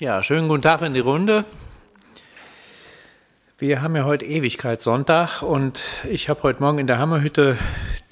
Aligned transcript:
Ja, 0.00 0.22
schönen 0.22 0.46
guten 0.46 0.62
Tag 0.62 0.80
in 0.82 0.94
die 0.94 1.00
Runde. 1.00 1.44
Wir 3.58 3.82
haben 3.82 3.96
ja 3.96 4.04
heute 4.04 4.26
Ewigkeitssonntag 4.26 5.42
und 5.42 5.82
ich 6.08 6.28
habe 6.28 6.44
heute 6.44 6.60
Morgen 6.60 6.78
in 6.78 6.86
der 6.86 7.00
Hammerhütte 7.00 7.58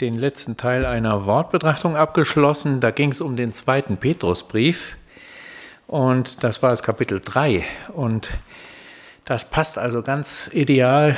den 0.00 0.14
letzten 0.14 0.56
Teil 0.56 0.84
einer 0.84 1.26
Wortbetrachtung 1.26 1.94
abgeschlossen. 1.94 2.80
Da 2.80 2.90
ging 2.90 3.12
es 3.12 3.20
um 3.20 3.36
den 3.36 3.52
zweiten 3.52 3.98
Petrusbrief 3.98 4.96
und 5.86 6.42
das 6.42 6.60
war 6.60 6.70
das 6.70 6.82
Kapitel 6.82 7.20
3 7.24 7.64
und 7.92 8.30
das 9.24 9.48
passt 9.48 9.78
also 9.78 10.02
ganz 10.02 10.50
ideal 10.52 11.16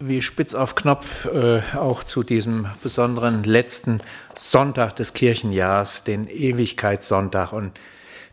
wie 0.00 0.22
spitz 0.22 0.54
auf 0.54 0.76
Knopf 0.76 1.26
äh, 1.26 1.60
auch 1.76 2.04
zu 2.04 2.22
diesem 2.22 2.68
besonderen 2.82 3.44
letzten 3.44 4.00
Sonntag 4.34 4.96
des 4.96 5.12
Kirchenjahrs, 5.12 6.04
den 6.04 6.26
Ewigkeitssonntag 6.26 7.52
und 7.52 7.72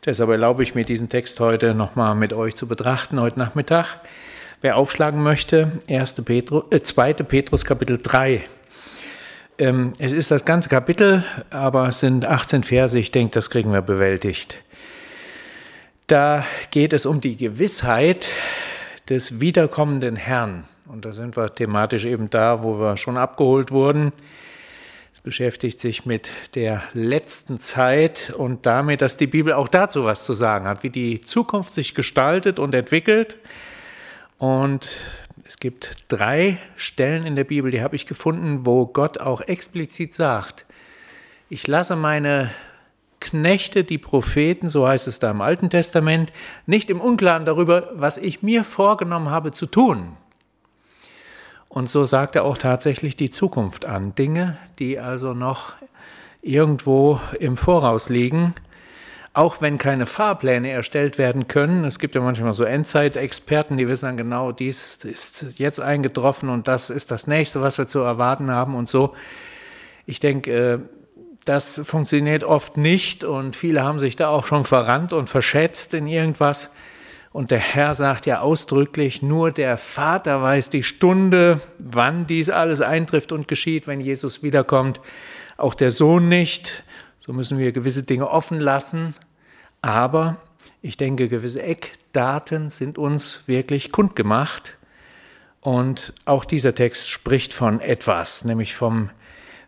Deshalb 0.04 0.32
erlaube 0.32 0.64
ich 0.64 0.74
mir 0.74 0.84
diesen 0.84 1.10
Text 1.10 1.40
heute 1.40 1.76
nochmal 1.76 2.16
mit 2.16 2.34
euch 2.34 2.56
zu 2.56 2.66
betrachten, 2.66 3.22
heute 3.22 3.38
Nachmittag. 3.38 4.00
Wer 4.60 4.78
aufschlagen 4.78 5.22
möchte, 5.22 5.80
1. 5.88 6.24
Petrus, 6.26 6.64
äh, 6.72 6.82
2. 6.82 7.14
Petrus 7.14 7.66
Kapitel 7.66 8.00
3. 8.02 8.44
Ähm, 9.60 9.94
es 10.00 10.12
ist 10.12 10.32
das 10.32 10.44
ganze 10.44 10.70
Kapitel, 10.70 11.24
aber 11.52 11.90
es 11.90 12.00
sind 12.00 12.26
18 12.26 12.64
Verse. 12.64 12.98
Ich 12.98 13.12
denke, 13.12 13.36
das 13.36 13.52
kriegen 13.52 13.72
wir 13.74 13.84
bewältigt. 13.84 14.58
Da 16.08 16.46
geht 16.72 16.94
es 16.94 17.06
um 17.06 17.22
die 17.22 17.38
Gewissheit 17.38 18.30
des 19.08 19.40
wiederkommenden 19.40 20.16
Herrn. 20.16 20.64
Und 20.88 21.06
da 21.06 21.14
sind 21.14 21.38
wir 21.38 21.54
thematisch 21.54 22.06
eben 22.06 22.28
da, 22.32 22.64
wo 22.64 22.80
wir 22.80 22.98
schon 22.98 23.18
abgeholt 23.18 23.70
wurden 23.70 24.14
beschäftigt 25.24 25.80
sich 25.80 26.06
mit 26.06 26.32
der 26.56 26.84
letzten 26.94 27.60
Zeit 27.60 28.34
und 28.36 28.66
damit, 28.66 29.02
dass 29.02 29.18
die 29.18 29.28
Bibel 29.28 29.54
auch 29.54 29.68
dazu 29.68 30.06
was 30.06 30.24
zu 30.24 30.34
sagen 30.34 30.66
hat, 30.66 30.84
wie 30.84 30.90
die 30.90 31.22
Zukunft 31.22 31.74
sich 31.74 31.94
gestaltet 31.94 32.58
und 32.58 32.74
entwickelt. 32.74 33.38
Und 34.38 34.90
es 35.46 35.58
gibt 35.58 35.92
drei 36.08 36.58
Stellen 36.76 37.26
in 37.26 37.36
der 37.36 37.44
Bibel, 37.44 37.72
die 37.72 37.82
habe 37.82 37.96
ich 37.96 38.08
gefunden, 38.08 38.66
wo 38.66 38.88
Gott 38.88 39.20
auch 39.20 39.42
explizit 39.42 40.14
sagt, 40.14 40.66
ich 41.50 41.68
lasse 41.68 41.96
meine 41.96 42.50
Knechte, 43.20 43.84
die 43.84 43.98
Propheten, 43.98 44.70
so 44.70 44.88
heißt 44.88 45.08
es 45.08 45.20
da 45.20 45.30
im 45.30 45.42
Alten 45.42 45.70
Testament, 45.70 46.34
nicht 46.66 46.90
im 46.90 47.00
Unklaren 47.00 47.46
darüber, 47.46 47.92
was 47.94 48.18
ich 48.18 48.42
mir 48.42 48.64
vorgenommen 48.64 49.30
habe 49.30 49.52
zu 49.52 49.68
tun. 49.68 50.18
Und 51.74 51.90
so 51.90 52.04
sagt 52.04 52.36
er 52.36 52.44
auch 52.44 52.58
tatsächlich 52.58 53.16
die 53.16 53.30
Zukunft 53.30 53.86
an. 53.86 54.14
Dinge, 54.14 54.58
die 54.78 55.00
also 55.00 55.34
noch 55.34 55.72
irgendwo 56.42 57.22
im 57.40 57.56
Voraus 57.56 58.10
liegen, 58.10 58.54
auch 59.32 59.62
wenn 59.62 59.78
keine 59.78 60.06
Fahrpläne 60.06 60.70
erstellt 60.70 61.18
werden 61.18 61.48
können. 61.48 61.86
Es 61.86 61.98
gibt 61.98 62.14
ja 62.14 62.20
manchmal 62.20 62.52
so 62.52 62.66
Endzeitexperten, 62.66 63.78
die 63.78 63.88
wissen 63.88 64.08
dann 64.08 64.18
genau, 64.18 64.52
dies 64.52 64.98
ist 65.06 65.60
jetzt 65.60 65.80
eingetroffen 65.80 66.50
und 66.50 66.68
das 66.68 66.90
ist 66.90 67.10
das 67.10 67.26
nächste, 67.26 67.62
was 67.62 67.78
wir 67.78 67.88
zu 67.88 68.00
erwarten 68.00 68.52
haben 68.52 68.76
und 68.76 68.90
so. 68.90 69.14
Ich 70.06 70.20
denke, 70.20 70.52
äh, 70.52 70.80
das 71.46 71.82
funktioniert 71.86 72.44
oft 72.44 72.76
nicht 72.76 73.24
und 73.24 73.56
viele 73.56 73.82
haben 73.82 74.00
sich 74.00 74.18
da 74.18 74.28
auch 74.28 74.46
schon 74.46 74.66
verrannt 74.66 75.14
und 75.14 75.30
verschätzt 75.30 75.94
in 75.94 76.06
irgendwas. 76.06 76.70
Und 77.34 77.52
der 77.52 77.60
Herr 77.60 77.94
sagt 77.94 78.26
ja 78.26 78.42
ausdrücklich, 78.42 79.22
nur 79.22 79.52
der 79.52 79.78
Vater 79.78 80.42
weiß 80.42 80.70
die 80.70 80.84
Stunde, 80.84 81.62
wann 81.80 82.28
dies 82.28 82.50
alles 82.50 82.82
eintrifft 82.82 83.32
und 83.32 83.48
geschieht, 83.48 83.88
wenn 83.88 84.02
Jesus 84.02 84.44
wiederkommt. 84.44 85.00
Auch 85.56 85.74
der 85.74 85.92
Sohn 85.92 86.28
nicht. 86.28 86.84
So 87.20 87.32
müssen 87.32 87.58
wir 87.58 87.72
gewisse 87.72 88.04
Dinge 88.04 88.30
offen 88.30 88.60
lassen. 88.60 89.16
Aber 89.82 90.38
ich 90.82 90.98
denke, 90.98 91.30
gewisse 91.30 91.62
Eckdaten 91.62 92.70
sind 92.70 92.98
uns 92.98 93.44
wirklich 93.46 93.92
kundgemacht. 93.92 94.78
Und 95.62 96.14
auch 96.26 96.44
dieser 96.44 96.76
Text 96.76 97.10
spricht 97.10 97.54
von 97.54 97.80
etwas, 97.80 98.44
nämlich 98.44 98.74
vom 98.74 99.10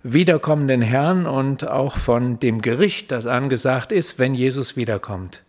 wiederkommenden 0.02 0.82
Herrn 0.82 1.26
und 1.26 1.68
auch 1.68 1.96
von 1.96 2.40
dem 2.40 2.62
Gericht, 2.62 3.12
das 3.12 3.26
angesagt 3.26 3.94
ist, 3.94 4.20
wenn 4.20 4.34
Jesus 4.34 4.76
wiederkommt. 4.76 5.44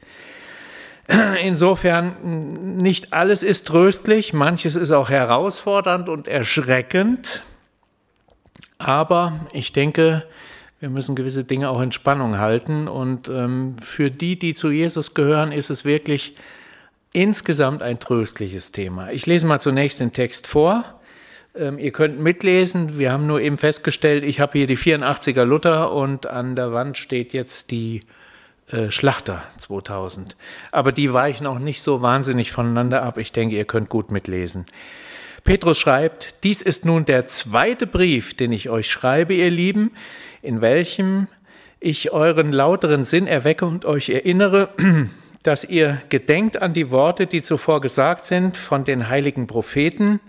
Insofern, 1.42 2.76
nicht 2.76 3.12
alles 3.12 3.42
ist 3.42 3.66
tröstlich, 3.66 4.32
manches 4.32 4.76
ist 4.76 4.90
auch 4.90 5.10
herausfordernd 5.10 6.08
und 6.08 6.28
erschreckend, 6.28 7.42
aber 8.78 9.40
ich 9.52 9.72
denke, 9.72 10.24
wir 10.80 10.88
müssen 10.88 11.14
gewisse 11.14 11.44
Dinge 11.44 11.70
auch 11.70 11.80
in 11.80 11.92
Spannung 11.92 12.38
halten 12.38 12.88
und 12.88 13.28
ähm, 13.28 13.76
für 13.80 14.10
die, 14.10 14.38
die 14.38 14.54
zu 14.54 14.70
Jesus 14.70 15.14
gehören, 15.14 15.52
ist 15.52 15.70
es 15.70 15.84
wirklich 15.84 16.36
insgesamt 17.12 17.82
ein 17.82 18.00
tröstliches 18.00 18.72
Thema. 18.72 19.10
Ich 19.10 19.24
lese 19.26 19.46
mal 19.46 19.60
zunächst 19.60 20.00
den 20.00 20.12
Text 20.12 20.46
vor. 20.46 21.00
Ähm, 21.54 21.78
ihr 21.78 21.92
könnt 21.92 22.18
mitlesen. 22.18 22.98
Wir 22.98 23.12
haben 23.12 23.26
nur 23.26 23.40
eben 23.40 23.56
festgestellt, 23.56 24.24
ich 24.24 24.40
habe 24.40 24.58
hier 24.58 24.66
die 24.66 24.76
84er 24.76 25.44
Luther 25.44 25.92
und 25.92 26.28
an 26.28 26.56
der 26.56 26.72
Wand 26.72 26.98
steht 26.98 27.32
jetzt 27.32 27.70
die 27.70 28.00
äh, 28.70 28.90
Schlachter 28.90 29.42
2000. 29.58 30.36
Aber 30.72 30.92
die 30.92 31.12
weichen 31.12 31.46
auch 31.46 31.58
nicht 31.58 31.82
so 31.82 32.02
wahnsinnig 32.02 32.52
voneinander 32.52 33.02
ab. 33.02 33.18
Ich 33.18 33.32
denke, 33.32 33.56
ihr 33.56 33.64
könnt 33.64 33.88
gut 33.88 34.10
mitlesen. 34.10 34.66
Petrus 35.44 35.78
schreibt, 35.78 36.42
dies 36.44 36.62
ist 36.62 36.86
nun 36.86 37.04
der 37.04 37.26
zweite 37.26 37.86
Brief, 37.86 38.32
den 38.32 38.52
ich 38.52 38.70
euch 38.70 38.90
schreibe, 38.90 39.34
ihr 39.34 39.50
Lieben, 39.50 39.90
in 40.40 40.62
welchem 40.62 41.28
ich 41.80 42.12
euren 42.12 42.50
lauteren 42.50 43.04
Sinn 43.04 43.26
erwecke 43.26 43.66
und 43.66 43.84
euch 43.84 44.08
erinnere, 44.08 44.70
dass 45.42 45.64
ihr 45.64 46.00
gedenkt 46.08 46.62
an 46.62 46.72
die 46.72 46.90
Worte, 46.90 47.26
die 47.26 47.42
zuvor 47.42 47.82
gesagt 47.82 48.24
sind 48.24 48.56
von 48.56 48.84
den 48.84 49.10
heiligen 49.10 49.46
Propheten 49.46 50.20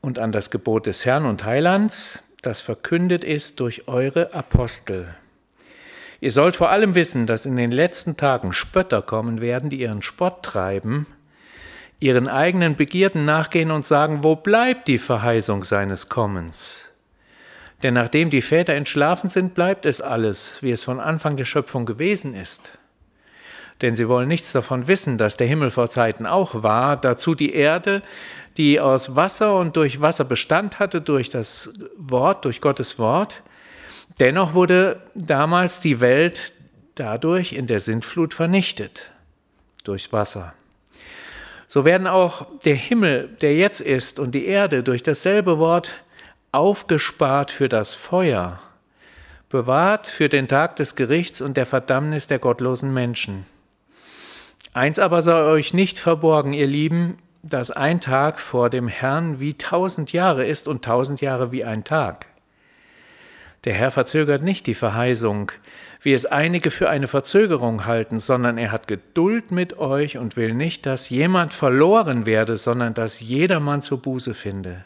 und 0.00 0.20
an 0.20 0.30
das 0.30 0.52
Gebot 0.52 0.86
des 0.86 1.04
Herrn 1.04 1.26
und 1.26 1.44
Heilands, 1.44 2.22
das 2.40 2.60
verkündet 2.60 3.24
ist 3.24 3.58
durch 3.58 3.88
eure 3.88 4.32
Apostel. 4.32 5.08
Ihr 6.20 6.30
sollt 6.30 6.56
vor 6.56 6.70
allem 6.70 6.94
wissen, 6.94 7.26
dass 7.26 7.46
in 7.46 7.56
den 7.56 7.72
letzten 7.72 8.16
Tagen 8.16 8.52
Spötter 8.52 9.00
kommen 9.00 9.40
werden, 9.40 9.70
die 9.70 9.80
ihren 9.80 10.02
Spott 10.02 10.42
treiben, 10.42 11.06
ihren 11.98 12.28
eigenen 12.28 12.76
Begierden 12.76 13.24
nachgehen 13.24 13.70
und 13.70 13.86
sagen, 13.86 14.22
wo 14.22 14.36
bleibt 14.36 14.88
die 14.88 14.98
Verheißung 14.98 15.64
seines 15.64 16.10
Kommens? 16.10 16.90
Denn 17.82 17.94
nachdem 17.94 18.28
die 18.28 18.42
Väter 18.42 18.74
entschlafen 18.74 19.30
sind, 19.30 19.54
bleibt 19.54 19.86
es 19.86 20.02
alles, 20.02 20.58
wie 20.62 20.70
es 20.70 20.84
von 20.84 21.00
Anfang 21.00 21.36
der 21.36 21.46
Schöpfung 21.46 21.86
gewesen 21.86 22.34
ist. 22.34 22.78
Denn 23.80 23.94
sie 23.94 24.06
wollen 24.06 24.28
nichts 24.28 24.52
davon 24.52 24.88
wissen, 24.88 25.16
dass 25.16 25.38
der 25.38 25.46
Himmel 25.46 25.70
vor 25.70 25.88
Zeiten 25.88 26.26
auch 26.26 26.62
war, 26.62 26.98
dazu 26.98 27.34
die 27.34 27.54
Erde, 27.54 28.02
die 28.58 28.78
aus 28.78 29.16
Wasser 29.16 29.56
und 29.56 29.76
durch 29.76 30.02
Wasser 30.02 30.24
Bestand 30.24 30.78
hatte, 30.78 31.00
durch 31.00 31.30
das 31.30 31.72
Wort, 31.96 32.44
durch 32.44 32.60
Gottes 32.60 32.98
Wort, 32.98 33.42
Dennoch 34.18 34.54
wurde 34.54 35.00
damals 35.14 35.80
die 35.80 36.00
Welt 36.00 36.52
dadurch 36.94 37.52
in 37.52 37.66
der 37.66 37.80
Sintflut 37.80 38.34
vernichtet, 38.34 39.12
durchs 39.84 40.12
Wasser. 40.12 40.52
So 41.66 41.84
werden 41.84 42.06
auch 42.06 42.46
der 42.64 42.74
Himmel, 42.74 43.28
der 43.40 43.54
jetzt 43.54 43.80
ist, 43.80 44.18
und 44.18 44.34
die 44.34 44.46
Erde 44.46 44.82
durch 44.82 45.02
dasselbe 45.02 45.58
Wort 45.58 45.92
aufgespart 46.52 47.50
für 47.50 47.68
das 47.68 47.94
Feuer, 47.94 48.60
bewahrt 49.48 50.08
für 50.08 50.28
den 50.28 50.48
Tag 50.48 50.76
des 50.76 50.96
Gerichts 50.96 51.40
und 51.40 51.56
der 51.56 51.66
Verdammnis 51.66 52.26
der 52.26 52.40
gottlosen 52.40 52.92
Menschen. 52.92 53.46
Eins 54.72 54.98
aber 54.98 55.22
sei 55.22 55.42
euch 55.44 55.72
nicht 55.72 55.98
verborgen, 55.98 56.52
ihr 56.52 56.66
Lieben, 56.66 57.18
dass 57.42 57.70
ein 57.70 58.00
Tag 58.00 58.38
vor 58.38 58.68
dem 58.68 58.88
Herrn 58.88 59.40
wie 59.40 59.54
tausend 59.54 60.12
Jahre 60.12 60.44
ist 60.44 60.68
und 60.68 60.84
tausend 60.84 61.20
Jahre 61.20 61.52
wie 61.52 61.64
ein 61.64 61.84
Tag. 61.84 62.26
Der 63.64 63.74
Herr 63.74 63.90
verzögert 63.90 64.42
nicht 64.42 64.66
die 64.66 64.74
Verheißung, 64.74 65.52
wie 66.00 66.14
es 66.14 66.24
einige 66.24 66.70
für 66.70 66.88
eine 66.88 67.08
Verzögerung 67.08 67.84
halten, 67.84 68.18
sondern 68.18 68.56
er 68.56 68.72
hat 68.72 68.88
Geduld 68.88 69.50
mit 69.50 69.78
euch 69.78 70.16
und 70.16 70.36
will 70.36 70.54
nicht, 70.54 70.86
dass 70.86 71.10
jemand 71.10 71.52
verloren 71.52 72.24
werde, 72.24 72.56
sondern 72.56 72.94
dass 72.94 73.20
jedermann 73.20 73.82
zur 73.82 74.00
Buße 74.00 74.32
finde. 74.32 74.84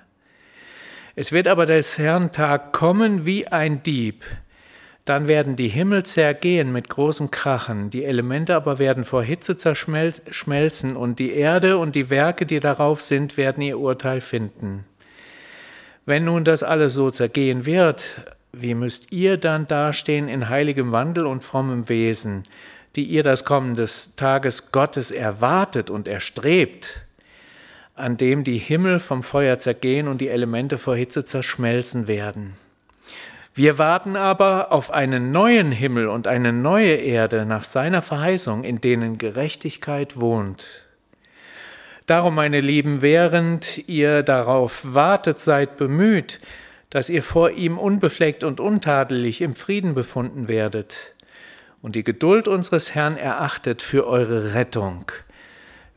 Es 1.15 1.31
wird 1.31 1.47
aber 1.47 1.67
des 1.67 1.99
Herrn 1.99 2.33
Tag 2.33 2.73
kommen 2.73 3.25
wie 3.25 3.47
ein 3.47 3.85
Dieb. 3.85 4.25
Dann 5.05 5.29
werden 5.29 5.55
die 5.55 5.69
Himmel 5.69 6.03
zergehen 6.03 6.73
mit 6.73 6.89
großem 6.89 7.31
Krachen, 7.31 7.91
die 7.91 8.05
Elemente 8.05 8.57
aber 8.57 8.81
werden 8.81 9.05
vor 9.05 9.23
Hitze 9.23 9.57
zerschmelzen, 9.57 10.97
und 10.97 11.21
die 11.21 11.33
Erde 11.33 11.79
und 11.79 11.95
die 11.95 12.11
Werke, 12.11 12.47
die 12.47 12.59
darauf 12.59 13.03
sind, 13.03 13.37
werden 13.37 13.63
ihr 13.63 13.79
Urteil 13.79 14.21
finden. 14.21 14.85
Wenn 16.07 16.25
nun 16.25 16.43
das 16.43 16.65
alles 16.65 16.95
so 16.95 17.11
zergehen 17.11 17.67
wird, 17.67 18.07
wie 18.61 18.75
müsst 18.75 19.13
ihr 19.13 19.37
dann 19.37 19.67
dastehen 19.67 20.29
in 20.29 20.49
heiligem 20.49 20.93
Wandel 20.93 21.27
und 21.27 21.43
frommem 21.43 21.89
Wesen, 21.89 22.43
die 22.97 23.05
ihr 23.05 23.23
das 23.23 23.45
Kommen 23.45 23.75
des 23.75 24.15
Tages 24.17 24.71
Gottes 24.73 25.11
erwartet 25.11 25.91
und 25.91 26.09
erstrebt, 26.09 27.03
an 27.95 28.17
dem 28.17 28.45
die 28.45 28.59
Himmel 28.59 29.01
vom 29.01 29.23
Feuer 29.23 29.59
zergehen 29.59 30.09
und 30.09 30.21
die 30.21 30.29
Elemente 30.29 30.79
vor 30.79 30.97
Hitze 30.97 31.25
zerschmelzen 31.25 32.09
werden? 32.09 32.55
Wir 33.57 33.79
warten 33.79 34.17
aber 34.17 34.73
auf 34.73 34.91
einen 34.91 35.31
neuen 35.31 35.71
Himmel 35.71 36.09
und 36.09 36.27
eine 36.27 36.53
neue 36.53 36.95
Erde 36.95 37.47
nach 37.47 37.63
seiner 37.63 38.03
Verheißung, 38.03 38.65
in 38.65 38.81
denen 38.81 39.17
Gerechtigkeit 39.17 40.21
wohnt. 40.21 40.85
Darum, 42.07 42.35
meine 42.35 42.61
Lieben, 42.61 43.01
während 43.01 43.89
ihr 43.89 44.25
darauf 44.25 44.83
wartet, 44.93 45.39
seid 45.39 45.77
bemüht, 45.77 46.39
dass 46.95 47.09
ihr 47.09 47.25
vor 47.25 47.51
ihm 47.51 47.77
unbefleckt 47.77 48.45
und 48.45 48.61
untadelig 48.61 49.41
im 49.41 49.57
Frieden 49.57 49.95
befunden 49.95 50.47
werdet 50.47 51.13
und 51.83 51.97
die 51.97 52.05
Geduld 52.05 52.47
unseres 52.47 52.95
Herrn 52.95 53.17
erachtet 53.17 53.83
für 53.83 54.07
eure 54.07 54.55
Rettung, 54.55 55.11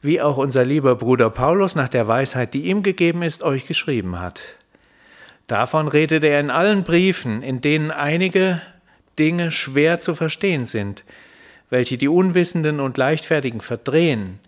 wie 0.02 0.20
auch 0.22 0.38
unser 0.38 0.66
lieber 0.66 0.96
Bruder 0.96 1.30
Paulus 1.30 1.76
nach 1.76 1.88
der 1.88 2.08
Weisheit, 2.08 2.56
die 2.56 2.64
ihm 2.64 2.82
gegeben 2.82 3.22
ist, 3.22 3.44
euch 3.44 3.68
geschrieben 3.68 4.20
hat. 4.20 4.42
Davon 5.46 5.88
redet 5.88 6.24
er 6.24 6.40
in 6.40 6.50
allen 6.50 6.84
Briefen, 6.84 7.44
in 7.44 7.62
denen 7.62 7.92
einige 7.92 8.60
Dinge 9.20 9.52
schwer 9.52 10.00
zu 10.00 10.16
verstehen 10.16 10.66
sind, 10.66 11.04
welche 11.70 12.00
die 12.00 12.08
Unwissenden 12.08 12.80
und 12.80 12.98
Leichtfertigen 12.98 13.62
verdrehen, 13.62 14.40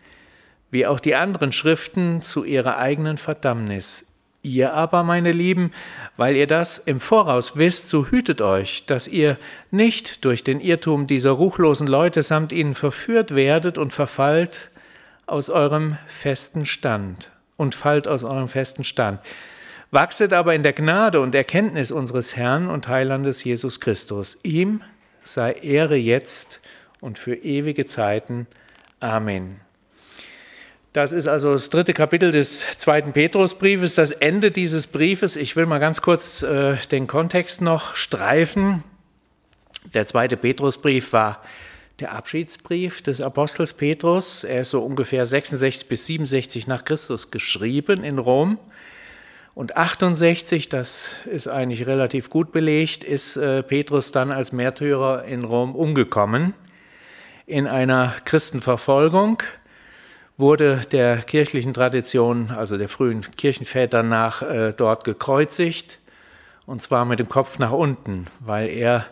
wie 0.71 0.87
auch 0.87 0.99
die 0.99 1.13
anderen 1.13 1.51
Schriften 1.51 2.23
zu 2.23 2.43
ihrer 2.43 2.79
eigenen 2.79 3.17
Verdammnis. 3.17 4.08
Ihr 4.41 4.73
aber, 4.73 5.03
meine 5.03 5.33
Lieben, 5.33 5.71
weil 6.15 6.35
ihr 6.37 6.47
das 6.47 6.77
im 6.77 7.01
Voraus 7.01 7.57
wisst, 7.57 7.89
so 7.89 8.07
hütet 8.07 8.41
euch, 8.41 8.85
dass 8.85 9.07
ihr 9.07 9.37
nicht 9.69 10.23
durch 10.23 10.45
den 10.45 10.61
Irrtum 10.61 11.07
dieser 11.07 11.31
ruchlosen 11.31 11.87
Leute 11.87 12.23
samt 12.23 12.53
ihnen 12.53 12.73
verführt 12.73 13.35
werdet 13.35 13.77
und 13.77 13.91
verfallt 13.91 14.69
aus 15.25 15.49
eurem 15.49 15.97
festen 16.07 16.65
Stand 16.65 17.31
und 17.57 17.75
fallt 17.75 18.07
aus 18.07 18.23
eurem 18.23 18.47
festen 18.47 18.85
Stand. 18.85 19.19
Wachset 19.91 20.31
aber 20.31 20.55
in 20.55 20.63
der 20.63 20.73
Gnade 20.73 21.19
und 21.19 21.35
Erkenntnis 21.35 21.91
unseres 21.91 22.35
Herrn 22.35 22.69
und 22.69 22.87
Heilandes 22.87 23.43
Jesus 23.43 23.81
Christus. 23.81 24.37
Ihm 24.43 24.81
sei 25.23 25.51
Ehre 25.51 25.97
jetzt 25.97 26.61
und 27.01 27.17
für 27.17 27.35
ewige 27.35 27.85
Zeiten. 27.85 28.47
Amen. 28.99 29.59
Das 30.91 31.13
ist 31.13 31.27
also 31.27 31.51
das 31.51 31.69
dritte 31.69 31.93
Kapitel 31.93 32.31
des 32.31 32.65
zweiten 32.77 33.13
Petrusbriefes, 33.13 33.93
das 33.93 34.09
Ende 34.09 34.49
dieses 34.49 34.87
Briefes. 34.87 35.35
Ich 35.35 35.55
will 35.55 35.67
mal 35.67 35.77
ganz 35.77 36.01
kurz 36.01 36.41
äh, 36.41 36.77
den 36.91 37.05
Kontext 37.05 37.61
noch 37.61 37.95
streifen. 37.95 38.83
Der 39.93 40.07
zweite 40.07 40.35
Petrusbrief 40.35 41.13
war 41.13 41.43
der 41.99 42.13
Abschiedsbrief 42.13 43.03
des 43.03 43.21
Apostels 43.21 43.73
Petrus. 43.73 44.43
Er 44.43 44.61
ist 44.61 44.71
so 44.71 44.81
ungefähr 44.81 45.27
66 45.27 45.87
bis 45.87 46.07
67 46.07 46.65
nach 46.65 46.83
Christus 46.85 47.29
geschrieben 47.29 48.03
in 48.03 48.17
Rom. 48.17 48.57
Und 49.53 49.77
68, 49.77 50.69
das 50.69 51.11
ist 51.31 51.47
eigentlich 51.47 51.85
relativ 51.85 52.31
gut 52.31 52.51
belegt, 52.51 53.03
ist 53.03 53.37
äh, 53.37 53.61
Petrus 53.61 54.11
dann 54.11 54.31
als 54.31 54.53
Märtyrer 54.53 55.25
in 55.25 55.43
Rom 55.43 55.75
umgekommen 55.75 56.55
in 57.45 57.67
einer 57.67 58.15
Christenverfolgung 58.25 59.43
wurde 60.39 60.81
der 60.91 61.17
kirchlichen 61.17 61.73
Tradition, 61.73 62.49
also 62.49 62.77
der 62.77 62.87
frühen 62.87 63.21
Kirchenväter 63.35 64.03
nach, 64.03 64.41
äh, 64.41 64.73
dort 64.75 65.03
gekreuzigt, 65.03 65.99
und 66.65 66.81
zwar 66.81 67.03
mit 67.05 67.19
dem 67.19 67.27
Kopf 67.27 67.59
nach 67.59 67.71
unten, 67.71 68.27
weil 68.39 68.69
er 68.69 69.05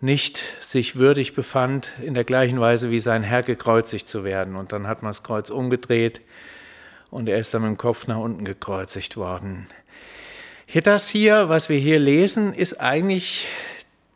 nicht 0.00 0.42
sich 0.60 0.96
würdig 0.96 1.34
befand, 1.34 1.90
in 2.02 2.14
der 2.14 2.24
gleichen 2.24 2.60
Weise 2.60 2.90
wie 2.90 3.00
sein 3.00 3.22
Herr 3.22 3.42
gekreuzigt 3.42 4.08
zu 4.08 4.24
werden. 4.24 4.56
Und 4.56 4.72
dann 4.72 4.86
hat 4.86 5.02
man 5.02 5.10
das 5.10 5.22
Kreuz 5.22 5.50
umgedreht 5.50 6.20
und 7.10 7.28
er 7.28 7.38
ist 7.38 7.52
dann 7.52 7.62
mit 7.62 7.70
dem 7.70 7.78
Kopf 7.78 8.06
nach 8.06 8.18
unten 8.18 8.44
gekreuzigt 8.44 9.16
worden. 9.16 9.66
Das 10.84 11.08
hier, 11.08 11.48
was 11.48 11.68
wir 11.68 11.78
hier 11.78 11.98
lesen, 11.98 12.54
ist 12.54 12.80
eigentlich 12.80 13.48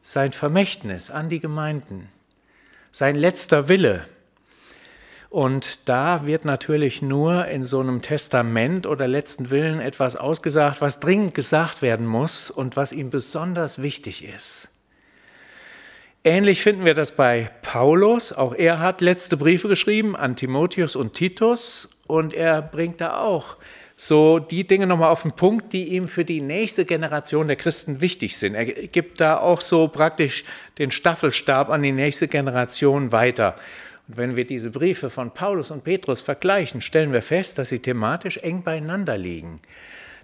sein 0.03 0.33
Vermächtnis 0.33 1.11
an 1.11 1.29
die 1.29 1.41
Gemeinden, 1.41 2.09
sein 2.91 3.17
letzter 3.17 3.69
Wille. 3.69 4.05
Und 5.33 5.89
da 5.89 6.27
wird 6.27 6.45
natürlich 6.45 7.01
nur 7.01 7.47
in 7.47 7.65
so 7.65 7.81
einem 7.81 8.03
Testament 8.03 8.87
oder 8.87 9.09
letzten 9.09 9.51
Willen 9.51 9.81
etwas 9.81 10.15
ausgesagt, 10.15 10.83
was 10.83 11.01
dringend 11.01 11.33
gesagt 11.33 11.81
werden 11.81 12.05
muss 12.05 12.51
und 12.51 12.77
was 12.77 12.93
ihm 12.93 13.09
besonders 13.09 13.81
wichtig 13.81 14.27
ist. 14.27 14.71
Ähnlich 16.23 16.61
finden 16.61 16.85
wir 16.85 16.93
das 16.93 17.13
bei 17.13 17.51
Paulus. 17.63 18.35
Auch 18.35 18.55
er 18.55 18.79
hat 18.79 19.01
letzte 19.01 19.39
Briefe 19.39 19.69
geschrieben 19.69 20.15
an 20.17 20.37
Timotheus 20.37 20.97
und 20.97 21.15
Titus 21.15 21.89
und 22.07 22.35
er 22.35 22.61
bringt 22.61 23.01
da 23.01 23.17
auch 23.17 23.57
so 23.97 24.39
die 24.39 24.67
Dinge 24.67 24.87
nochmal 24.87 25.09
auf 25.09 25.23
den 25.23 25.33
Punkt, 25.33 25.73
die 25.73 25.95
ihm 25.95 26.09
für 26.09 26.27
die 26.27 26.43
nächste 26.43 26.85
Generation 26.85 27.47
der 27.47 27.57
Christen 27.57 28.03
wichtig 28.03 28.37
sind. 28.37 28.55
Er 28.55 28.67
gibt 28.67 29.19
da 29.19 29.39
auch 29.39 29.63
so 29.63 29.89
praktisch 29.89 30.45
den 30.77 30.91
Staffelstab 30.91 31.71
an 31.71 31.83
die 31.83 31.93
nächste 31.93 32.29
Generation 32.29 33.13
weiter. 33.13 33.57
Und 34.13 34.19
wenn 34.19 34.37
wir 34.37 34.45
diese 34.45 34.69
Briefe 34.69 35.09
von 35.09 35.31
Paulus 35.31 35.71
und 35.71 35.85
Petrus 35.85 36.21
vergleichen, 36.21 36.83
stellen 36.83 37.15
wir 37.15 37.23
fest, 37.23 37.57
dass 37.57 37.71
sie 37.71 37.79
thematisch 37.79 38.37
eng 38.37 38.63
beieinander 38.63 39.17
liegen, 39.17 39.59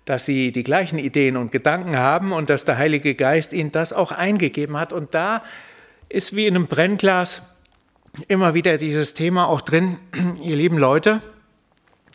dass 0.05 0.27
sie 0.27 0.53
die 0.53 0.63
gleichen 0.63 0.99
Ideen 0.99 1.39
und 1.39 1.53
Gedanken 1.53 1.97
haben 1.97 2.33
und 2.33 2.51
dass 2.51 2.67
der 2.67 2.77
Heilige 2.77 3.15
Geist 3.15 3.55
ihnen 3.55 3.73
das 3.73 3.95
auch 3.95 4.13
eingegeben 4.13 4.77
hat. 4.77 4.93
Und 4.93 5.15
da 5.15 5.43
ist 6.11 6.37
wie 6.37 6.47
in 6.47 6.55
einem 6.55 6.67
Brennglas 6.67 7.41
immer 8.27 8.53
wieder 8.53 8.77
dieses 8.77 9.15
Thema 9.15 9.49
auch 9.49 9.63
drin, 9.63 9.97
ihr 10.43 10.57
lieben 10.57 10.77
Leute, 10.77 11.23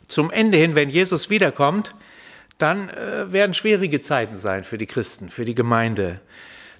zum 0.06 0.30
Ende 0.30 0.56
hin, 0.56 0.76
wenn 0.76 0.90
Jesus 0.90 1.28
wiederkommt, 1.28 1.92
dann 2.58 2.88
äh, 2.88 3.32
werden 3.32 3.52
schwierige 3.52 4.00
Zeiten 4.00 4.36
sein 4.36 4.62
für 4.62 4.78
die 4.78 4.86
Christen, 4.86 5.28
für 5.28 5.44
die 5.44 5.56
Gemeinde. 5.56 6.20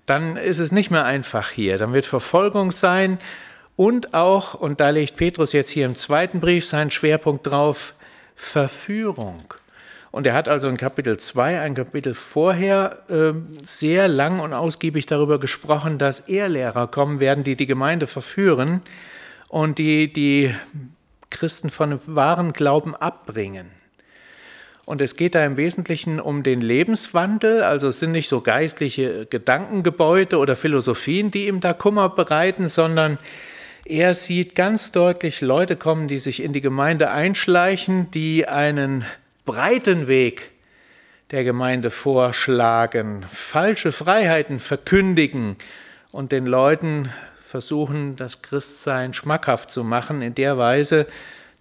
Dann 0.07 0.37
ist 0.37 0.61
es 0.61 0.71
nicht 0.71 0.93
mehr 0.93 1.05
einfach 1.05 1.51
hier. 1.51 1.79
Dann 1.79 1.95
wird 1.95 2.07
Verfolgung 2.07 2.71
sein 2.71 3.19
und 3.77 4.15
auch, 4.15 4.55
und 4.55 4.81
da 4.81 4.91
legt 4.91 5.17
Petrus 5.17 5.53
jetzt 5.53 5.71
hier 5.71 5.87
im 5.87 5.97
zweiten 5.97 6.41
Brief 6.41 6.67
seinen 6.67 6.91
Schwerpunkt 6.91 7.47
drauf, 7.47 7.95
Verführung. 8.35 9.43
Und 10.11 10.29
er 10.29 10.35
hat 10.35 10.49
also 10.49 10.69
in 10.69 10.77
Kapitel 10.77 11.17
2, 11.17 11.61
ein 11.61 11.75
Kapitel 11.75 12.15
vorher, 12.15 13.03
äh, 13.09 13.33
sehr 13.65 14.07
lang 14.07 14.39
und 14.39 14.53
ausgiebig 14.53 15.07
darüber 15.07 15.41
gesprochen, 15.41 15.99
dass 15.99 16.21
Ehrlehrer 16.21 16.87
kommen 16.87 17.19
werden, 17.19 17.43
die 17.43 17.57
die 17.57 17.67
Gemeinde 17.67 18.07
verführen 18.07 18.83
und 19.49 19.79
die 19.79 20.13
die 20.13 20.55
Christen 21.31 21.69
von 21.69 21.99
wahren 22.07 22.53
Glauben 22.53 22.95
abbringen. 22.95 23.71
Und 24.87 25.01
es 25.01 25.17
geht 25.17 25.35
da 25.35 25.45
im 25.45 25.57
Wesentlichen 25.57 26.21
um 26.21 26.45
den 26.45 26.61
Lebenswandel, 26.61 27.65
also 27.65 27.89
es 27.89 27.99
sind 27.99 28.13
nicht 28.13 28.29
so 28.29 28.41
geistliche 28.41 29.27
Gedankengebäude 29.27 30.39
oder 30.39 30.55
Philosophien, 30.55 31.33
die 31.33 31.49
ihm 31.49 31.61
da 31.61 31.73
Kummer 31.73 32.09
bereiten, 32.09 32.69
sondern 32.69 33.19
er 33.85 34.15
sieht 34.15 34.55
ganz 34.55 34.93
deutlich 34.93 35.41
Leute 35.41 35.77
kommen, 35.77 36.09
die 36.09 36.19
sich 36.19 36.43
in 36.43 36.53
die 36.53 36.61
Gemeinde 36.61 37.11
einschleichen, 37.11 38.11
die 38.11 38.49
einen 38.49 39.05
breiten 39.45 40.09
Weg 40.09 40.51
der 41.31 41.45
Gemeinde 41.45 41.91
vorschlagen, 41.91 43.25
falsche 43.31 43.93
Freiheiten 43.93 44.61
verkündigen 44.61 45.57
und 46.13 46.33
den 46.33 46.47
Leuten 46.47 47.11
versuchen, 47.43 48.17
das 48.17 48.41
Christsein 48.41 49.15
schmackhaft 49.15 49.71
zu 49.71 49.85
machen, 49.85 50.23
in 50.23 50.35
der 50.35 50.59
Weise, 50.59 51.07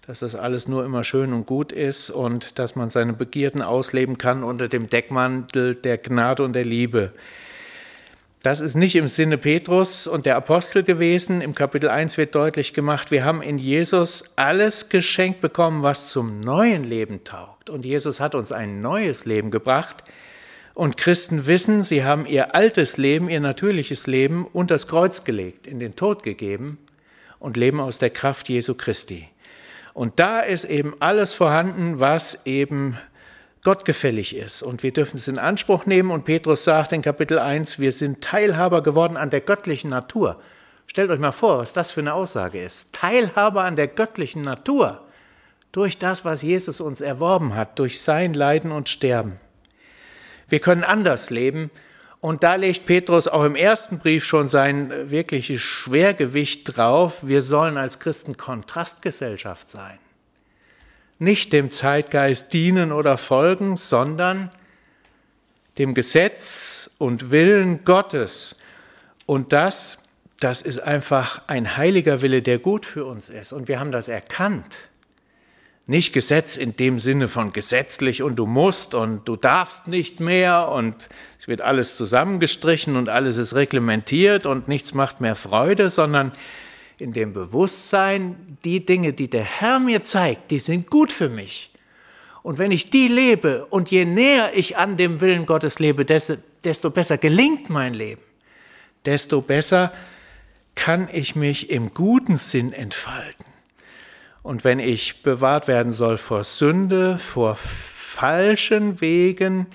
dass 0.05 0.19
das 0.19 0.35
alles 0.35 0.67
nur 0.67 0.85
immer 0.85 1.03
schön 1.03 1.33
und 1.33 1.45
gut 1.45 1.71
ist 1.71 2.09
und 2.09 2.59
dass 2.59 2.75
man 2.75 2.89
seine 2.89 3.13
Begierden 3.13 3.61
ausleben 3.61 4.17
kann 4.17 4.43
unter 4.43 4.67
dem 4.67 4.89
Deckmantel 4.89 5.75
der 5.75 5.97
Gnade 5.97 6.43
und 6.43 6.53
der 6.53 6.65
Liebe. 6.65 7.11
Das 8.43 8.59
ist 8.59 8.75
nicht 8.75 8.97
im 8.97 9.07
Sinne 9.07 9.37
Petrus 9.37 10.05
und 10.05 10.25
der 10.25 10.35
Apostel 10.35 10.83
gewesen. 10.83 11.39
Im 11.39 11.55
Kapitel 11.55 11.87
1 11.87 12.17
wird 12.17 12.35
deutlich 12.35 12.73
gemacht, 12.73 13.09
wir 13.09 13.23
haben 13.23 13.41
in 13.41 13.57
Jesus 13.57 14.25
alles 14.35 14.89
geschenkt 14.89 15.39
bekommen, 15.39 15.81
was 15.81 16.09
zum 16.09 16.41
neuen 16.41 16.83
Leben 16.83 17.23
taugt. 17.23 17.69
Und 17.69 17.85
Jesus 17.85 18.19
hat 18.19 18.35
uns 18.35 18.51
ein 18.51 18.81
neues 18.81 19.23
Leben 19.23 19.49
gebracht. 19.49 20.03
Und 20.73 20.97
Christen 20.97 21.45
wissen, 21.45 21.83
sie 21.83 22.03
haben 22.03 22.25
ihr 22.25 22.53
altes 22.53 22.97
Leben, 22.97 23.29
ihr 23.29 23.39
natürliches 23.39 24.07
Leben 24.07 24.45
unter 24.51 24.75
das 24.75 24.87
Kreuz 24.87 25.23
gelegt, 25.23 25.65
in 25.65 25.79
den 25.79 25.95
Tod 25.95 26.21
gegeben 26.21 26.79
und 27.39 27.55
leben 27.55 27.79
aus 27.79 27.97
der 27.97 28.09
Kraft 28.09 28.49
Jesu 28.49 28.75
Christi. 28.75 29.29
Und 29.93 30.19
da 30.19 30.41
ist 30.41 30.65
eben 30.65 30.95
alles 30.99 31.31
vorhanden, 31.33 32.01
was 32.01 32.37
eben 32.43 32.97
gottgefällig 33.63 34.35
ist. 34.35 34.61
Und 34.61 34.83
wir 34.83 34.91
dürfen 34.91 35.17
es 35.17 35.27
in 35.27 35.39
Anspruch 35.39 35.85
nehmen. 35.85 36.11
Und 36.11 36.25
Petrus 36.25 36.63
sagt 36.63 36.93
in 36.93 37.01
Kapitel 37.01 37.39
1, 37.39 37.79
wir 37.79 37.91
sind 37.91 38.21
Teilhaber 38.21 38.83
geworden 38.83 39.17
an 39.17 39.29
der 39.29 39.41
göttlichen 39.41 39.89
Natur. 39.89 40.39
Stellt 40.87 41.09
euch 41.09 41.19
mal 41.19 41.31
vor, 41.31 41.59
was 41.59 41.73
das 41.73 41.91
für 41.91 42.01
eine 42.01 42.13
Aussage 42.13 42.61
ist. 42.61 42.93
Teilhaber 42.93 43.63
an 43.63 43.75
der 43.75 43.87
göttlichen 43.87 44.41
Natur. 44.41 45.01
Durch 45.71 45.97
das, 45.97 46.23
was 46.23 46.41
Jesus 46.41 46.81
uns 46.81 47.01
erworben 47.01 47.55
hat, 47.55 47.79
durch 47.79 48.01
sein 48.01 48.33
Leiden 48.33 48.71
und 48.71 48.89
Sterben. 48.89 49.39
Wir 50.49 50.59
können 50.59 50.83
anders 50.83 51.29
leben. 51.29 51.71
Und 52.19 52.43
da 52.43 52.55
legt 52.55 52.85
Petrus 52.85 53.27
auch 53.27 53.43
im 53.43 53.55
ersten 53.55 53.99
Brief 53.99 54.23
schon 54.23 54.47
sein 54.47 55.09
wirkliches 55.09 55.61
Schwergewicht 55.61 56.77
drauf. 56.77 57.19
Wir 57.23 57.41
sollen 57.41 57.77
als 57.77 57.99
Christen 57.99 58.37
Kontrastgesellschaft 58.37 59.69
sein 59.69 59.99
nicht 61.23 61.53
dem 61.53 61.71
Zeitgeist 61.71 62.53
dienen 62.53 62.91
oder 62.91 63.17
folgen, 63.17 63.75
sondern 63.75 64.51
dem 65.77 65.93
Gesetz 65.93 66.89
und 66.97 67.31
Willen 67.31 67.83
Gottes. 67.83 68.55
Und 69.25 69.53
das, 69.53 69.97
das 70.39 70.61
ist 70.61 70.79
einfach 70.79 71.41
ein 71.47 71.77
heiliger 71.77 72.21
Wille, 72.21 72.41
der 72.41 72.59
gut 72.59 72.85
für 72.85 73.05
uns 73.05 73.29
ist. 73.29 73.53
Und 73.53 73.67
wir 73.67 73.79
haben 73.79 73.91
das 73.91 74.07
erkannt. 74.07 74.77
Nicht 75.85 76.13
Gesetz 76.13 76.55
in 76.55 76.77
dem 76.77 76.97
Sinne 76.99 77.27
von 77.27 77.51
gesetzlich 77.51 78.23
und 78.23 78.37
du 78.37 78.45
musst 78.45 78.93
und 78.93 79.27
du 79.27 79.35
darfst 79.35 79.87
nicht 79.87 80.21
mehr 80.21 80.69
und 80.69 81.09
es 81.37 81.49
wird 81.49 81.59
alles 81.59 81.97
zusammengestrichen 81.97 82.95
und 82.95 83.09
alles 83.09 83.37
ist 83.37 83.53
reglementiert 83.53 84.45
und 84.45 84.69
nichts 84.69 84.93
macht 84.93 85.19
mehr 85.19 85.35
Freude, 85.35 85.89
sondern 85.89 86.31
in 86.97 87.13
dem 87.13 87.33
Bewusstsein, 87.33 88.57
die 88.63 88.85
Dinge, 88.85 89.13
die 89.13 89.29
der 89.29 89.43
Herr 89.43 89.79
mir 89.79 90.03
zeigt, 90.03 90.51
die 90.51 90.59
sind 90.59 90.89
gut 90.89 91.11
für 91.11 91.29
mich. 91.29 91.71
Und 92.43 92.59
wenn 92.59 92.71
ich 92.71 92.89
die 92.89 93.07
lebe 93.07 93.65
und 93.65 93.89
je 93.89 94.05
näher 94.05 94.51
ich 94.53 94.77
an 94.77 94.97
dem 94.97 95.21
Willen 95.21 95.45
Gottes 95.45 95.79
lebe, 95.79 96.05
desto 96.05 96.89
besser 96.89 97.17
gelingt 97.17 97.69
mein 97.69 97.93
Leben, 97.93 98.21
desto 99.05 99.41
besser 99.41 99.93
kann 100.75 101.07
ich 101.11 101.35
mich 101.35 101.69
im 101.69 101.93
guten 101.93 102.35
Sinn 102.35 102.73
entfalten. 102.73 103.45
Und 104.41 104.63
wenn 104.63 104.79
ich 104.79 105.23
bewahrt 105.23 105.67
werden 105.69 105.91
soll 105.93 106.17
vor 106.17 106.43
Sünde, 106.43 107.17
vor 107.17 107.55
falschen 107.55 108.99
Wegen, 108.99 109.67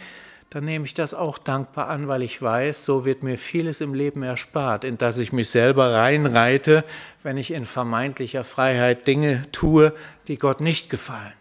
dann 0.51 0.65
nehme 0.65 0.87
ich 0.87 0.95
das 0.95 1.13
auch 1.13 1.37
dankbar 1.37 1.89
an, 1.89 2.09
weil 2.09 2.23
ich 2.23 2.41
weiß, 2.41 2.85
so 2.85 3.05
wird 3.05 3.23
mir 3.23 3.37
vieles 3.37 3.83
im 3.83 3.93
Leben 3.93 4.23
erspart, 4.23 4.85
in 4.85 4.97
das 4.97 5.19
ich 5.19 5.33
mich 5.33 5.51
selber 5.51 5.93
reinreite, 5.93 6.85
wenn 7.23 7.37
ich 7.37 7.51
in 7.51 7.67
vermeintlicher 7.67 8.45
Freiheit 8.45 9.07
Dinge 9.07 9.43
tue, 9.53 9.93
die 10.27 10.39
Gott 10.39 10.61
nicht 10.63 10.89
gefallen. 10.89 11.35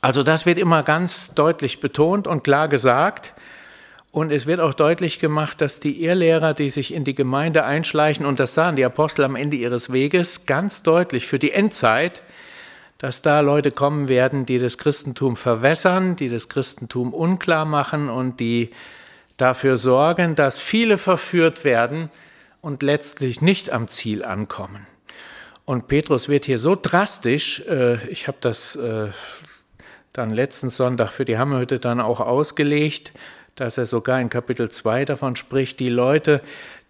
Also 0.00 0.22
das 0.22 0.46
wird 0.46 0.58
immer 0.58 0.82
ganz 0.82 1.32
deutlich 1.34 1.80
betont 1.80 2.26
und 2.26 2.42
klar 2.42 2.68
gesagt. 2.68 3.34
Und 4.10 4.32
es 4.32 4.46
wird 4.46 4.60
auch 4.60 4.74
deutlich 4.74 5.18
gemacht, 5.18 5.60
dass 5.60 5.80
die 5.80 6.04
Irrlehrer, 6.04 6.54
die 6.54 6.70
sich 6.70 6.92
in 6.92 7.04
die 7.04 7.14
Gemeinde 7.14 7.64
einschleichen, 7.64 8.26
und 8.26 8.38
das 8.38 8.54
sahen 8.54 8.76
die 8.76 8.84
Apostel 8.84 9.24
am 9.24 9.34
Ende 9.34 9.56
ihres 9.56 9.92
Weges 9.92 10.46
ganz 10.46 10.82
deutlich 10.82 11.26
für 11.26 11.38
die 11.38 11.52
Endzeit, 11.52 12.22
dass 12.98 13.22
da 13.22 13.40
Leute 13.40 13.70
kommen 13.70 14.08
werden, 14.08 14.46
die 14.46 14.58
das 14.58 14.78
Christentum 14.78 15.36
verwässern, 15.36 16.16
die 16.16 16.28
das 16.28 16.48
Christentum 16.48 17.12
unklar 17.12 17.64
machen 17.64 18.08
und 18.08 18.40
die 18.40 18.70
dafür 19.36 19.76
sorgen, 19.76 20.34
dass 20.34 20.58
viele 20.58 20.98
verführt 20.98 21.64
werden 21.64 22.10
und 22.60 22.82
letztlich 22.82 23.40
nicht 23.40 23.70
am 23.70 23.88
Ziel 23.88 24.24
ankommen. 24.24 24.86
Und 25.64 25.88
Petrus 25.88 26.28
wird 26.28 26.44
hier 26.44 26.58
so 26.58 26.76
drastisch, 26.80 27.60
äh, 27.60 28.06
ich 28.08 28.28
habe 28.28 28.38
das 28.40 28.76
äh, 28.76 29.08
dann 30.12 30.30
letzten 30.30 30.68
Sonntag 30.68 31.10
für 31.10 31.24
die 31.24 31.38
Hammerhütte 31.38 31.80
dann 31.80 32.00
auch 32.00 32.20
ausgelegt, 32.20 33.12
dass 33.56 33.78
er 33.78 33.86
sogar 33.86 34.20
in 34.20 34.28
Kapitel 34.28 34.68
2 34.68 35.04
davon 35.04 35.36
spricht, 35.36 35.80
die 35.80 35.88
Leute, 35.88 36.42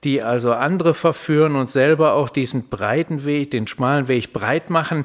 die 0.05 0.23
also 0.23 0.53
andere 0.53 0.95
verführen 0.95 1.57
und 1.57 1.69
selber 1.69 2.13
auch 2.15 2.29
diesen 2.29 2.69
breiten 2.69 3.25
Weg, 3.25 3.51
den 3.51 3.67
schmalen 3.67 4.09
Weg 4.09 4.33
breit 4.33 4.71
machen, 4.71 5.05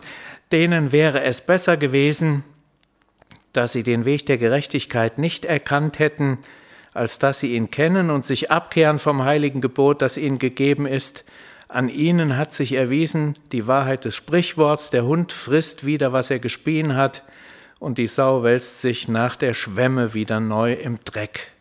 denen 0.51 0.91
wäre 0.91 1.21
es 1.23 1.41
besser 1.41 1.77
gewesen, 1.77 2.43
dass 3.53 3.73
sie 3.73 3.83
den 3.83 4.05
Weg 4.05 4.25
der 4.25 4.37
Gerechtigkeit 4.37 5.17
nicht 5.17 5.45
erkannt 5.45 5.99
hätten, 5.99 6.39
als 6.93 7.19
dass 7.19 7.39
sie 7.39 7.55
ihn 7.55 7.71
kennen 7.71 8.09
und 8.09 8.25
sich 8.25 8.51
abkehren 8.51 8.99
vom 8.99 9.23
heiligen 9.23 9.61
Gebot, 9.61 10.01
das 10.01 10.17
ihnen 10.17 10.39
gegeben 10.39 10.85
ist. 10.85 11.23
An 11.67 11.87
ihnen 11.87 12.35
hat 12.35 12.51
sich 12.51 12.73
erwiesen 12.73 13.35
die 13.51 13.67
Wahrheit 13.67 14.05
des 14.05 14.15
Sprichworts, 14.15 14.89
der 14.89 15.05
Hund 15.05 15.31
frisst 15.31 15.85
wieder, 15.85 16.13
was 16.13 16.29
er 16.29 16.39
gespien 16.39 16.95
hat, 16.95 17.23
und 17.79 17.97
die 17.97 18.07
Sau 18.07 18.43
wälzt 18.43 18.81
sich 18.81 19.07
nach 19.07 19.35
der 19.35 19.53
Schwemme 19.53 20.13
wieder 20.13 20.39
neu 20.39 20.73
im 20.73 20.99
Dreck. 21.05 21.51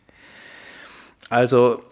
Also 1.28 1.82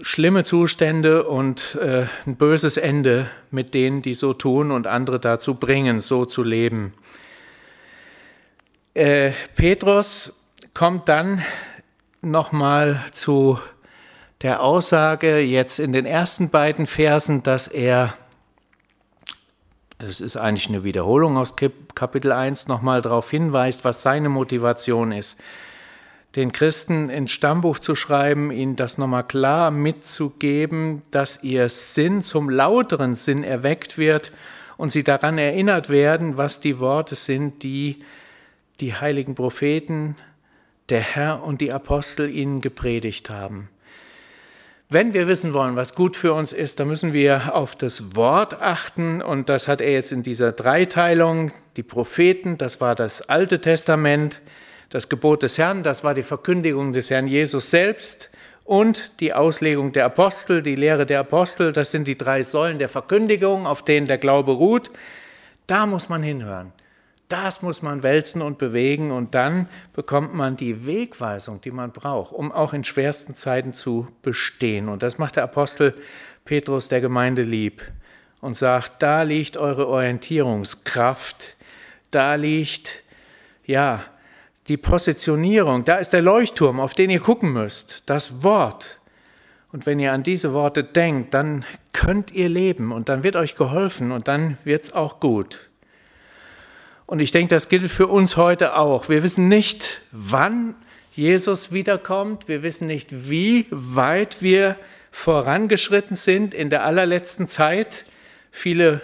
schlimme 0.00 0.44
Zustände 0.44 1.24
und 1.24 1.74
äh, 1.74 2.06
ein 2.26 2.36
böses 2.36 2.76
Ende 2.76 3.28
mit 3.50 3.74
denen, 3.74 4.02
die 4.02 4.14
so 4.14 4.32
tun 4.32 4.70
und 4.70 4.86
andere 4.86 5.20
dazu 5.20 5.54
bringen, 5.54 6.00
so 6.00 6.24
zu 6.24 6.42
leben. 6.42 6.94
Äh, 8.94 9.32
Petrus 9.54 10.32
kommt 10.74 11.08
dann 11.08 11.42
nochmal 12.22 13.04
zu 13.12 13.58
der 14.42 14.62
Aussage 14.62 15.38
jetzt 15.40 15.78
in 15.78 15.92
den 15.92 16.06
ersten 16.06 16.48
beiden 16.50 16.86
Versen, 16.86 17.42
dass 17.42 17.68
er 17.68 18.14
es 19.98 20.20
ist 20.20 20.36
eigentlich 20.36 20.68
eine 20.68 20.82
Wiederholung 20.82 21.36
aus 21.36 21.54
Kapitel 21.94 22.32
1, 22.32 22.66
nochmal 22.66 23.02
darauf 23.02 23.30
hinweist, 23.30 23.84
was 23.84 24.02
seine 24.02 24.28
Motivation 24.28 25.12
ist, 25.12 25.38
den 26.36 26.52
Christen 26.52 27.10
ins 27.10 27.30
Stammbuch 27.30 27.78
zu 27.78 27.94
schreiben, 27.94 28.50
ihnen 28.50 28.76
das 28.76 28.96
nochmal 28.96 29.24
klar 29.24 29.70
mitzugeben, 29.70 31.02
dass 31.10 31.42
ihr 31.42 31.68
Sinn 31.68 32.22
zum 32.22 32.48
lauteren 32.48 33.14
Sinn 33.14 33.44
erweckt 33.44 33.98
wird 33.98 34.32
und 34.78 34.90
sie 34.90 35.04
daran 35.04 35.36
erinnert 35.36 35.90
werden, 35.90 36.36
was 36.36 36.60
die 36.60 36.78
Worte 36.78 37.14
sind, 37.14 37.62
die 37.62 37.98
die 38.80 38.94
heiligen 38.94 39.34
Propheten, 39.34 40.16
der 40.88 41.00
Herr 41.00 41.44
und 41.44 41.60
die 41.60 41.72
Apostel 41.72 42.30
ihnen 42.30 42.60
gepredigt 42.60 43.30
haben. 43.30 43.68
Wenn 44.88 45.14
wir 45.14 45.26
wissen 45.26 45.54
wollen, 45.54 45.76
was 45.76 45.94
gut 45.94 46.16
für 46.16 46.34
uns 46.34 46.52
ist, 46.52 46.78
dann 46.78 46.88
müssen 46.88 47.14
wir 47.14 47.54
auf 47.54 47.76
das 47.76 48.14
Wort 48.14 48.60
achten. 48.60 49.22
Und 49.22 49.48
das 49.48 49.66
hat 49.66 49.80
er 49.80 49.90
jetzt 49.92 50.12
in 50.12 50.22
dieser 50.22 50.52
Dreiteilung. 50.52 51.50
Die 51.78 51.82
Propheten, 51.82 52.58
das 52.58 52.78
war 52.82 52.94
das 52.94 53.22
Alte 53.22 53.60
Testament, 53.62 54.42
das 54.90 55.08
Gebot 55.08 55.42
des 55.42 55.58
Herrn, 55.58 55.82
das 55.82 56.04
war 56.04 56.14
die 56.14 56.22
Verkündigung 56.22 56.92
des 56.92 57.10
Herrn 57.10 57.26
Jesus 57.26 57.70
selbst 57.70 58.30
und 58.64 59.20
die 59.20 59.32
Auslegung 59.32 59.92
der 59.92 60.04
Apostel, 60.04 60.62
die 60.62 60.76
Lehre 60.76 61.06
der 61.06 61.20
Apostel. 61.20 61.72
Das 61.72 61.90
sind 61.90 62.06
die 62.06 62.16
drei 62.16 62.42
Säulen 62.42 62.78
der 62.78 62.88
Verkündigung, 62.88 63.66
auf 63.66 63.84
denen 63.84 64.06
der 64.06 64.18
Glaube 64.18 64.52
ruht. 64.52 64.90
Da 65.66 65.86
muss 65.86 66.08
man 66.08 66.22
hinhören. 66.22 66.72
Das 67.28 67.62
muss 67.62 67.80
man 67.80 68.02
wälzen 68.02 68.42
und 68.42 68.58
bewegen 68.58 69.10
und 69.10 69.34
dann 69.34 69.66
bekommt 69.94 70.34
man 70.34 70.56
die 70.56 70.84
Wegweisung, 70.84 71.62
die 71.62 71.70
man 71.70 71.90
braucht, 71.90 72.32
um 72.32 72.52
auch 72.52 72.74
in 72.74 72.84
schwersten 72.84 73.34
Zeiten 73.34 73.72
zu 73.72 74.06
bestehen. 74.20 74.90
Und 74.90 75.02
das 75.02 75.16
macht 75.16 75.36
der 75.36 75.44
Apostel 75.44 75.94
Petrus 76.44 76.88
der 76.88 77.00
Gemeinde 77.00 77.42
lieb 77.42 77.90
und 78.42 78.54
sagt, 78.54 79.02
da 79.02 79.22
liegt 79.22 79.56
eure 79.56 79.88
Orientierungskraft, 79.88 81.56
da 82.10 82.34
liegt, 82.34 83.02
ja, 83.64 84.04
die 84.68 84.76
Positionierung, 84.76 85.84
da 85.84 85.96
ist 85.96 86.12
der 86.12 86.22
Leuchtturm, 86.22 86.80
auf 86.80 86.94
den 86.94 87.10
ihr 87.10 87.20
gucken 87.20 87.52
müsst, 87.52 88.04
das 88.06 88.42
Wort. 88.42 88.98
Und 89.72 89.86
wenn 89.86 89.98
ihr 89.98 90.12
an 90.12 90.22
diese 90.22 90.52
Worte 90.52 90.84
denkt, 90.84 91.34
dann 91.34 91.64
könnt 91.92 92.30
ihr 92.30 92.48
leben 92.48 92.92
und 92.92 93.08
dann 93.08 93.24
wird 93.24 93.36
euch 93.36 93.56
geholfen 93.56 94.12
und 94.12 94.28
dann 94.28 94.58
wird 94.64 94.82
es 94.82 94.92
auch 94.92 95.18
gut. 95.18 95.68
Und 97.06 97.20
ich 97.20 97.30
denke, 97.30 97.54
das 97.54 97.68
gilt 97.68 97.90
für 97.90 98.06
uns 98.06 98.36
heute 98.36 98.76
auch. 98.76 99.08
Wir 99.08 99.22
wissen 99.22 99.48
nicht, 99.48 100.00
wann 100.12 100.74
Jesus 101.12 101.72
wiederkommt. 101.72 102.48
Wir 102.48 102.62
wissen 102.62 102.86
nicht, 102.86 103.28
wie 103.28 103.66
weit 103.70 104.40
wir 104.40 104.76
vorangeschritten 105.10 106.16
sind 106.16 106.54
in 106.54 106.70
der 106.70 106.84
allerletzten 106.84 107.46
Zeit. 107.46 108.04
Viele 108.50 109.02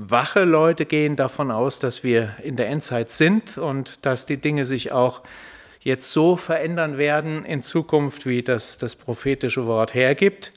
wache 0.00 0.44
Leute 0.44 0.86
gehen 0.86 1.16
davon 1.16 1.50
aus, 1.50 1.80
dass 1.80 2.04
wir 2.04 2.36
in 2.44 2.54
der 2.54 2.68
Endzeit 2.68 3.10
sind 3.10 3.58
und 3.58 4.06
dass 4.06 4.26
die 4.26 4.36
Dinge 4.36 4.64
sich 4.64 4.92
auch 4.92 5.22
jetzt 5.80 6.12
so 6.12 6.36
verändern 6.36 6.98
werden 6.98 7.44
in 7.44 7.62
Zukunft, 7.62 8.24
wie 8.24 8.42
das 8.42 8.78
das 8.78 8.94
prophetische 8.94 9.66
Wort 9.66 9.94
hergibt 9.94 10.52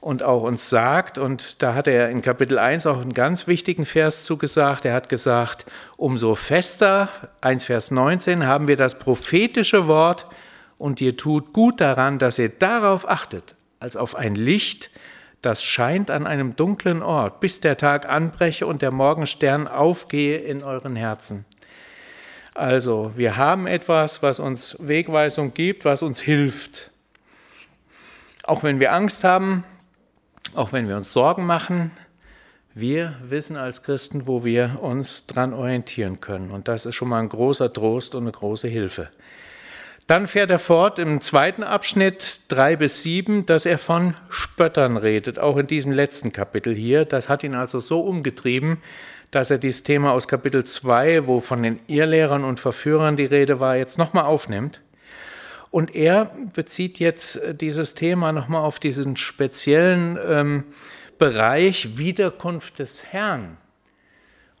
und 0.00 0.22
auch 0.22 0.42
uns 0.42 0.68
sagt, 0.68 1.18
und 1.18 1.60
da 1.62 1.74
hat 1.74 1.88
er 1.88 2.10
in 2.10 2.22
Kapitel 2.22 2.58
1 2.58 2.86
auch 2.86 3.00
einen 3.00 3.14
ganz 3.14 3.48
wichtigen 3.48 3.84
Vers 3.84 4.24
zugesagt, 4.24 4.84
er 4.84 4.94
hat 4.94 5.08
gesagt, 5.08 5.66
umso 5.96 6.36
fester, 6.36 7.08
1 7.40 7.64
Vers 7.64 7.90
19, 7.90 8.46
haben 8.46 8.68
wir 8.68 8.76
das 8.76 8.96
prophetische 8.96 9.88
Wort 9.88 10.26
und 10.78 11.00
ihr 11.00 11.16
tut 11.16 11.52
gut 11.52 11.80
daran, 11.80 12.20
dass 12.20 12.38
ihr 12.38 12.48
darauf 12.48 13.08
achtet, 13.08 13.56
als 13.80 13.96
auf 13.96 14.14
ein 14.14 14.36
Licht, 14.36 14.90
das 15.42 15.62
scheint 15.64 16.10
an 16.10 16.26
einem 16.26 16.56
dunklen 16.56 17.02
Ort, 17.02 17.40
bis 17.40 17.60
der 17.60 17.76
Tag 17.76 18.08
anbreche 18.08 18.66
und 18.66 18.80
der 18.80 18.92
Morgenstern 18.92 19.66
aufgehe 19.66 20.38
in 20.38 20.62
euren 20.62 20.96
Herzen. 20.96 21.44
Also, 22.54 23.12
wir 23.16 23.36
haben 23.36 23.66
etwas, 23.66 24.22
was 24.22 24.38
uns 24.38 24.76
Wegweisung 24.78 25.52
gibt, 25.52 25.84
was 25.84 26.02
uns 26.02 26.20
hilft. 26.20 26.90
Auch 28.44 28.62
wenn 28.62 28.78
wir 28.78 28.92
Angst 28.92 29.24
haben, 29.24 29.64
auch 30.54 30.72
wenn 30.72 30.86
wir 30.88 30.96
uns 30.96 31.12
Sorgen 31.12 31.46
machen, 31.46 31.90
wir 32.74 33.16
wissen 33.22 33.56
als 33.56 33.82
Christen, 33.82 34.26
wo 34.26 34.44
wir 34.44 34.76
uns 34.80 35.26
dran 35.26 35.52
orientieren 35.52 36.20
können. 36.20 36.50
Und 36.50 36.68
das 36.68 36.86
ist 36.86 36.94
schon 36.94 37.08
mal 37.08 37.20
ein 37.20 37.28
großer 37.28 37.72
Trost 37.72 38.14
und 38.14 38.22
eine 38.22 38.32
große 38.32 38.68
Hilfe. 38.68 39.10
Dann 40.12 40.26
fährt 40.26 40.50
er 40.50 40.58
fort 40.58 40.98
im 40.98 41.22
zweiten 41.22 41.62
Abschnitt 41.62 42.42
drei 42.48 42.76
bis 42.76 43.02
sieben, 43.02 43.46
dass 43.46 43.64
er 43.64 43.78
von 43.78 44.14
Spöttern 44.28 44.98
redet, 44.98 45.38
auch 45.38 45.56
in 45.56 45.66
diesem 45.66 45.90
letzten 45.90 46.32
Kapitel 46.32 46.74
hier. 46.74 47.06
Das 47.06 47.30
hat 47.30 47.42
ihn 47.44 47.54
also 47.54 47.80
so 47.80 48.00
umgetrieben, 48.02 48.82
dass 49.30 49.50
er 49.50 49.56
dieses 49.56 49.84
Thema 49.84 50.12
aus 50.12 50.28
Kapitel 50.28 50.64
2, 50.64 51.26
wo 51.26 51.40
von 51.40 51.62
den 51.62 51.80
Irrlehrern 51.86 52.44
und 52.44 52.60
Verführern 52.60 53.16
die 53.16 53.24
Rede 53.24 53.58
war, 53.58 53.76
jetzt 53.76 53.96
nochmal 53.96 54.24
aufnimmt 54.24 54.82
Und 55.70 55.94
er 55.94 56.30
bezieht 56.52 56.98
jetzt 56.98 57.40
dieses 57.54 57.94
Thema 57.94 58.32
nochmal 58.32 58.60
auf 58.60 58.78
diesen 58.78 59.16
speziellen 59.16 60.18
ähm, 60.22 60.64
Bereich 61.16 61.96
Wiederkunft 61.96 62.80
des 62.80 63.02
Herrn 63.12 63.56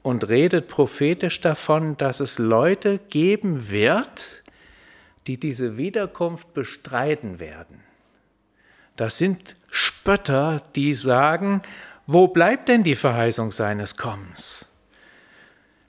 und 0.00 0.30
redet 0.30 0.68
prophetisch 0.68 1.42
davon, 1.42 1.98
dass 1.98 2.20
es 2.20 2.38
Leute 2.38 3.00
geben 3.10 3.68
wird, 3.70 4.41
die 5.26 5.38
diese 5.38 5.76
Wiederkunft 5.76 6.54
bestreiten 6.54 7.40
werden. 7.40 7.80
Das 8.96 9.18
sind 9.18 9.56
Spötter, 9.70 10.60
die 10.74 10.94
sagen, 10.94 11.62
wo 12.06 12.28
bleibt 12.28 12.68
denn 12.68 12.82
die 12.82 12.96
Verheißung 12.96 13.52
seines 13.52 13.96
Kommens? 13.96 14.68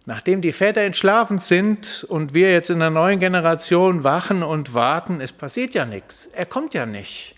Nachdem 0.06 0.42
die 0.42 0.52
Väter 0.52 0.82
entschlafen 0.82 1.38
sind 1.38 2.06
und 2.10 2.34
wir 2.34 2.52
jetzt 2.52 2.70
in 2.70 2.80
der 2.80 2.90
neuen 2.90 3.20
Generation 3.20 4.04
wachen 4.04 4.44
und 4.44 4.74
warten, 4.74 5.22
es 5.22 5.32
passiert 5.32 5.74
ja 5.74 5.86
nichts, 5.86 6.28
er 6.28 6.46
kommt 6.46 6.74
ja 6.74 6.86
nicht. 6.86 7.36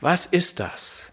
Was 0.00 0.26
ist 0.26 0.60
das? 0.60 1.09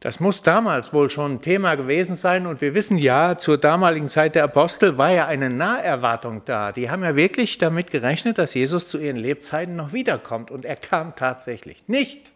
Das 0.00 0.20
muss 0.20 0.42
damals 0.42 0.92
wohl 0.92 1.10
schon 1.10 1.34
ein 1.34 1.40
Thema 1.40 1.74
gewesen 1.74 2.14
sein 2.14 2.46
und 2.46 2.60
wir 2.60 2.74
wissen 2.74 2.98
ja, 2.98 3.36
zur 3.36 3.58
damaligen 3.58 4.08
Zeit 4.08 4.36
der 4.36 4.44
Apostel 4.44 4.96
war 4.96 5.10
ja 5.10 5.26
eine 5.26 5.50
Naherwartung 5.50 6.42
da. 6.44 6.70
Die 6.70 6.88
haben 6.88 7.02
ja 7.02 7.16
wirklich 7.16 7.58
damit 7.58 7.90
gerechnet, 7.90 8.38
dass 8.38 8.54
Jesus 8.54 8.88
zu 8.88 8.98
ihren 8.98 9.16
Lebzeiten 9.16 9.74
noch 9.74 9.92
wiederkommt 9.92 10.52
und 10.52 10.64
er 10.64 10.76
kam 10.76 11.16
tatsächlich 11.16 11.88
nicht. 11.88 12.30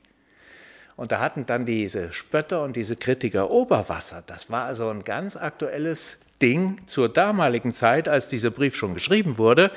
Und 0.96 1.12
da 1.12 1.20
hatten 1.20 1.46
dann 1.46 1.64
diese 1.64 2.12
Spötter 2.12 2.64
und 2.64 2.74
diese 2.74 2.96
Kritiker 2.96 3.52
Oberwasser. 3.52 4.24
Das 4.26 4.50
war 4.50 4.64
also 4.64 4.88
ein 4.88 5.04
ganz 5.04 5.36
aktuelles 5.36 6.18
Ding 6.42 6.76
zur 6.86 7.08
damaligen 7.08 7.72
Zeit, 7.72 8.08
als 8.08 8.28
dieser 8.28 8.50
Brief 8.50 8.76
schon 8.76 8.94
geschrieben 8.94 9.38
wurde. 9.38 9.70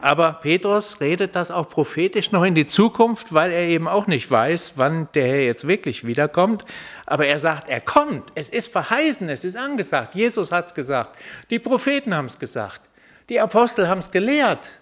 Aber 0.00 0.32
Petrus 0.32 1.00
redet 1.00 1.36
das 1.36 1.50
auch 1.50 1.68
prophetisch 1.68 2.32
noch 2.32 2.44
in 2.44 2.54
die 2.54 2.66
Zukunft, 2.66 3.32
weil 3.32 3.52
er 3.52 3.66
eben 3.68 3.86
auch 3.86 4.06
nicht 4.06 4.30
weiß, 4.30 4.74
wann 4.76 5.08
der 5.14 5.26
Herr 5.26 5.44
jetzt 5.44 5.68
wirklich 5.68 6.06
wiederkommt. 6.06 6.64
Aber 7.06 7.26
er 7.26 7.38
sagt, 7.38 7.68
er 7.68 7.80
kommt, 7.80 8.30
es 8.34 8.48
ist 8.48 8.72
verheißen, 8.72 9.28
es 9.28 9.44
ist 9.44 9.56
angesagt. 9.56 10.14
Jesus 10.14 10.52
hat 10.52 10.66
es 10.66 10.74
gesagt, 10.74 11.16
die 11.50 11.58
Propheten 11.58 12.14
haben 12.14 12.26
es 12.26 12.38
gesagt, 12.38 12.82
die 13.28 13.40
Apostel 13.40 13.88
haben 13.88 13.98
es 13.98 14.10
gelehrt. 14.10 14.78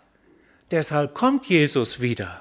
Deshalb 0.71 1.15
kommt 1.15 1.49
Jesus 1.49 2.01
wieder. 2.01 2.41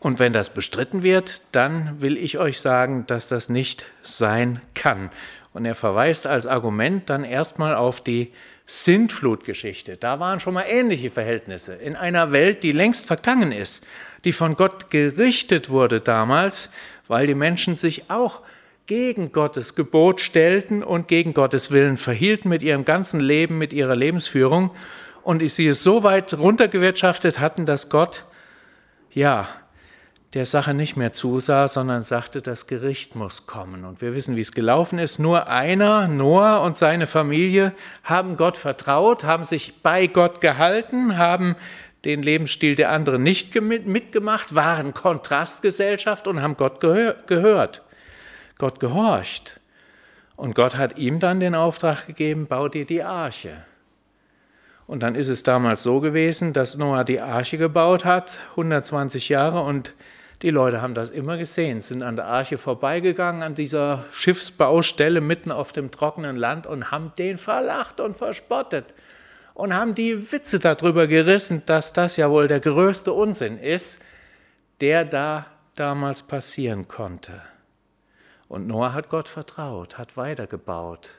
Und 0.00 0.18
wenn 0.18 0.32
das 0.32 0.50
bestritten 0.50 1.02
wird, 1.02 1.42
dann 1.52 2.00
will 2.00 2.16
ich 2.18 2.38
euch 2.38 2.60
sagen, 2.60 3.06
dass 3.06 3.28
das 3.28 3.48
nicht 3.48 3.86
sein 4.02 4.60
kann. 4.74 5.10
Und 5.54 5.64
er 5.64 5.74
verweist 5.74 6.26
als 6.26 6.46
Argument 6.46 7.08
dann 7.08 7.24
erstmal 7.24 7.74
auf 7.74 8.02
die 8.02 8.32
Sintflutgeschichte. 8.66 9.96
Da 9.96 10.20
waren 10.20 10.40
schon 10.40 10.54
mal 10.54 10.66
ähnliche 10.68 11.10
Verhältnisse 11.10 11.74
in 11.74 11.96
einer 11.96 12.32
Welt, 12.32 12.62
die 12.62 12.72
längst 12.72 13.06
vergangen 13.06 13.52
ist, 13.52 13.86
die 14.24 14.32
von 14.32 14.56
Gott 14.56 14.90
gerichtet 14.90 15.70
wurde 15.70 16.00
damals, 16.00 16.70
weil 17.08 17.26
die 17.26 17.34
Menschen 17.34 17.76
sich 17.76 18.10
auch 18.10 18.42
gegen 18.86 19.32
Gottes 19.32 19.74
Gebot 19.74 20.20
stellten 20.20 20.82
und 20.82 21.08
gegen 21.08 21.32
Gottes 21.32 21.70
Willen 21.70 21.96
verhielten 21.96 22.48
mit 22.48 22.62
ihrem 22.62 22.84
ganzen 22.84 23.20
Leben, 23.20 23.56
mit 23.56 23.72
ihrer 23.72 23.96
Lebensführung 23.96 24.70
und 25.22 25.48
sie 25.48 25.68
es 25.68 25.82
so 25.82 26.02
weit 26.02 26.34
runtergewirtschaftet 26.34 27.38
hatten, 27.38 27.64
dass 27.64 27.88
Gott 27.88 28.24
ja 29.10 29.48
der 30.34 30.46
Sache 30.46 30.74
nicht 30.74 30.96
mehr 30.96 31.12
zusah, 31.12 31.68
sondern 31.68 32.02
sagte, 32.02 32.42
das 32.42 32.66
Gericht 32.66 33.14
muss 33.14 33.46
kommen. 33.46 33.84
Und 33.84 34.00
wir 34.00 34.16
wissen, 34.16 34.34
wie 34.34 34.40
es 34.40 34.50
gelaufen 34.50 34.98
ist. 34.98 35.20
Nur 35.20 35.46
einer, 35.46 36.08
Noah 36.08 36.62
und 36.62 36.76
seine 36.76 37.06
Familie, 37.06 37.72
haben 38.02 38.36
Gott 38.36 38.56
vertraut, 38.56 39.22
haben 39.22 39.44
sich 39.44 39.80
bei 39.82 40.08
Gott 40.08 40.40
gehalten, 40.40 41.16
haben 41.16 41.54
den 42.04 42.22
Lebensstil 42.22 42.74
der 42.74 42.90
anderen 42.90 43.22
nicht 43.22 43.58
mitgemacht, 43.60 44.56
waren 44.56 44.92
Kontrastgesellschaft 44.92 46.26
und 46.26 46.42
haben 46.42 46.56
Gott 46.56 46.80
gehört. 46.80 47.82
Gott 48.58 48.80
gehorcht. 48.80 49.60
Und 50.36 50.56
Gott 50.56 50.76
hat 50.76 50.98
ihm 50.98 51.20
dann 51.20 51.38
den 51.38 51.54
Auftrag 51.54 52.08
gegeben, 52.08 52.46
bau 52.46 52.68
dir 52.68 52.84
die 52.84 53.04
Arche. 53.04 53.64
Und 54.86 55.02
dann 55.02 55.14
ist 55.14 55.28
es 55.28 55.44
damals 55.44 55.82
so 55.84 56.00
gewesen, 56.00 56.52
dass 56.52 56.76
Noah 56.76 57.04
die 57.04 57.20
Arche 57.20 57.56
gebaut 57.56 58.04
hat, 58.04 58.38
120 58.50 59.28
Jahre, 59.28 59.62
und 59.62 59.94
die 60.42 60.50
Leute 60.50 60.82
haben 60.82 60.94
das 60.94 61.10
immer 61.10 61.36
gesehen, 61.36 61.80
sind 61.80 62.02
an 62.02 62.16
der 62.16 62.26
Arche 62.26 62.58
vorbeigegangen, 62.58 63.42
an 63.42 63.54
dieser 63.54 64.04
Schiffsbaustelle 64.12 65.20
mitten 65.20 65.52
auf 65.52 65.72
dem 65.72 65.90
trockenen 65.90 66.36
Land 66.36 66.66
und 66.66 66.90
haben 66.90 67.12
den 67.16 67.38
verlacht 67.38 68.00
und 68.00 68.18
verspottet 68.18 68.94
und 69.54 69.72
haben 69.72 69.94
die 69.94 70.32
Witze 70.32 70.58
darüber 70.58 71.06
gerissen, 71.06 71.62
dass 71.66 71.92
das 71.92 72.16
ja 72.16 72.30
wohl 72.30 72.48
der 72.48 72.60
größte 72.60 73.12
Unsinn 73.12 73.58
ist, 73.58 74.02
der 74.80 75.04
da 75.04 75.46
damals 75.76 76.22
passieren 76.22 76.88
konnte. 76.88 77.40
Und 78.48 78.66
Noah 78.66 78.92
hat 78.92 79.08
Gott 79.08 79.28
vertraut, 79.28 79.96
hat 79.96 80.16
weitergebaut. 80.16 81.10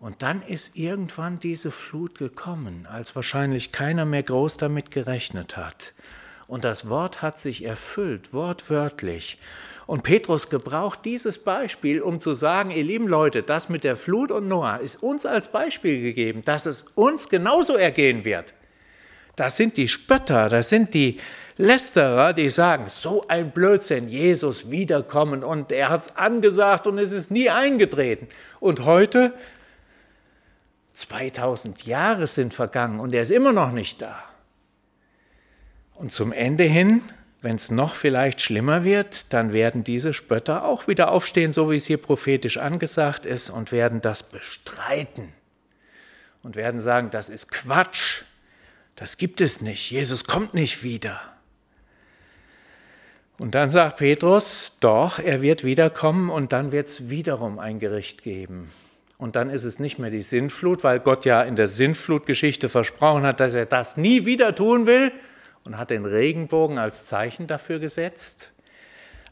Und 0.00 0.22
dann 0.22 0.42
ist 0.42 0.76
irgendwann 0.76 1.40
diese 1.40 1.70
Flut 1.70 2.18
gekommen, 2.18 2.86
als 2.90 3.16
wahrscheinlich 3.16 3.72
keiner 3.72 4.04
mehr 4.04 4.22
groß 4.22 4.56
damit 4.56 4.90
gerechnet 4.90 5.56
hat. 5.56 5.94
Und 6.48 6.64
das 6.64 6.88
Wort 6.88 7.20
hat 7.20 7.38
sich 7.38 7.64
erfüllt, 7.64 8.32
wortwörtlich. 8.32 9.38
Und 9.86 10.02
Petrus 10.02 10.48
gebraucht 10.48 11.00
dieses 11.04 11.38
Beispiel, 11.38 12.00
um 12.00 12.20
zu 12.20 12.32
sagen, 12.34 12.70
ihr 12.70 12.82
lieben 12.82 13.06
Leute, 13.06 13.42
das 13.42 13.68
mit 13.68 13.84
der 13.84 13.96
Flut 13.96 14.30
und 14.30 14.48
Noah 14.48 14.78
ist 14.78 15.02
uns 15.02 15.26
als 15.26 15.48
Beispiel 15.48 16.00
gegeben, 16.00 16.42
dass 16.44 16.66
es 16.66 16.86
uns 16.94 17.28
genauso 17.28 17.74
ergehen 17.76 18.24
wird. 18.24 18.54
Das 19.36 19.56
sind 19.56 19.76
die 19.76 19.88
Spötter, 19.88 20.48
das 20.48 20.70
sind 20.70 20.94
die 20.94 21.20
Lästerer, 21.58 22.32
die 22.32 22.50
sagen, 22.50 22.88
so 22.88 23.26
ein 23.28 23.50
Blödsinn, 23.50 24.08
Jesus 24.08 24.70
wiederkommen 24.70 25.44
und 25.44 25.70
er 25.70 25.90
hat 25.90 26.02
es 26.02 26.16
angesagt 26.16 26.86
und 26.86 26.98
es 26.98 27.12
ist 27.12 27.30
nie 27.30 27.50
eingetreten. 27.50 28.28
Und 28.58 28.84
heute, 28.84 29.34
2000 30.94 31.84
Jahre 31.86 32.26
sind 32.26 32.54
vergangen 32.54 33.00
und 33.00 33.12
er 33.12 33.22
ist 33.22 33.30
immer 33.30 33.52
noch 33.52 33.72
nicht 33.72 34.00
da. 34.00 34.27
Und 35.98 36.12
zum 36.12 36.32
Ende 36.32 36.62
hin, 36.62 37.02
wenn 37.42 37.56
es 37.56 37.72
noch 37.72 37.96
vielleicht 37.96 38.40
schlimmer 38.40 38.84
wird, 38.84 39.32
dann 39.32 39.52
werden 39.52 39.82
diese 39.82 40.14
Spötter 40.14 40.64
auch 40.64 40.86
wieder 40.86 41.10
aufstehen, 41.10 41.52
so 41.52 41.72
wie 41.72 41.76
es 41.76 41.86
hier 41.86 41.98
prophetisch 41.98 42.56
angesagt 42.56 43.26
ist, 43.26 43.50
und 43.50 43.72
werden 43.72 44.00
das 44.00 44.22
bestreiten 44.22 45.32
und 46.44 46.54
werden 46.54 46.78
sagen, 46.78 47.10
das 47.10 47.28
ist 47.28 47.50
Quatsch, 47.50 48.22
das 48.94 49.16
gibt 49.16 49.40
es 49.40 49.60
nicht, 49.60 49.90
Jesus 49.90 50.24
kommt 50.24 50.54
nicht 50.54 50.84
wieder. 50.84 51.20
Und 53.38 53.56
dann 53.56 53.70
sagt 53.70 53.96
Petrus, 53.96 54.76
doch, 54.78 55.18
er 55.18 55.42
wird 55.42 55.64
wiederkommen 55.64 56.30
und 56.30 56.52
dann 56.52 56.70
wird 56.70 56.86
es 56.86 57.10
wiederum 57.10 57.58
ein 57.58 57.80
Gericht 57.80 58.22
geben. 58.22 58.70
Und 59.16 59.34
dann 59.34 59.50
ist 59.50 59.64
es 59.64 59.80
nicht 59.80 59.98
mehr 59.98 60.10
die 60.10 60.22
Sintflut, 60.22 60.84
weil 60.84 61.00
Gott 61.00 61.24
ja 61.24 61.42
in 61.42 61.56
der 61.56 61.66
Sintflutgeschichte 61.66 62.68
versprochen 62.68 63.24
hat, 63.24 63.40
dass 63.40 63.56
er 63.56 63.66
das 63.66 63.96
nie 63.96 64.26
wieder 64.26 64.54
tun 64.54 64.86
will, 64.86 65.10
und 65.64 65.76
hat 65.76 65.90
den 65.90 66.04
Regenbogen 66.04 66.78
als 66.78 67.06
Zeichen 67.06 67.46
dafür 67.46 67.78
gesetzt. 67.78 68.52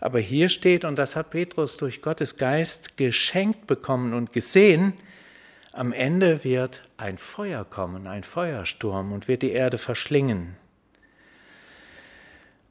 Aber 0.01 0.21
hier 0.21 0.49
steht, 0.49 0.85
und 0.85 0.99
das 0.99 1.17
hat 1.17 1.31
Petrus 1.31 1.77
durch 1.77 2.03
Gottes 2.03 2.37
Geist 2.37 2.97
geschenkt 2.97 3.67
bekommen 3.67 4.15
und 4.15 4.33
gesehen, 4.33 4.95
am 5.73 5.93
Ende 5.93 6.43
wird 6.45 6.83
ein 6.97 7.19
Feuer 7.19 7.65
kommen, 7.65 8.07
ein 8.07 8.23
Feuersturm 8.23 9.13
und 9.13 9.29
wird 9.29 9.43
die 9.43 9.53
Erde 9.53 9.79
verschlingen. 9.79 10.57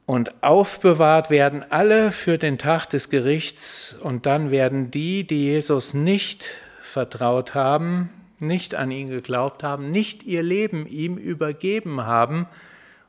Und 0.08 0.44
aufbewahrt 0.44 1.30
werden 1.32 1.64
alle 1.70 2.12
für 2.12 2.38
den 2.38 2.58
Tag 2.58 2.86
des 2.88 3.10
Gerichts 3.10 3.96
und 4.00 4.26
dann 4.28 4.52
werden 4.52 4.92
die, 4.92 5.26
die 5.26 5.46
Jesus 5.46 5.96
nicht 5.96 6.52
vertraut 6.82 7.56
haben, 7.56 8.10
nicht 8.40 8.76
an 8.76 8.92
ihn 8.92 9.10
geglaubt 9.10 9.64
haben, 9.64 9.90
nicht 9.90 10.24
ihr 10.24 10.44
Leben 10.44 10.86
ihm 10.86 11.18
übergeben 11.18 12.06
haben, 12.06 12.48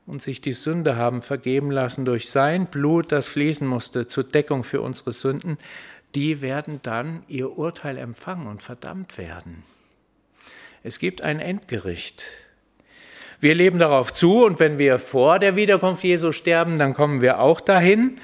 und 0.06 0.22
sich 0.22 0.40
die 0.40 0.52
Sünde 0.52 0.96
haben 0.96 1.20
vergeben 1.20 1.70
lassen 1.70 2.04
durch 2.04 2.30
sein 2.30 2.66
Blut, 2.66 3.12
das 3.12 3.28
fließen 3.28 3.66
musste 3.66 4.06
zur 4.06 4.24
Deckung 4.24 4.62
für 4.62 4.80
unsere 4.80 5.12
Sünden, 5.12 5.58
die 6.14 6.40
werden 6.40 6.80
dann 6.82 7.22
ihr 7.28 7.58
Urteil 7.58 7.98
empfangen 7.98 8.46
und 8.46 8.62
verdammt 8.62 9.18
werden. 9.18 9.64
Es 10.82 10.98
gibt 10.98 11.22
ein 11.22 11.40
Endgericht. 11.40 12.24
Wir 13.40 13.54
leben 13.54 13.78
darauf 13.78 14.12
zu 14.12 14.44
und 14.44 14.60
wenn 14.60 14.78
wir 14.78 14.98
vor 14.98 15.38
der 15.38 15.56
Wiederkunft 15.56 16.04
Jesu 16.04 16.32
sterben, 16.32 16.78
dann 16.78 16.94
kommen 16.94 17.20
wir 17.20 17.40
auch 17.40 17.60
dahin. 17.60 18.18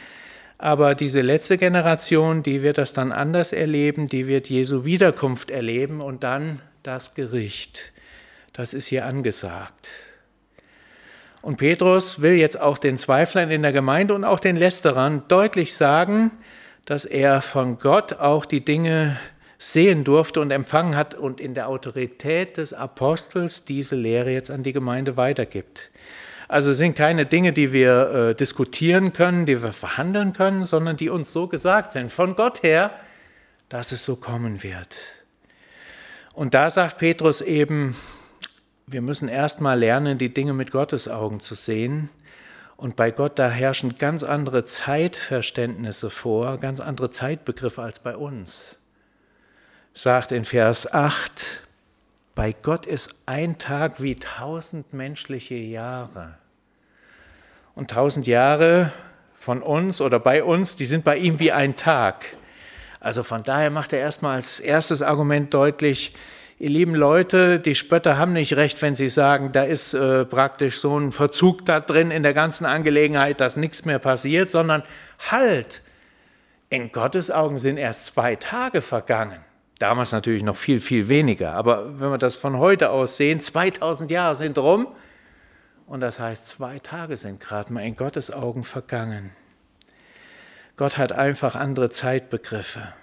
Aber 0.57 0.95
diese 0.95 1.21
letzte 1.21 1.59
Generation, 1.59 2.43
die 2.43 2.63
wird 2.63 2.79
das 2.79 2.95
dann 2.95 3.11
anders 3.11 3.53
erleben, 3.53 4.07
die 4.07 4.29
wird 4.29 4.49
Jesu 4.49 4.85
Wiederkunft 4.85 5.51
erleben 5.51 6.01
und 6.01 6.23
dann 6.23 6.63
das 6.83 7.15
Gericht. 7.15 7.93
Das 8.53 8.73
ist 8.73 8.87
hier 8.87 9.05
angesagt. 9.05 9.91
Und 11.43 11.57
Petrus 11.57 12.23
will 12.23 12.35
jetzt 12.35 12.61
auch 12.61 12.79
den 12.79 12.97
Zweiflern 12.97 13.51
in 13.51 13.63
der 13.63 13.73
Gemeinde 13.73 14.15
und 14.15 14.25
auch 14.25 14.39
den 14.39 14.55
Lästerern 14.55 15.25
deutlich 15.27 15.75
sagen, 15.75 16.31
dass 16.85 17.05
er 17.05 17.43
von 17.43 17.79
Gott 17.79 18.15
auch 18.15 18.47
die 18.47 18.65
Dinge 18.65 19.19
sehen 19.59 20.05
durfte 20.05 20.41
und 20.41 20.51
empfangen 20.53 20.97
hat 20.97 21.15
und 21.15 21.41
in 21.41 21.55
der 21.55 21.69
Autorität 21.69 22.57
des 22.57 22.73
Apostels 22.73 23.65
diese 23.65 23.97
Lehre 23.97 24.31
jetzt 24.31 24.51
an 24.51 24.63
die 24.63 24.73
Gemeinde 24.73 25.17
weitergibt. 25.17 25.91
Also 26.49 26.73
es 26.73 26.79
sind 26.79 26.97
keine 26.97 27.27
Dinge, 27.27 27.53
die 27.53 27.73
wir 27.73 28.11
äh, 28.11 28.35
diskutieren 28.35 29.13
können, 29.13 29.47
die 29.47 29.63
wir 29.63 29.73
verhandeln 29.73 30.33
können, 30.33 30.65
sondern 30.65 30.97
die 30.97 31.09
uns 31.09 31.33
so 31.33 31.49
gesagt 31.49 31.93
sind, 31.93 32.13
von 32.13 32.37
Gott 32.37 32.63
her, 32.63 32.93
dass 33.69 33.91
es 33.91 34.05
so 34.05 34.17
kommen 34.17 34.63
wird. 34.63 34.97
Und 36.35 36.55
da 36.55 36.69
sagt 36.71 36.99
Petrus 36.99 37.41
eben, 37.41 37.97
wir 38.87 39.03
müssen 39.03 39.29
erstmal 39.29 39.79
lernen, 39.79 40.19
die 40.19 40.33
Dinge 40.33 40.53
mit 40.53 40.71
Gottes 40.71 41.09
Augen 41.09 41.41
zu 41.41 41.55
sehen. 41.55 42.11
Und 42.77 42.97
bei 42.97 43.11
Gott, 43.11 43.39
da 43.39 43.49
herrschen 43.49 43.97
ganz 43.97 44.23
andere 44.23 44.65
Zeitverständnisse 44.65 46.11
vor, 46.11 46.59
ganz 46.59 46.81
andere 46.81 47.11
Zeitbegriffe 47.11 47.83
als 47.83 48.01
bei 48.01 48.17
uns. 48.17 48.81
Sagt 49.95 50.33
in 50.33 50.45
Vers 50.45 50.93
8, 50.93 51.63
bei 52.35 52.55
Gott 52.61 52.87
ist 52.87 53.15
ein 53.27 53.59
Tag 53.59 54.01
wie 54.01 54.17
tausend 54.17 54.93
menschliche 54.93 55.55
Jahre. 55.55 56.39
Und 57.75 57.91
tausend 57.91 58.27
Jahre 58.27 58.91
von 59.35 59.63
uns 59.63 60.01
oder 60.01 60.19
bei 60.19 60.43
uns, 60.43 60.77
die 60.77 60.87
sind 60.87 61.05
bei 61.05 61.19
ihm 61.19 61.39
wie 61.39 61.53
ein 61.53 61.77
Tag. 61.77 62.25
Also 63.01 63.23
von 63.23 63.43
daher 63.43 63.71
macht 63.71 63.93
er 63.93 64.01
erstmal 64.01 64.37
als 64.37 64.61
erstes 64.61 65.03
Argument 65.03 65.53
deutlich, 65.53 66.15
ihr 66.63 66.71
lieben 66.71 66.95
Leute, 66.95 67.59
die 67.59 67.75
Spötter 67.75 68.19
haben 68.19 68.33
nicht 68.33 68.55
recht, 68.55 68.83
wenn 68.83 68.95
sie 68.95 69.09
sagen, 69.09 69.51
da 69.51 69.65
ist 69.65 69.95
äh, 69.95 70.25
praktisch 70.25 70.79
so 70.79 70.97
ein 70.97 71.11
Verzug 71.11 71.65
da 71.65 71.81
drin 71.81 72.13
in 72.13 72.23
der 72.23 72.35
ganzen 72.35 72.67
Angelegenheit, 72.67 73.41
dass 73.41 73.57
nichts 73.57 73.85
mehr 73.85 73.99
passiert, 73.99 74.49
sondern 74.49 74.85
halt, 75.29 75.83
in 76.71 76.93
Gottes 76.93 77.33
Augen 77.33 77.59
sind 77.59 77.79
erst 77.79 78.07
zwei 78.07 78.37
Tage 78.37 78.81
vergangen. 78.81 79.41
Damals 79.81 80.13
natürlich 80.13 80.45
noch 80.45 80.55
viel, 80.55 80.81
viel 80.81 81.09
weniger. 81.09 81.53
Aber 81.55 82.01
wenn 82.01 82.11
wir 82.11 82.19
das 82.19 82.37
von 82.37 82.57
heute 82.57 82.91
aus 82.91 83.17
sehen, 83.17 83.41
2000 83.41 84.13
Jahre 84.13 84.37
sind 84.37 84.57
rum. 84.57 84.87
Und 85.87 86.01
das 86.01 86.21
heißt, 86.21 86.47
zwei 86.47 86.79
Tage 86.79 87.17
sind 87.17 87.41
gerade 87.41 87.73
mal 87.73 87.85
in 87.85 87.97
Gottes 87.97 88.31
Augen 88.31 88.63
vergangen. 88.63 89.33
Gott 90.77 90.97
hat 90.97 91.11
einfach 91.11 91.57
andere 91.57 91.91
Zeitbegriffe. 91.91 92.95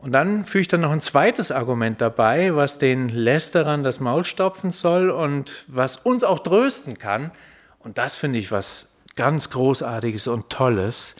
Und 0.00 0.12
dann 0.12 0.46
fügt 0.46 0.72
er 0.72 0.78
noch 0.78 0.92
ein 0.92 1.02
zweites 1.02 1.52
Argument 1.52 2.00
dabei, 2.00 2.56
was 2.56 2.78
den 2.78 3.10
Lästerern 3.10 3.84
das 3.84 4.00
Maul 4.00 4.24
stopfen 4.24 4.70
soll 4.70 5.10
und 5.10 5.64
was 5.66 5.98
uns 5.98 6.24
auch 6.24 6.38
trösten 6.38 6.96
kann. 6.96 7.32
Und 7.80 7.98
das 7.98 8.16
finde 8.16 8.38
ich 8.38 8.50
was 8.50 8.86
ganz 9.14 9.50
Großartiges 9.50 10.26
und 10.26 10.48
Tolles. 10.48 11.16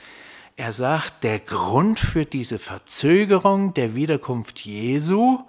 Er 0.56 0.72
sagt, 0.72 1.24
der 1.24 1.40
Grund 1.40 2.00
für 2.00 2.24
diese 2.24 2.58
Verzögerung 2.58 3.74
der 3.74 3.94
Wiederkunft 3.94 4.60
Jesu 4.60 5.40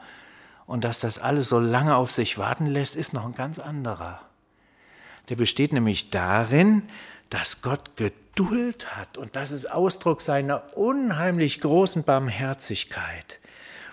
und 0.65 0.83
dass 0.83 0.99
das 0.99 1.17
alles 1.17 1.47
so 1.47 1.59
lange 1.59 1.95
auf 1.95 2.11
sich 2.11 2.37
warten 2.37 2.65
lässt, 2.65 2.97
ist 2.97 3.13
noch 3.13 3.25
ein 3.25 3.35
ganz 3.35 3.59
anderer. 3.59 4.21
Der 5.29 5.37
besteht 5.37 5.71
nämlich 5.71 6.09
darin, 6.09 6.83
dass 7.29 7.61
Gott 7.61 7.95
Geduld 8.35 8.95
hat 8.95 9.17
und 9.17 9.35
das 9.35 9.51
ist 9.51 9.65
Ausdruck 9.71 10.21
seiner 10.21 10.77
unheimlich 10.77 11.59
großen 11.59 12.03
Barmherzigkeit, 12.03 13.39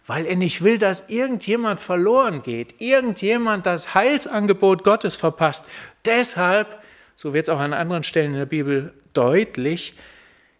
weil 0.07 0.27
er 0.27 0.37
nicht 0.37 0.63
will, 0.63 0.79
dass 0.79 1.05
irgendjemand 1.09 1.81
verloren 1.81 2.43
geht, 2.43 2.81
irgendjemand 2.81 3.67
das 3.67 3.95
Heilsangebot 3.95 4.85
Gottes 4.85 5.17
verpasst. 5.17 5.65
Deshalb, 6.05 6.83
so 7.17 7.35
wird 7.35 7.45
es 7.45 7.49
auch 7.49 7.59
an 7.59 7.73
anderen 7.73 8.05
Stellen 8.05 8.33
in 8.33 8.39
der 8.39 8.47
Bibel 8.47 8.95
deutlich, 9.13 9.95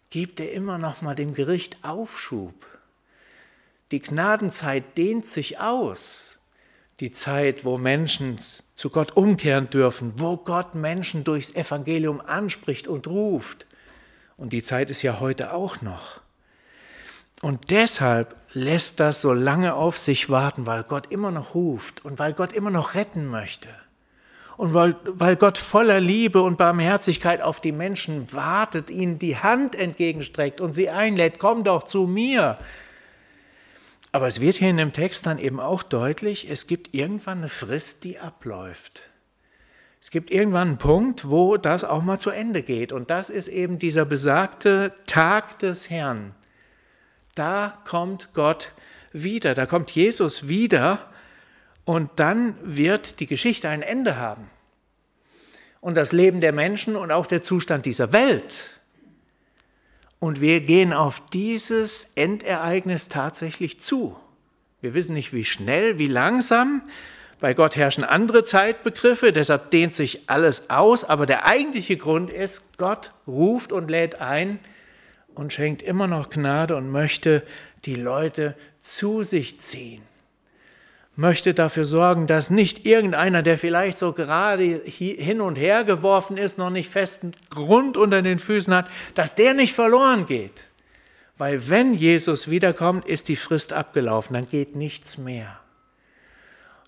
gibt 0.09 0.39
er 0.39 0.51
immer 0.51 0.77
noch 0.77 1.01
mal 1.01 1.15
dem 1.15 1.33
Gericht 1.33 1.77
Aufschub. 1.83 2.53
Die 3.91 3.99
Gnadenzeit 4.01 4.97
dehnt 4.97 5.25
sich 5.25 5.59
aus. 5.59 6.39
Die 6.99 7.11
Zeit, 7.11 7.63
wo 7.63 7.77
Menschen 7.77 8.39
zu 8.75 8.89
Gott 8.89 9.15
umkehren 9.15 9.69
dürfen, 9.69 10.13
wo 10.17 10.35
Gott 10.35 10.75
Menschen 10.75 11.23
durchs 11.23 11.55
Evangelium 11.55 12.19
anspricht 12.19 12.89
und 12.89 13.07
ruft. 13.07 13.65
Und 14.39 14.53
die 14.53 14.63
Zeit 14.63 14.89
ist 14.89 15.01
ja 15.01 15.19
heute 15.19 15.53
auch 15.53 15.81
noch. 15.81 16.21
Und 17.41 17.71
deshalb 17.71 18.35
lässt 18.53 18.99
das 18.99 19.21
so 19.21 19.33
lange 19.33 19.75
auf 19.75 19.97
sich 19.97 20.29
warten, 20.29 20.65
weil 20.65 20.83
Gott 20.83 21.11
immer 21.11 21.31
noch 21.31 21.55
ruft 21.55 22.03
und 22.03 22.19
weil 22.19 22.33
Gott 22.33 22.53
immer 22.53 22.71
noch 22.71 22.95
retten 22.95 23.27
möchte. 23.27 23.69
Und 24.57 24.73
weil, 24.73 24.95
weil 25.05 25.35
Gott 25.35 25.57
voller 25.57 25.99
Liebe 25.99 26.41
und 26.41 26.57
Barmherzigkeit 26.57 27.41
auf 27.41 27.61
die 27.61 27.71
Menschen 27.71 28.33
wartet, 28.33 28.89
ihnen 28.89 29.19
die 29.19 29.37
Hand 29.37 29.75
entgegenstreckt 29.75 30.59
und 30.59 30.73
sie 30.73 30.89
einlädt, 30.89 31.39
komm 31.39 31.63
doch 31.63 31.83
zu 31.83 32.07
mir. 32.07 32.57
Aber 34.11 34.27
es 34.27 34.41
wird 34.41 34.55
hier 34.55 34.69
in 34.69 34.77
dem 34.77 34.93
Text 34.93 35.25
dann 35.25 35.37
eben 35.37 35.59
auch 35.59 35.83
deutlich, 35.83 36.49
es 36.49 36.65
gibt 36.65 36.93
irgendwann 36.93 37.39
eine 37.39 37.49
Frist, 37.49 38.03
die 38.03 38.19
abläuft. 38.19 39.08
Es 40.01 40.11
gibt 40.11 40.31
irgendwann 40.31 40.69
einen 40.69 40.77
Punkt, 40.77 41.29
wo 41.29 41.57
das 41.57 41.83
auch 41.83 42.01
mal 42.01 42.19
zu 42.19 42.29
Ende 42.29 42.63
geht. 42.63 42.91
Und 42.91 43.09
das 43.09 43.29
ist 43.29 43.47
eben 43.47 43.79
dieser 43.79 44.05
besagte 44.05 44.93
Tag 45.05 45.59
des 45.59 45.89
Herrn. 45.89 46.33
Da 47.35 47.81
kommt 47.85 48.33
Gott 48.33 48.71
wieder, 49.11 49.55
da 49.55 49.65
kommt 49.65 49.91
Jesus 49.91 50.47
wieder 50.47 51.09
und 51.85 52.11
dann 52.17 52.55
wird 52.63 53.19
die 53.19 53.27
Geschichte 53.27 53.69
ein 53.69 53.81
Ende 53.81 54.17
haben. 54.17 54.49
Und 55.81 55.95
das 55.95 56.11
Leben 56.11 56.41
der 56.41 56.51
Menschen 56.51 56.95
und 56.95 57.11
auch 57.11 57.25
der 57.25 57.41
Zustand 57.41 57.85
dieser 57.85 58.13
Welt. 58.13 58.79
Und 60.19 60.41
wir 60.41 60.61
gehen 60.61 60.91
auf 60.91 61.21
dieses 61.27 62.11
Endereignis 62.15 63.07
tatsächlich 63.07 63.79
zu. 63.79 64.17
Wir 64.81 64.93
wissen 64.93 65.13
nicht, 65.13 65.33
wie 65.33 65.45
schnell, 65.45 65.97
wie 65.97 66.07
langsam. 66.07 66.83
Bei 67.39 67.53
Gott 67.53 67.75
herrschen 67.75 68.03
andere 68.03 68.43
Zeitbegriffe, 68.43 69.31
deshalb 69.31 69.71
dehnt 69.71 69.95
sich 69.95 70.29
alles 70.29 70.69
aus. 70.69 71.03
Aber 71.05 71.25
der 71.25 71.45
eigentliche 71.45 71.97
Grund 71.97 72.31
ist, 72.31 72.77
Gott 72.77 73.11
ruft 73.27 73.71
und 73.71 73.89
lädt 73.89 74.19
ein 74.19 74.59
und 75.35 75.53
schenkt 75.53 75.81
immer 75.81 76.07
noch 76.07 76.29
Gnade 76.29 76.75
und 76.75 76.89
möchte 76.89 77.43
die 77.85 77.95
Leute 77.95 78.55
zu 78.81 79.23
sich 79.23 79.59
ziehen 79.59 80.01
möchte 81.19 81.53
dafür 81.53 81.83
sorgen, 81.83 82.27
dass 82.27 82.49
nicht 82.49 82.85
irgendeiner, 82.85 83.43
der 83.43 83.57
vielleicht 83.57 83.97
so 83.97 84.13
gerade 84.13 84.81
hin 84.85 85.41
und 85.41 85.59
her 85.59 85.83
geworfen 85.83 86.37
ist, 86.37 86.57
noch 86.57 86.69
nicht 86.69 86.89
festen 86.89 87.33
Grund 87.49 87.97
unter 87.97 88.21
den 88.21 88.39
Füßen 88.39 88.73
hat, 88.73 88.87
dass 89.15 89.35
der 89.35 89.53
nicht 89.53 89.73
verloren 89.73 90.27
geht. 90.27 90.63
Weil 91.37 91.67
wenn 91.67 91.93
Jesus 91.93 92.49
wiederkommt, 92.49 93.05
ist 93.05 93.27
die 93.27 93.35
Frist 93.35 93.73
abgelaufen, 93.73 94.33
dann 94.33 94.47
geht 94.49 94.77
nichts 94.77 95.17
mehr. 95.17 95.58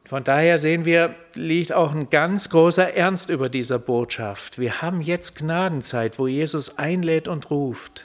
Von 0.04 0.24
daher 0.24 0.58
sehen 0.58 0.84
wir, 0.84 1.16
liegt 1.36 1.74
auch 1.74 1.94
ein 1.94 2.10
ganz 2.10 2.50
großer 2.50 2.96
Ernst 2.96 3.30
über 3.30 3.50
dieser 3.50 3.80
Botschaft. 3.80 4.58
Wir 4.58 4.82
haben 4.82 5.02
jetzt 5.02 5.38
Gnadenzeit, 5.38 6.18
wo 6.20 6.28
Jesus 6.28 6.78
einlädt 6.78 7.28
und 7.28 7.50
ruft. 7.50 8.04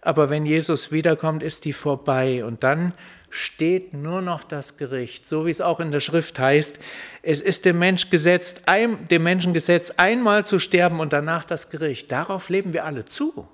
Aber 0.00 0.30
wenn 0.30 0.44
Jesus 0.44 0.92
wiederkommt, 0.92 1.42
ist 1.42 1.64
die 1.64 1.72
vorbei 1.72 2.44
und 2.44 2.64
dann 2.64 2.92
steht 3.30 3.94
nur 3.94 4.20
noch 4.20 4.44
das 4.44 4.76
Gericht, 4.76 5.26
so 5.26 5.46
wie 5.46 5.50
es 5.50 5.60
auch 5.60 5.80
in 5.80 5.90
der 5.90 6.00
Schrift 6.00 6.38
heißt. 6.38 6.78
Es 7.22 7.40
ist 7.40 7.64
dem, 7.64 7.78
Mensch 7.78 8.10
gesetzt, 8.10 8.62
dem 8.68 9.22
Menschen 9.22 9.54
gesetzt, 9.54 9.98
einmal 9.98 10.44
zu 10.44 10.58
sterben 10.58 11.00
und 11.00 11.12
danach 11.12 11.44
das 11.44 11.70
Gericht. 11.70 12.12
Darauf 12.12 12.50
leben 12.50 12.74
wir 12.74 12.84
alle 12.84 13.04
zu. 13.04 13.48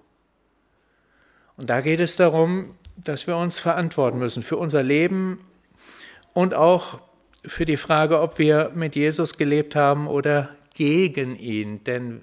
Und 1.56 1.70
da 1.70 1.80
geht 1.80 2.00
es 2.00 2.16
darum, 2.16 2.74
dass 2.96 3.26
wir 3.26 3.36
uns 3.36 3.60
verantworten 3.60 4.18
müssen 4.18 4.42
für 4.42 4.56
unser 4.56 4.82
Leben 4.82 5.44
und 6.34 6.54
auch 6.54 7.00
für 7.44 7.64
die 7.64 7.76
Frage, 7.76 8.20
ob 8.20 8.38
wir 8.38 8.72
mit 8.74 8.96
Jesus 8.96 9.36
gelebt 9.36 9.76
haben 9.76 10.06
oder 10.06 10.50
gegen 10.74 11.36
ihn. 11.36 11.82
Denn 11.84 12.22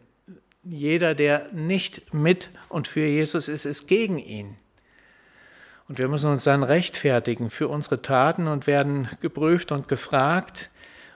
jeder, 0.63 1.15
der 1.15 1.51
nicht 1.53 2.13
mit 2.13 2.49
und 2.69 2.87
für 2.87 3.05
Jesus 3.05 3.47
ist, 3.47 3.65
ist 3.65 3.87
gegen 3.87 4.17
ihn. 4.17 4.57
Und 5.87 5.99
wir 5.99 6.07
müssen 6.07 6.31
uns 6.31 6.43
dann 6.43 6.63
rechtfertigen 6.63 7.49
für 7.49 7.67
unsere 7.67 8.01
Taten 8.01 8.47
und 8.47 8.65
werden 8.65 9.07
geprüft 9.21 9.71
und 9.71 9.87
gefragt. 9.87 10.71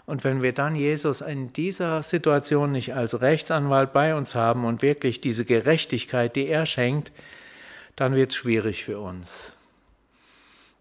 Und 0.06 0.24
wenn 0.24 0.42
wir 0.44 0.54
dann 0.54 0.76
Jesus 0.76 1.22
in 1.22 1.54
dieser 1.54 2.04
Situation 2.04 2.72
nicht 2.72 2.94
als 2.94 3.20
Rechtsanwalt 3.22 3.94
bei 3.94 4.16
uns 4.16 4.36
haben 4.36 4.66
und 4.66 4.82
wirklich 4.82 5.22
diese 5.22 5.46
Gerechtigkeit, 5.46 6.36
die 6.36 6.48
er 6.48 6.66
schenkt, 6.66 7.12
dann 7.96 8.16
wird 8.16 8.32
es 8.32 8.38
schwierig 8.38 8.86
für 8.86 9.00
uns. 9.00 9.56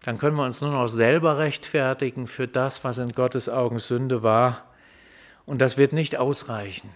Dann 0.03 0.17
können 0.17 0.37
wir 0.37 0.45
uns 0.45 0.61
nur 0.61 0.71
noch 0.71 0.87
selber 0.87 1.37
rechtfertigen 1.37 2.27
für 2.27 2.47
das, 2.47 2.83
was 2.83 2.97
in 2.97 3.11
Gottes 3.11 3.49
Augen 3.49 3.79
Sünde 3.79 4.23
war. 4.23 4.65
Und 5.45 5.59
das 5.59 5.77
wird 5.77 5.93
nicht 5.93 6.17
ausreichen. 6.17 6.89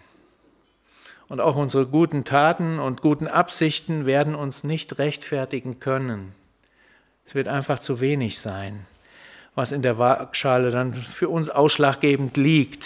Und 1.28 1.42
auch 1.42 1.56
unsere 1.56 1.88
guten 1.88 2.24
Taten 2.24 2.80
und 2.80 3.02
guten 3.02 3.28
Absichten 3.28 4.06
werden 4.06 4.36
uns 4.36 4.64
nicht 4.64 5.00
rechtfertigen 5.00 5.80
können. 5.80 6.34
Es 7.26 7.36
wird 7.36 7.48
einfach 7.48 7.80
zu 7.80 8.00
wenig 8.00 8.40
sein, 8.40 8.86
was 9.56 9.72
in 9.72 9.82
der 9.82 9.98
Waagschale 9.98 10.72
dann 10.72 10.94
für 10.94 11.30
uns 11.30 11.50
ausschlaggebend 11.50 12.38
liegt. 12.38 12.86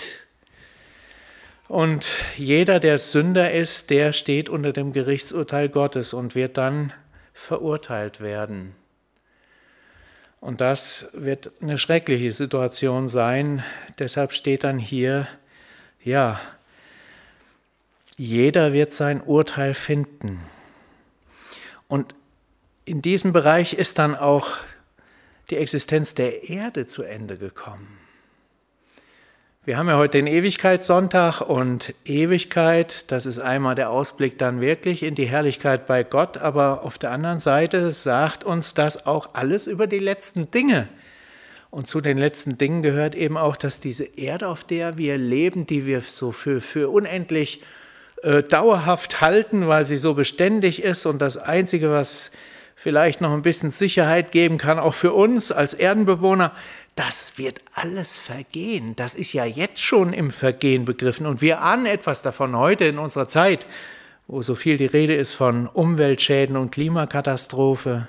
Und 1.67 2.15
jeder, 2.37 2.79
der 2.79 2.97
Sünder 2.97 3.51
ist, 3.51 3.89
der 3.89 4.13
steht 4.13 4.47
unter 4.49 4.71
dem 4.71 4.93
Gerichtsurteil 4.93 5.67
Gottes 5.67 6.13
und 6.13 6.33
wird 6.33 6.57
dann 6.57 6.93
verurteilt 7.33 8.21
werden. 8.21 8.73
Und 10.39 10.61
das 10.61 11.07
wird 11.13 11.51
eine 11.61 11.77
schreckliche 11.77 12.31
Situation 12.31 13.07
sein. 13.07 13.63
Deshalb 13.99 14.33
steht 14.33 14.63
dann 14.63 14.79
hier, 14.79 15.27
ja, 16.03 16.39
jeder 18.17 18.73
wird 18.73 18.93
sein 18.93 19.21
Urteil 19.21 19.73
finden. 19.73 20.39
Und 21.87 22.15
in 22.85 23.01
diesem 23.01 23.33
Bereich 23.33 23.73
ist 23.73 23.99
dann 23.99 24.15
auch 24.15 24.51
die 25.49 25.57
Existenz 25.57 26.15
der 26.15 26.49
Erde 26.49 26.87
zu 26.87 27.03
Ende 27.03 27.37
gekommen. 27.37 27.97
Wir 29.67 29.77
haben 29.77 29.89
ja 29.89 29.97
heute 29.97 30.19
den 30.19 30.27
Ewigkeitssonntag 30.27 31.41
und 31.41 31.93
Ewigkeit, 32.05 33.11
das 33.11 33.25
ist 33.25 33.39
einmal 33.39 33.75
der 33.75 33.89
Ausblick 33.89 34.37
dann 34.37 34.61
wirklich 34.61 35.03
in 35.03 35.13
die 35.13 35.25
Herrlichkeit 35.25 35.87
bei 35.87 36.05
Gott, 36.05 36.37
aber 36.37 36.85
auf 36.85 36.97
der 36.97 37.11
anderen 37.11 37.37
Seite 37.37 37.91
sagt 37.91 38.45
uns 38.45 38.75
das 38.75 39.05
auch 39.05 39.31
alles 39.33 39.67
über 39.67 39.85
die 39.85 39.99
letzten 39.99 40.49
Dinge. 40.51 40.87
Und 41.69 41.85
zu 41.85 41.99
den 41.99 42.17
letzten 42.17 42.57
Dingen 42.57 42.81
gehört 42.81 43.13
eben 43.13 43.35
auch, 43.35 43.57
dass 43.57 43.81
diese 43.81 44.05
Erde, 44.05 44.47
auf 44.47 44.63
der 44.63 44.97
wir 44.97 45.17
leben, 45.17 45.67
die 45.67 45.85
wir 45.85 45.99
so 45.99 46.31
für, 46.31 46.61
für 46.61 46.87
unendlich 46.89 47.61
äh, 48.23 48.43
dauerhaft 48.43 49.19
halten, 49.19 49.67
weil 49.67 49.83
sie 49.83 49.97
so 49.97 50.13
beständig 50.13 50.81
ist 50.81 51.05
und 51.05 51.21
das 51.21 51.35
Einzige, 51.35 51.91
was 51.91 52.31
vielleicht 52.73 53.19
noch 53.19 53.33
ein 53.33 53.41
bisschen 53.41 53.71
Sicherheit 53.71 54.31
geben 54.31 54.59
kann, 54.59 54.79
auch 54.79 54.93
für 54.93 55.11
uns 55.11 55.51
als 55.51 55.73
Erdenbewohner, 55.73 56.53
das 56.97 57.37
wird 57.37 57.61
alles 57.75 58.17
vergehen. 58.17 58.95
Das 58.95 59.13
ist 59.13 59.31
ja 59.31 59.45
jetzt 59.45 59.81
schon 59.81 60.13
im 60.13 60.31
Vergehen 60.31 60.83
begriffen. 60.83 61.27
Und 61.27 61.41
wir 61.41 61.61
ahnen 61.61 61.85
etwas 61.85 62.23
davon 62.23 62.57
heute 62.57 62.85
in 62.85 62.97
unserer 62.97 63.27
Zeit, 63.27 63.67
wo 64.25 64.41
so 64.41 64.55
viel 64.55 64.77
die 64.77 64.87
Rede 64.87 65.15
ist 65.15 65.33
von 65.33 65.67
Umweltschäden 65.67 66.57
und 66.57 66.71
Klimakatastrophe. 66.71 68.07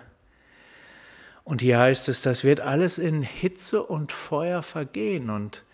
Und 1.45 1.61
hier 1.61 1.79
heißt 1.79 2.09
es, 2.09 2.23
das 2.23 2.45
wird 2.45 2.61
alles 2.61 2.97
in 2.97 3.23
Hitze 3.23 3.83
und 3.83 4.11
Feuer 4.11 4.63
vergehen. 4.63 5.29
Und 5.29 5.65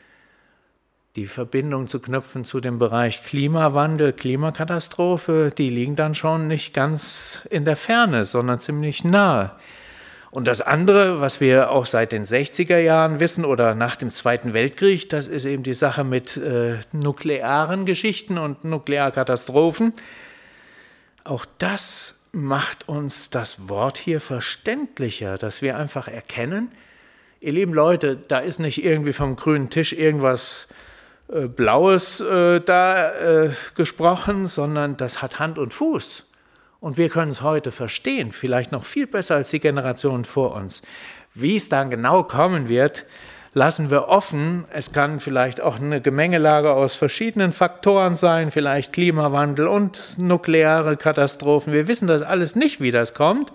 die 1.15 1.29
Verbindung 1.29 1.87
zu 1.87 2.01
knüpfen 2.01 2.45
zu 2.45 2.59
dem 2.59 2.81
Bereich 2.81 3.23
Klimawandel, 3.23 4.13
Klimakatastrophe, 4.13 5.53
die 5.57 5.71
liegen 5.71 5.95
dann 5.95 6.17
schon 6.17 6.49
nicht 6.49 6.75
ganz 6.75 7.47
in 7.49 7.65
der 7.65 7.77
Ferne, 7.77 8.25
sondern 8.25 8.59
ziemlich 8.59 9.05
nahe. 9.05 9.53
Und 10.35 10.49
das 10.49 10.61
andere, 10.61 11.21
was 11.21 11.41
wir 11.41 11.71
auch 11.71 11.87
seit 11.87 12.11
den 12.11 12.25
60er 12.25 12.79
Jahren 12.79 13.21
wissen 13.21 13.45
oder 13.45 13.77
nach 13.77 13.95
dem 13.95 14.11
Zweiten 14.11 14.53
Weltkrieg, 14.53 15.09
das 15.09 15.29
ist 15.29 15.45
eben 15.45 15.63
die 15.63 15.75
Sache 15.75 16.03
mit 16.03 16.37
äh, 16.37 16.81
nuklearen 16.91 17.87
Geschichten 17.87 18.37
und 18.37 18.65
Nuklearkatastrophen. 18.65 19.93
Auch 21.23 21.47
das 21.59 22.17
macht 22.33 22.89
uns 22.89 23.31
das 23.31 23.69
Wort 23.69 23.97
hier 23.97 24.21
verständlicher, 24.21 25.39
dass 25.39 25.63
wir 25.63 25.77
einfach 25.77 26.09
erkennen, 26.09 26.73
ihr 27.39 27.53
lieben 27.53 27.73
Leute, 27.73 28.17
da 28.17 28.41
ist 28.41 28.59
nicht 28.59 28.85
irgendwie 28.85 29.13
vom 29.13 29.37
grünen 29.37 29.71
Tisch 29.71 29.93
irgendwas 29.93 30.67
äh, 31.29 31.47
Blaues 31.47 32.21
äh, 32.21 32.61
da 32.61 33.13
äh, 33.13 33.51
gesprochen, 33.77 34.49
sondern 34.49 34.97
das 34.97 35.23
hat 35.23 35.39
Hand 35.39 35.59
und 35.61 35.73
Fuß. 35.73 36.27
Und 36.85 36.99
wir 36.99 37.09
können 37.09 37.31
es 37.31 37.41
heute 37.41 37.73
verstehen, 37.73 38.31
vielleicht 38.31 38.71
noch 38.71 38.85
viel 38.85 39.07
besser 39.07 39.37
als 39.37 39.49
die 39.49 39.59
Generationen 39.59 40.27
vor 40.27 40.55
uns. 40.55 40.83
Wie 41.33 41.57
es 41.57 41.71
dann 41.71 41.89
genau 41.89 42.25
kommen 42.25 42.69
wird, 42.69 43.07
lassen 43.55 43.91
wir 43.91 44.09
offen. 44.09 44.67
Es 44.71 44.93
kann 44.93 45.19
vielleicht 45.19 45.63
auch 45.63 45.81
eine 45.81 46.03
Gemengelage 46.03 46.71
aus 46.75 46.95
verschiedenen 46.95 47.55
Faktoren 47.55 48.17
sein, 48.17 48.51
vielleicht 48.51 48.93
Klimawandel 48.93 49.67
und 49.67 50.19
nukleare 50.19 50.99
Katastrophen. 50.99 51.73
Wir 51.73 51.89
wissen 51.89 52.07
das 52.07 52.21
alles 52.21 52.55
nicht, 52.55 52.83
wie 52.83 52.91
das 52.91 53.15
kommt. 53.15 53.55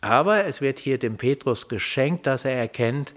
Aber 0.00 0.44
es 0.44 0.60
wird 0.60 0.78
hier 0.78 1.00
dem 1.00 1.16
Petrus 1.16 1.66
geschenkt, 1.66 2.28
dass 2.28 2.44
er 2.44 2.54
erkennt, 2.54 3.12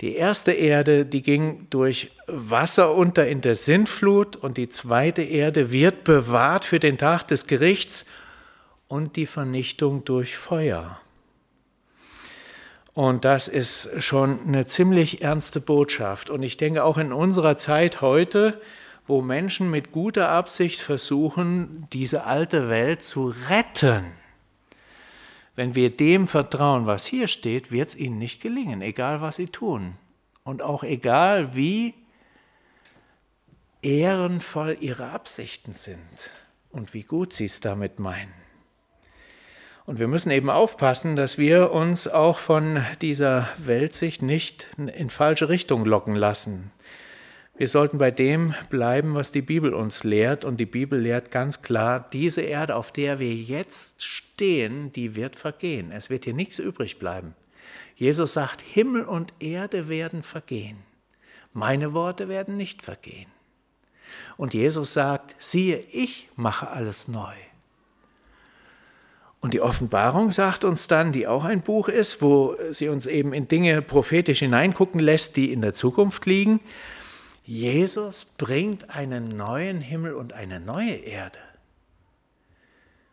die 0.00 0.16
erste 0.16 0.50
Erde, 0.50 1.06
die 1.06 1.22
ging 1.22 1.68
durch 1.70 2.10
Wasser 2.26 2.96
unter 2.96 3.28
in 3.28 3.42
der 3.42 3.54
Sintflut 3.54 4.34
und 4.34 4.56
die 4.56 4.70
zweite 4.70 5.22
Erde 5.22 5.70
wird 5.70 6.02
bewahrt 6.02 6.64
für 6.64 6.80
den 6.80 6.98
Tag 6.98 7.28
des 7.28 7.46
Gerichts 7.46 8.06
und 8.92 9.16
die 9.16 9.24
Vernichtung 9.24 10.04
durch 10.04 10.36
Feuer. 10.36 11.00
Und 12.92 13.24
das 13.24 13.48
ist 13.48 13.88
schon 14.02 14.46
eine 14.46 14.66
ziemlich 14.66 15.22
ernste 15.22 15.62
Botschaft. 15.62 16.28
Und 16.28 16.42
ich 16.42 16.58
denke 16.58 16.84
auch 16.84 16.98
in 16.98 17.10
unserer 17.10 17.56
Zeit 17.56 18.02
heute, 18.02 18.60
wo 19.06 19.22
Menschen 19.22 19.70
mit 19.70 19.92
guter 19.92 20.28
Absicht 20.28 20.82
versuchen, 20.82 21.88
diese 21.94 22.24
alte 22.24 22.68
Welt 22.68 23.02
zu 23.02 23.32
retten, 23.48 24.04
wenn 25.56 25.74
wir 25.74 25.88
dem 25.88 26.28
vertrauen, 26.28 26.84
was 26.84 27.06
hier 27.06 27.28
steht, 27.28 27.72
wird 27.72 27.88
es 27.88 27.96
ihnen 27.96 28.18
nicht 28.18 28.42
gelingen, 28.42 28.82
egal 28.82 29.22
was 29.22 29.36
sie 29.36 29.46
tun. 29.46 29.94
Und 30.44 30.60
auch 30.60 30.82
egal 30.82 31.56
wie 31.56 31.94
ehrenvoll 33.80 34.76
ihre 34.80 35.08
Absichten 35.08 35.72
sind 35.72 36.30
und 36.70 36.92
wie 36.92 37.04
gut 37.04 37.32
sie 37.32 37.46
es 37.46 37.60
damit 37.60 37.98
meinen. 37.98 38.41
Und 39.84 39.98
wir 39.98 40.06
müssen 40.06 40.30
eben 40.30 40.48
aufpassen, 40.48 41.16
dass 41.16 41.38
wir 41.38 41.72
uns 41.72 42.06
auch 42.06 42.38
von 42.38 42.84
dieser 43.00 43.48
Weltsicht 43.58 44.22
nicht 44.22 44.68
in 44.78 45.10
falsche 45.10 45.48
Richtung 45.48 45.84
locken 45.84 46.14
lassen. 46.14 46.70
Wir 47.56 47.68
sollten 47.68 47.98
bei 47.98 48.10
dem 48.10 48.54
bleiben, 48.70 49.14
was 49.14 49.32
die 49.32 49.42
Bibel 49.42 49.74
uns 49.74 50.04
lehrt. 50.04 50.44
Und 50.44 50.58
die 50.58 50.66
Bibel 50.66 50.98
lehrt 50.98 51.30
ganz 51.30 51.62
klar, 51.62 52.08
diese 52.12 52.42
Erde, 52.42 52.76
auf 52.76 52.92
der 52.92 53.18
wir 53.18 53.34
jetzt 53.34 54.02
stehen, 54.02 54.92
die 54.92 55.16
wird 55.16 55.36
vergehen. 55.36 55.92
Es 55.92 56.10
wird 56.10 56.24
hier 56.24 56.34
nichts 56.34 56.58
übrig 56.58 56.98
bleiben. 56.98 57.34
Jesus 57.94 58.32
sagt, 58.32 58.62
Himmel 58.62 59.04
und 59.04 59.34
Erde 59.40 59.88
werden 59.88 60.22
vergehen. 60.22 60.78
Meine 61.52 61.92
Worte 61.92 62.28
werden 62.28 62.56
nicht 62.56 62.82
vergehen. 62.82 63.30
Und 64.36 64.54
Jesus 64.54 64.92
sagt, 64.92 65.34
siehe, 65.38 65.78
ich 65.92 66.28
mache 66.36 66.68
alles 66.70 67.08
neu. 67.08 67.34
Und 69.42 69.54
die 69.54 69.60
Offenbarung 69.60 70.30
sagt 70.30 70.64
uns 70.64 70.86
dann, 70.86 71.10
die 71.10 71.26
auch 71.26 71.44
ein 71.44 71.62
Buch 71.62 71.88
ist, 71.88 72.22
wo 72.22 72.56
sie 72.70 72.88
uns 72.88 73.06
eben 73.06 73.32
in 73.32 73.48
Dinge 73.48 73.82
prophetisch 73.82 74.38
hineingucken 74.38 75.00
lässt, 75.00 75.36
die 75.36 75.52
in 75.52 75.60
der 75.60 75.74
Zukunft 75.74 76.24
liegen. 76.26 76.60
Jesus 77.42 78.24
bringt 78.24 78.90
einen 78.90 79.26
neuen 79.26 79.80
Himmel 79.80 80.14
und 80.14 80.32
eine 80.32 80.60
neue 80.60 80.94
Erde. 80.94 81.40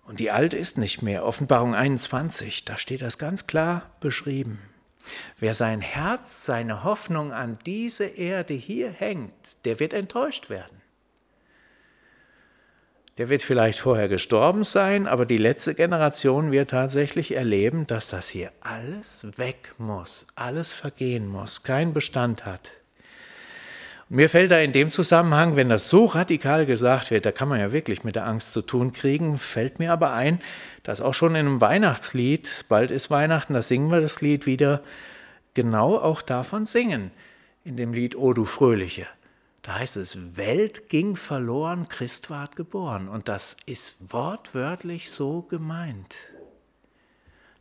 Und 0.04 0.20
die 0.20 0.30
alte 0.30 0.56
ist 0.56 0.78
nicht 0.78 1.02
mehr. 1.02 1.26
Offenbarung 1.26 1.74
21, 1.74 2.64
da 2.64 2.78
steht 2.78 3.02
das 3.02 3.18
ganz 3.18 3.48
klar 3.48 3.90
beschrieben. 4.00 4.60
Wer 5.40 5.56
sein 5.56 5.82
Herz, 5.82 6.46
seine 6.46 6.84
Hoffnung 6.84 7.34
an 7.34 7.58
diese 7.66 8.06
Erde 8.06 8.54
hier 8.54 8.92
hängt, 8.92 9.66
der 9.66 9.80
wird 9.80 9.94
enttäuscht 9.94 10.52
werden. 10.52 10.79
Der 13.20 13.28
wird 13.28 13.44
vielleicht 13.44 13.80
vorher 13.80 14.08
gestorben 14.08 14.64
sein, 14.64 15.06
aber 15.06 15.26
die 15.26 15.36
letzte 15.36 15.76
Generation 15.76 16.54
wird 16.54 16.70
tatsächlich 16.70 17.36
erleben, 17.36 17.86
dass 17.86 18.12
das 18.12 18.30
hier 18.30 18.54
alles 18.62 19.28
weg 19.36 19.74
muss, 19.78 20.26
alles 20.36 20.72
vergehen 20.72 21.28
muss, 21.28 21.64
keinen 21.64 21.92
Bestand 21.92 22.46
hat. 22.46 22.72
Mir 24.08 24.30
fällt 24.30 24.52
da 24.52 24.60
in 24.60 24.72
dem 24.72 24.90
Zusammenhang, 24.90 25.58
wenn 25.58 25.68
das 25.68 25.90
so 25.90 26.06
radikal 26.06 26.66
gesagt 26.66 27.12
wird, 27.12 27.26
da 27.26 27.34
kann 27.34 27.50
man 27.50 27.60
ja 27.60 27.74
wirklich 27.74 28.06
mit 28.06 28.16
der 28.16 28.26
Angst 28.26 28.54
zu 28.54 28.62
tun 28.62 28.94
kriegen, 28.94 29.38
fällt 29.38 29.80
mir 29.80 29.92
aber 29.92 30.14
ein, 30.14 30.40
dass 30.84 31.02
auch 31.02 31.14
schon 31.14 31.32
in 31.32 31.46
einem 31.46 31.60
Weihnachtslied, 31.60 32.64
bald 32.70 32.90
ist 32.90 33.12
Weihnachten, 33.12 33.54
da 33.54 33.62
singen 33.62 33.92
wir 33.92 34.00
das 34.00 34.22
Lied 34.22 34.46
wieder, 34.46 34.82
genau 35.56 35.98
auch 35.98 36.22
davon 36.22 36.66
singen, 36.66 37.12
in 37.66 37.76
dem 37.76 37.92
Lied 37.92 38.16
O 38.16 38.32
du 38.32 38.46
Fröhliche. 38.46 39.08
Da 39.70 39.76
heißt 39.76 39.98
es, 39.98 40.36
Welt 40.36 40.90
ging 40.90 41.16
verloren, 41.16 41.88
Christ 41.90 42.32
ward 42.32 42.56
geboren. 42.56 43.08
Und 43.08 43.28
das 43.28 43.56
ist 43.68 44.12
wortwörtlich 44.12 45.12
so 45.12 45.44
gemeint. 45.44 46.16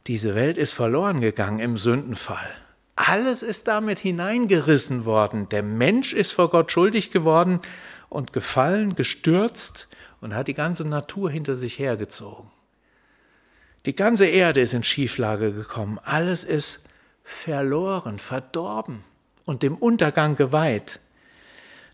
Diese 0.06 0.34
Welt 0.34 0.56
ist 0.56 0.72
verloren 0.72 1.20
gegangen 1.20 1.58
im 1.58 1.76
Sündenfall. 1.76 2.48
Alles 2.96 3.42
ist 3.42 3.68
damit 3.68 3.98
hineingerissen 3.98 5.04
worden. 5.04 5.50
Der 5.50 5.62
Mensch 5.62 6.14
ist 6.14 6.32
vor 6.32 6.48
Gott 6.48 6.72
schuldig 6.72 7.10
geworden 7.10 7.60
und 8.08 8.32
gefallen, 8.32 8.96
gestürzt 8.96 9.86
und 10.22 10.34
hat 10.34 10.48
die 10.48 10.54
ganze 10.54 10.84
Natur 10.84 11.30
hinter 11.30 11.56
sich 11.56 11.78
hergezogen. 11.78 12.50
Die 13.84 13.94
ganze 13.94 14.24
Erde 14.24 14.62
ist 14.62 14.72
in 14.72 14.82
Schieflage 14.82 15.52
gekommen. 15.52 16.00
Alles 16.02 16.42
ist 16.42 16.86
verloren, 17.22 18.18
verdorben 18.18 19.04
und 19.44 19.62
dem 19.62 19.76
Untergang 19.76 20.36
geweiht. 20.36 21.00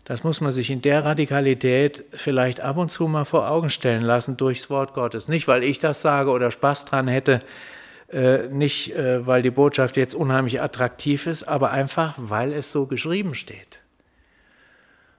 Das 0.05 0.23
muss 0.23 0.39
man 0.39 0.51
sich 0.51 0.69
in 0.69 0.83
der 0.83 1.03
Radikalität 1.03 2.03
vielleicht 2.11 2.61
ab 2.61 2.77
und 2.77 2.91
zu 2.91 3.07
mal 3.07 3.25
vor 3.25 3.49
Augen 3.49 3.71
stellen 3.71 4.03
lassen 4.03 4.37
durchs 4.37 4.69
Wort 4.69 4.93
Gottes. 4.93 5.27
Nicht, 5.27 5.47
weil 5.47 5.63
ich 5.63 5.79
das 5.79 6.01
sage 6.01 6.29
oder 6.29 6.51
Spaß 6.51 6.85
dran 6.85 7.07
hätte, 7.07 7.39
äh, 8.11 8.47
nicht, 8.47 8.95
äh, 8.95 9.25
weil 9.25 9.41
die 9.41 9.49
Botschaft 9.49 9.97
jetzt 9.97 10.13
unheimlich 10.13 10.61
attraktiv 10.61 11.25
ist, 11.25 11.43
aber 11.47 11.71
einfach, 11.71 12.13
weil 12.17 12.53
es 12.53 12.71
so 12.71 12.85
geschrieben 12.85 13.33
steht. 13.33 13.79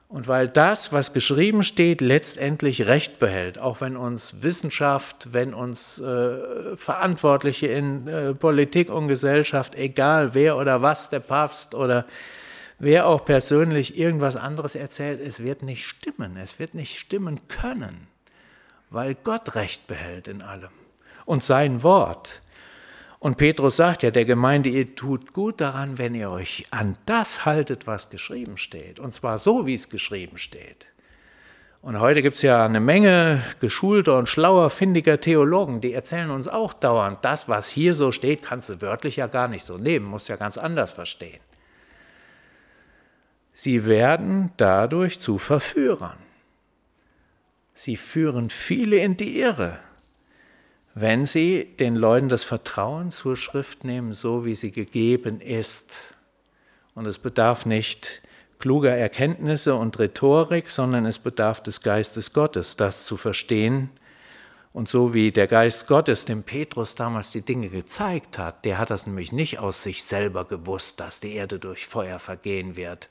Und 0.09 0.29
weil 0.29 0.49
das, 0.49 0.93
was 0.93 1.13
geschrieben 1.13 1.65
steht, 1.65 2.01
letztendlich 2.01 2.87
Recht 2.87 3.19
behält, 3.19 3.59
auch 3.59 3.81
wenn 3.81 3.97
uns 3.97 4.37
Wissenschaft, 4.41 5.33
wenn 5.33 5.53
uns 5.53 5.99
äh, 5.99 6.77
Verantwortliche 6.77 7.67
in 7.67 8.07
äh, 8.07 8.35
Politik 8.35 8.89
und 8.89 9.09
Gesellschaft, 9.09 9.75
egal 9.75 10.33
wer 10.35 10.57
oder 10.57 10.81
was, 10.81 11.11
der 11.11 11.19
Papst 11.19 11.75
oder 11.75 12.05
wer 12.79 13.07
auch 13.07 13.25
persönlich 13.25 13.99
irgendwas 13.99 14.37
anderes 14.37 14.75
erzählt, 14.75 15.21
es 15.21 15.43
wird 15.43 15.63
nicht 15.63 15.85
stimmen, 15.87 16.37
es 16.37 16.59
wird 16.59 16.75
nicht 16.75 16.99
stimmen 16.99 17.41
können. 17.49 18.09
weil 18.91 19.15
Gott 19.15 19.55
Recht 19.55 19.87
behält 19.87 20.29
in 20.29 20.43
allem 20.43 20.71
und 21.25 21.45
sein 21.45 21.83
Wort. 21.83 22.43
Und 23.19 23.37
Petrus 23.37 23.77
sagt 23.77 24.03
ja 24.03 24.11
der 24.11 24.25
Gemeinde, 24.25 24.69
ihr 24.69 24.95
tut 24.95 25.33
gut 25.33 25.61
daran, 25.61 25.99
wenn 25.99 26.15
ihr 26.15 26.31
euch 26.31 26.67
an 26.71 26.97
das 27.07 27.45
haltet, 27.45 27.87
was 27.87 28.11
geschrieben 28.11 28.57
steht. 28.57 29.01
Und 29.01 29.13
zwar 29.13 29.39
so, 29.39 29.67
wie 29.67 29.75
es 29.75 29.89
geschrieben 29.89 30.39
steht. 30.39 30.87
Und 31.83 31.99
heute 32.01 32.23
gibt 32.23 32.37
es 32.37 32.43
ja 32.43 32.65
eine 32.65 32.81
Menge 32.81 33.43
geschulter 33.61 34.19
und 34.19 34.29
schlauer, 34.29 34.71
findiger 34.71 35.21
Theologen, 35.21 35.81
die 35.81 35.93
erzählen 35.93 36.31
uns 36.31 36.49
auch 36.49 36.73
dauernd, 36.75 37.25
das, 37.25 37.49
was 37.49 37.69
hier 37.69 37.95
so 37.95 38.13
steht, 38.13 38.43
kannst 38.43 38.69
du 38.69 38.81
wörtlich 38.83 39.17
ja 39.17 39.29
gar 39.29 39.49
nicht 39.49 39.65
so 39.65 39.79
nehmen, 39.79 40.07
musst 40.07 40.29
ja 40.29 40.37
ganz 40.37 40.59
anders 40.59 40.93
verstehen. 40.93 41.41
Sie 43.59 43.87
werden 43.87 44.53
dadurch 44.59 45.19
zu 45.19 45.39
Verführern. 45.39 46.19
Sie 47.73 47.97
führen 47.97 48.51
viele 48.51 48.99
in 48.99 49.17
die 49.17 49.41
Irre, 49.41 49.79
wenn 50.95 51.25
sie 51.25 51.65
den 51.81 51.97
Leuten 51.97 52.29
das 52.29 52.45
Vertrauen 52.45 53.11
zur 53.11 53.35
Schrift 53.35 53.83
nehmen, 53.83 54.13
so 54.13 54.45
wie 54.45 54.55
sie 54.55 54.73
gegeben 54.73 55.41
ist. 55.41 56.19
Und 56.95 57.07
es 57.07 57.19
bedarf 57.19 57.65
nicht 57.65 58.21
kluger 58.59 58.95
Erkenntnisse 58.95 59.75
und 59.75 59.99
Rhetorik, 59.99 60.69
sondern 60.69 61.07
es 61.07 61.19
bedarf 61.19 61.63
des 61.63 61.81
Geistes 61.81 62.35
Gottes, 62.35 62.77
das 62.77 63.07
zu 63.07 63.17
verstehen. 63.17 63.89
Und 64.75 64.91
so 64.91 65.15
wie 65.15 65.33
der 65.33 65.47
Geist 65.47 65.87
Gottes 65.87 66.27
dem 66.27 66.43
Petrus 66.43 66.95
damals 66.95 67.31
die 67.31 67.41
Dinge 67.41 67.71
gezeigt 67.71 68.37
hat, 68.37 68.67
der 68.67 68.77
hat 68.77 68.91
das 68.91 69.07
nämlich 69.07 69.33
nicht 69.33 69.61
aus 69.61 69.83
sich 69.83 70.05
selber 70.05 70.45
gewusst, 70.45 71.01
dass 71.01 71.21
die 71.21 71.33
Erde 71.33 71.59
durch 71.59 71.87
Feuer 71.87 72.19
vergehen 72.19 72.77
wird 72.77 73.09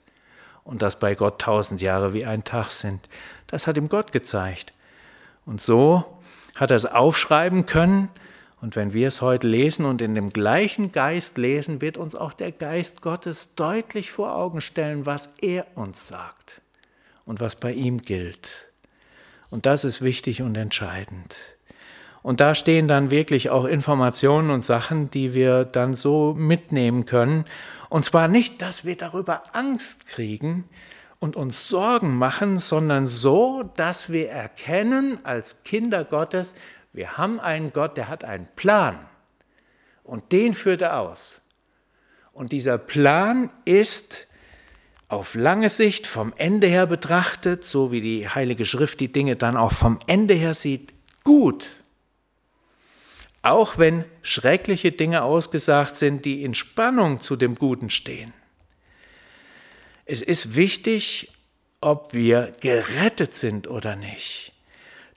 und 0.65 0.81
dass 0.81 0.99
bei 0.99 1.15
Gott 1.15 1.39
tausend 1.39 1.81
Jahre 1.81 2.11
wie 2.11 2.25
ein 2.25 2.43
Tag 2.43 2.71
sind. 2.71 3.07
Das 3.47 3.67
hat 3.67 3.77
ihm 3.77 3.87
Gott 3.87 4.11
gezeigt. 4.11 4.73
Und 5.45 5.61
so 5.61 6.19
hat 6.55 6.71
er 6.71 6.75
es 6.75 6.85
aufschreiben 6.85 7.65
können. 7.65 8.09
Und 8.61 8.75
wenn 8.75 8.91
wir 8.93 9.07
es 9.07 9.21
heute 9.21 9.47
lesen 9.47 9.85
und 9.85 10.01
in 10.01 10.15
dem 10.15 10.31
gleichen 10.31 10.91
Geist 10.91 11.37
lesen, 11.37 11.81
wird 11.81 11.97
uns 11.97 12.15
auch 12.15 12.33
der 12.33 12.51
Geist 12.51 13.01
Gottes 13.01 13.53
deutlich 13.55 14.11
vor 14.11 14.35
Augen 14.35 14.59
stellen, 14.59 15.05
was 15.05 15.29
er 15.39 15.67
uns 15.75 16.07
sagt 16.07 16.61
und 17.25 17.39
was 17.39 17.55
bei 17.55 17.71
ihm 17.71 18.01
gilt. 18.01 18.49
Und 19.49 19.67
das 19.67 19.83
ist 19.83 20.01
wichtig 20.01 20.41
und 20.41 20.55
entscheidend. 20.55 21.35
Und 22.25 22.39
da 22.39 22.55
stehen 22.55 22.87
dann 22.87 23.11
wirklich 23.11 23.51
auch 23.51 23.65
Informationen 23.65 24.49
und 24.49 24.61
Sachen, 24.61 25.11
die 25.11 25.35
wir 25.35 25.63
dann 25.63 25.93
so 25.93 26.33
mitnehmen 26.33 27.05
können. 27.05 27.45
Und 27.87 28.03
zwar 28.03 28.27
nicht, 28.27 28.63
dass 28.63 28.83
wir 28.83 28.97
darüber 28.97 29.43
Angst 29.53 30.07
kriegen 30.07 30.67
und 31.19 31.35
uns 31.35 31.69
Sorgen 31.69 32.17
machen, 32.17 32.57
sondern 32.57 33.05
so, 33.05 33.61
dass 33.61 34.11
wir 34.11 34.31
erkennen 34.31 35.19
als 35.23 35.61
Kinder 35.61 36.03
Gottes, 36.03 36.55
wir 36.93 37.15
haben 37.15 37.39
einen 37.39 37.71
Gott, 37.73 37.95
der 37.95 38.09
hat 38.09 38.23
einen 38.23 38.47
Plan. 38.55 38.97
Und 40.03 40.31
den 40.31 40.55
führt 40.55 40.81
er 40.81 41.01
aus. 41.01 41.43
Und 42.33 42.53
dieser 42.53 42.79
Plan 42.79 43.51
ist 43.65 44.25
auf 45.09 45.35
lange 45.35 45.69
Sicht 45.69 46.07
vom 46.07 46.33
Ende 46.37 46.65
her 46.65 46.87
betrachtet, 46.87 47.65
so 47.65 47.91
wie 47.91 48.01
die 48.01 48.27
Heilige 48.27 48.65
Schrift 48.65 48.99
die 48.99 49.11
Dinge 49.11 49.35
dann 49.35 49.55
auch 49.55 49.73
vom 49.73 49.99
Ende 50.07 50.33
her 50.33 50.55
sieht, 50.55 50.91
gut 51.23 51.84
auch 53.45 53.77
wenn 53.77 54.05
schreckliche 54.23 54.91
Dinge 54.91 55.23
ausgesagt 55.23 55.95
sind, 55.95 56.25
die 56.25 56.43
in 56.43 56.55
Spannung 56.55 57.21
zu 57.21 57.35
dem 57.35 57.55
Guten 57.55 57.89
stehen. 57.89 58.33
Es 60.05 60.21
ist 60.21 60.55
wichtig, 60.55 61.31
ob 61.79 62.13
wir 62.13 62.55
gerettet 62.59 63.35
sind 63.35 63.67
oder 63.67 63.95
nicht. 63.95 64.51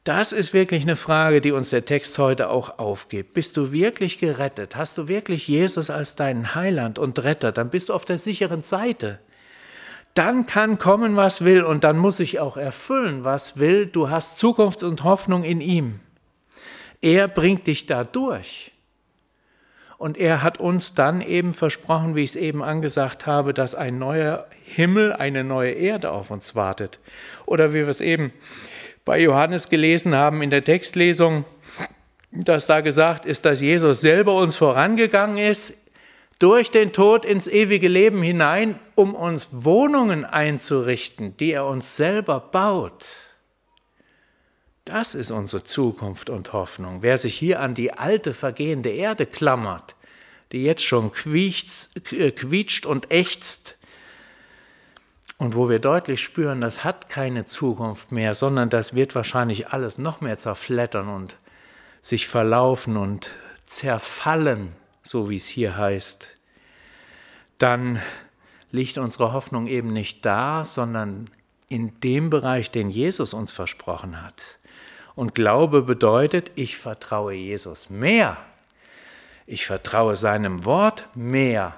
Das 0.05 0.33
ist 0.33 0.55
wirklich 0.55 0.85
eine 0.85 0.97
Frage, 0.97 1.41
die 1.41 1.53
uns 1.53 1.71
der 1.71 1.85
Text 1.85 2.19
heute 2.19 2.51
auch 2.51 2.79
aufgibt. 2.79 3.35
Bist 3.35 3.57
du 3.57 3.73
wirklich 3.73 4.19
gerettet? 4.19 4.77
Hast 4.77 4.97
du 4.99 5.09
wirklich 5.09 5.49
Jesus 5.49 5.91
als 5.91 6.17
deinen 6.17 6.55
Heiland 6.55 6.99
und 6.99 7.23
Retter? 7.23 7.53
Dann 7.53 7.71
bist 7.71 7.89
du 7.89 7.95
auf 7.95 8.05
der 8.05 8.19
sicheren 8.19 8.63
Seite. 8.63 9.19
Dann 10.15 10.47
kann 10.47 10.79
kommen, 10.79 11.17
was 11.17 11.45
will, 11.45 11.63
und 11.63 11.85
dann 11.85 11.99
muss 11.99 12.21
ich 12.21 12.41
auch 12.41 12.57
erfüllen, 12.57 13.25
was 13.25 13.59
will. 13.59 13.87
Du 13.87 14.11
hast 14.11 14.39
Zukunft 14.39 14.83
und 14.83 15.05
Hoffnung 15.05 15.45
in 15.45 15.61
ihm. 15.61 16.01
Er 17.01 17.29
bringt 17.29 17.67
dich 17.67 17.87
da 17.87 18.05
durch. 18.05 18.73
Und 19.99 20.17
er 20.17 20.43
hat 20.45 20.61
uns 20.61 20.95
dann 20.95 21.21
eben 21.21 21.53
versprochen, 21.53 22.15
wie 22.15 22.23
ich 22.23 22.31
es 22.31 22.37
eben 22.37 22.63
angesagt 22.63 23.27
habe, 23.27 23.53
dass 23.53 23.75
ein 23.75 23.99
neuer 23.99 24.47
Himmel, 24.65 25.13
eine 25.13 25.43
neue 25.43 25.73
Erde 25.73 26.13
auf 26.13 26.31
uns 26.31 26.55
wartet. 26.55 27.01
Oder 27.47 27.71
wie 27.71 27.79
wir 27.79 27.89
es 27.89 28.01
eben 28.01 28.33
bei 29.05 29.21
Johannes 29.21 29.69
gelesen 29.69 30.15
haben 30.15 30.41
in 30.41 30.51
der 30.51 30.63
Textlesung, 30.63 31.45
dass 32.31 32.67
da 32.67 32.81
gesagt 32.81 33.25
ist, 33.25 33.45
dass 33.45 33.61
Jesus 33.61 34.01
selber 34.01 34.37
uns 34.37 34.55
vorangegangen 34.55 35.39
ist, 35.39 35.75
durch 36.39 36.71
den 36.71 36.93
Tod 36.93 37.25
ins 37.25 37.49
ewige 37.49 37.89
Leben 37.89 38.23
hinein, 38.23 38.79
um 38.95 39.15
uns 39.15 39.49
Wohnungen 39.51 40.25
einzurichten, 40.25 41.37
die 41.37 41.53
er 41.53 41.67
uns 41.67 41.97
selber 41.97 42.39
baut. 42.39 43.07
Das 44.89 45.15
ist 45.15 45.31
unsere 45.31 45.65
Zukunft 45.65 46.31
und 46.31 46.55
Hoffnung. 46.55 47.03
Wer 47.03 47.19
sich 47.19 47.35
hier 47.35 47.61
an 47.61 47.75
die 47.75 47.93
alte 47.93 48.33
vergehende 48.33 48.89
Erde 48.89 49.27
klammert, 49.27 49.97
die 50.51 50.65
jetzt 50.65 50.83
schon 50.83 51.13
quietscht, 51.13 51.91
äh, 52.13 52.31
quietscht 52.31 52.87
und 52.87 53.11
ächzt, 53.11 53.77
und 55.37 55.55
wo 55.55 55.69
wir 55.69 55.79
deutlich 55.79 56.21
spüren, 56.21 56.63
das 56.63 56.85
hat 56.85 57.11
keine 57.11 57.45
Zukunft 57.45 58.13
mehr, 58.13 58.35
sondern 58.35 58.71
das 58.71 58.95
wird 58.95 59.15
wahrscheinlich 59.15 59.69
alles 59.69 59.99
noch 59.99 60.23
mehr 60.23 60.39
zerflettern 60.39 61.09
und 61.09 61.37
sich 62.01 62.27
verlaufen 62.27 62.97
und 62.97 63.31
zerfallen, 63.67 64.73
so 65.03 65.29
wie 65.29 65.37
es 65.37 65.47
hier 65.47 65.77
heißt, 65.77 66.37
dann 67.59 68.01
liegt 68.73 68.97
unsere 68.97 69.33
Hoffnung 69.33 69.67
eben 69.67 69.89
nicht 69.89 70.25
da, 70.25 70.65
sondern 70.65 71.31
in 71.69 72.01
dem 72.01 72.31
Bereich, 72.31 72.71
den 72.71 72.89
Jesus 72.89 73.35
uns 73.35 73.53
versprochen 73.53 74.23
hat. 74.23 74.58
Und 75.19 75.35
Glaube 75.35 75.83
bedeutet, 75.83 76.53
ich 76.55 76.79
vertraue 76.79 77.33
Jesus 77.33 77.91
mehr. 77.91 78.37
Ich 79.47 79.67
vertraue 79.67 80.15
seinem 80.15 80.65
Wort 80.65 81.09
mehr 81.17 81.75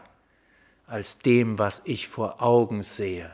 als 0.87 1.21
dem, 1.21 1.59
was 1.59 1.81
ich 1.87 2.07
vor 2.07 2.43
Augen 2.43 2.83
sehe 2.83 3.31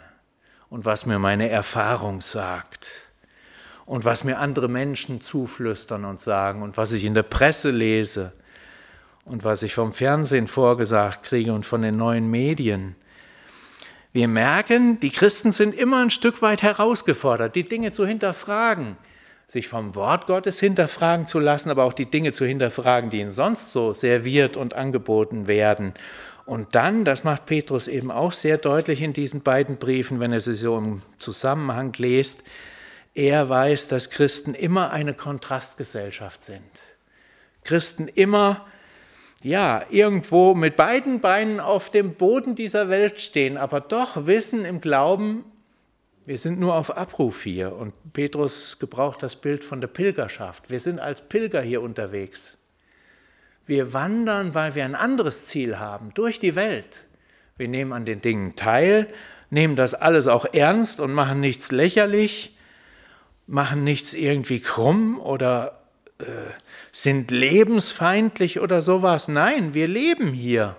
und 0.70 0.84
was 0.84 1.06
mir 1.06 1.18
meine 1.18 1.48
Erfahrung 1.48 2.20
sagt 2.20 3.10
und 3.84 4.04
was 4.04 4.22
mir 4.22 4.38
andere 4.38 4.68
Menschen 4.68 5.20
zuflüstern 5.20 6.04
und 6.04 6.20
sagen 6.20 6.62
und 6.62 6.76
was 6.76 6.92
ich 6.92 7.02
in 7.02 7.14
der 7.14 7.24
Presse 7.24 7.72
lese 7.72 8.32
und 9.24 9.42
was 9.42 9.64
ich 9.64 9.74
vom 9.74 9.92
Fernsehen 9.92 10.46
vorgesagt 10.46 11.24
kriege 11.24 11.52
und 11.52 11.66
von 11.66 11.82
den 11.82 11.96
neuen 11.96 12.30
Medien. 12.30 12.94
Wir 14.12 14.28
merken, 14.28 15.00
die 15.00 15.10
Christen 15.10 15.50
sind 15.50 15.74
immer 15.74 16.00
ein 16.00 16.10
Stück 16.10 16.42
weit 16.42 16.62
herausgefordert, 16.62 17.56
die 17.56 17.64
Dinge 17.64 17.90
zu 17.90 18.06
hinterfragen, 18.06 18.96
sich 19.46 19.68
vom 19.68 19.94
Wort 19.94 20.26
Gottes 20.26 20.58
hinterfragen 20.58 21.26
zu 21.26 21.38
lassen, 21.38 21.70
aber 21.70 21.84
auch 21.84 21.92
die 21.92 22.10
Dinge 22.10 22.32
zu 22.32 22.44
hinterfragen, 22.44 23.10
die 23.10 23.20
ihnen 23.20 23.30
sonst 23.30 23.72
so 23.72 23.92
serviert 23.92 24.56
und 24.56 24.74
angeboten 24.74 25.46
werden. 25.46 25.94
Und 26.46 26.74
dann, 26.74 27.04
das 27.04 27.24
macht 27.24 27.46
Petrus 27.46 27.88
eben 27.88 28.10
auch 28.10 28.32
sehr 28.32 28.58
deutlich 28.58 29.02
in 29.02 29.12
diesen 29.12 29.42
beiden 29.42 29.76
Briefen, 29.76 30.20
wenn 30.20 30.32
er 30.32 30.40
sie 30.40 30.54
so 30.54 30.78
im 30.78 31.02
Zusammenhang 31.18 31.92
liest, 31.96 32.42
er 33.14 33.48
weiß, 33.48 33.88
dass 33.88 34.10
Christen 34.10 34.54
immer 34.54 34.90
eine 34.90 35.14
Kontrastgesellschaft 35.14 36.42
sind. 36.42 36.82
Christen 37.64 38.08
immer, 38.08 38.66
ja, 39.42 39.84
irgendwo 39.90 40.54
mit 40.54 40.76
beiden 40.76 41.20
Beinen 41.20 41.58
auf 41.58 41.90
dem 41.90 42.14
Boden 42.14 42.54
dieser 42.54 42.90
Welt 42.90 43.20
stehen, 43.20 43.56
aber 43.56 43.80
doch 43.80 44.26
wissen 44.26 44.64
im 44.64 44.80
Glauben, 44.80 45.44
wir 46.26 46.36
sind 46.36 46.58
nur 46.58 46.74
auf 46.74 46.96
Abruf 46.96 47.44
hier 47.44 47.72
und 47.72 47.94
Petrus 48.12 48.80
gebraucht 48.80 49.22
das 49.22 49.36
Bild 49.36 49.64
von 49.64 49.80
der 49.80 49.86
Pilgerschaft. 49.86 50.70
Wir 50.70 50.80
sind 50.80 50.98
als 50.98 51.20
Pilger 51.20 51.62
hier 51.62 51.82
unterwegs. 51.82 52.58
Wir 53.64 53.92
wandern, 53.92 54.54
weil 54.54 54.74
wir 54.74 54.84
ein 54.84 54.96
anderes 54.96 55.46
Ziel 55.46 55.78
haben, 55.78 56.12
durch 56.14 56.40
die 56.40 56.56
Welt. 56.56 57.06
Wir 57.56 57.68
nehmen 57.68 57.92
an 57.92 58.04
den 58.04 58.20
Dingen 58.20 58.56
teil, 58.56 59.06
nehmen 59.50 59.76
das 59.76 59.94
alles 59.94 60.26
auch 60.26 60.44
ernst 60.52 60.98
und 60.98 61.12
machen 61.12 61.40
nichts 61.40 61.70
lächerlich, 61.70 62.56
machen 63.46 63.84
nichts 63.84 64.12
irgendwie 64.12 64.60
krumm 64.60 65.20
oder 65.20 65.80
äh, 66.18 66.24
sind 66.90 67.30
lebensfeindlich 67.30 68.58
oder 68.58 68.82
sowas. 68.82 69.28
Nein, 69.28 69.74
wir 69.74 69.86
leben 69.86 70.32
hier 70.32 70.76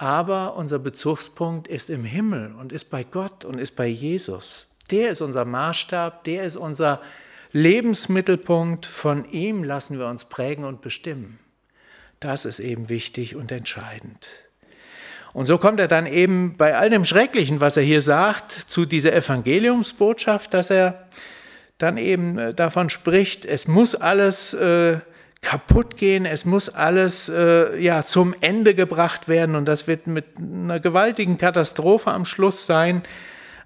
aber 0.00 0.56
unser 0.56 0.78
Bezugspunkt 0.78 1.68
ist 1.68 1.90
im 1.90 2.04
Himmel 2.04 2.54
und 2.58 2.72
ist 2.72 2.88
bei 2.88 3.04
Gott 3.04 3.44
und 3.44 3.58
ist 3.58 3.76
bei 3.76 3.86
Jesus. 3.86 4.68
Der 4.90 5.10
ist 5.10 5.20
unser 5.20 5.44
Maßstab, 5.44 6.24
der 6.24 6.44
ist 6.44 6.56
unser 6.56 7.02
Lebensmittelpunkt. 7.52 8.86
Von 8.86 9.30
ihm 9.30 9.62
lassen 9.62 9.98
wir 9.98 10.06
uns 10.06 10.24
prägen 10.24 10.64
und 10.64 10.80
bestimmen. 10.80 11.38
Das 12.18 12.46
ist 12.46 12.60
eben 12.60 12.88
wichtig 12.88 13.36
und 13.36 13.52
entscheidend. 13.52 14.26
Und 15.34 15.44
so 15.44 15.58
kommt 15.58 15.78
er 15.78 15.88
dann 15.88 16.06
eben 16.06 16.56
bei 16.56 16.78
all 16.78 16.88
dem 16.88 17.04
Schrecklichen, 17.04 17.60
was 17.60 17.76
er 17.76 17.82
hier 17.82 18.00
sagt, 18.00 18.52
zu 18.52 18.86
dieser 18.86 19.12
Evangeliumsbotschaft, 19.12 20.54
dass 20.54 20.70
er 20.70 21.08
dann 21.76 21.98
eben 21.98 22.38
äh, 22.38 22.54
davon 22.54 22.88
spricht, 22.88 23.44
es 23.44 23.68
muss 23.68 23.94
alles 23.94 24.54
äh, 24.54 25.00
kaputt 25.42 25.96
gehen, 25.96 26.26
es 26.26 26.44
muss 26.44 26.68
alles 26.68 27.28
äh, 27.28 27.78
ja, 27.78 28.04
zum 28.04 28.34
Ende 28.40 28.74
gebracht 28.74 29.28
werden 29.28 29.54
und 29.56 29.66
das 29.66 29.86
wird 29.86 30.06
mit 30.06 30.38
einer 30.38 30.80
gewaltigen 30.80 31.38
Katastrophe 31.38 32.10
am 32.10 32.24
Schluss 32.24 32.66
sein. 32.66 33.02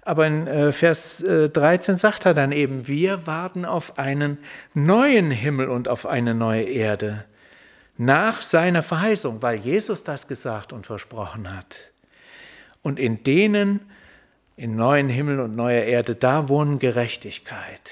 Aber 0.01 0.27
in 0.27 0.45
äh, 0.45 0.71
Vers 0.71 1.23
äh, 1.23 1.49
13 1.49 1.97
sagt 1.97 2.25
er 2.25 2.35
dann 2.35 2.51
eben, 2.51 2.87
wir 2.87 3.25
warten 3.25 3.65
auf 3.65 3.97
einen 3.97 4.37
neuen 4.75 5.31
Himmel 5.31 5.67
und 5.67 5.87
auf 5.87 6.05
eine 6.05 6.35
neue 6.35 6.63
Erde. 6.63 7.25
Nach 7.97 8.41
seiner 8.41 8.83
Verheißung, 8.83 9.41
weil 9.41 9.59
Jesus 9.59 10.03
das 10.03 10.27
gesagt 10.27 10.73
und 10.73 10.85
versprochen 10.85 11.55
hat. 11.55 11.91
Und 12.83 12.99
in 12.99 13.23
denen, 13.23 13.79
in 14.55 14.75
neuen 14.75 15.09
Himmel 15.09 15.39
und 15.39 15.55
neuer 15.55 15.83
Erde, 15.83 16.13
da 16.13 16.49
wohnen 16.49 16.77
Gerechtigkeit. 16.77 17.91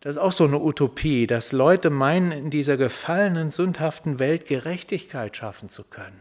Das 0.00 0.16
ist 0.16 0.20
auch 0.20 0.32
so 0.32 0.44
eine 0.44 0.60
Utopie, 0.60 1.26
dass 1.26 1.52
Leute 1.52 1.90
meinen, 1.90 2.32
in 2.32 2.50
dieser 2.50 2.76
gefallenen, 2.76 3.50
sündhaften 3.50 4.18
Welt 4.18 4.46
Gerechtigkeit 4.46 5.36
schaffen 5.36 5.68
zu 5.68 5.84
können. 5.84 6.20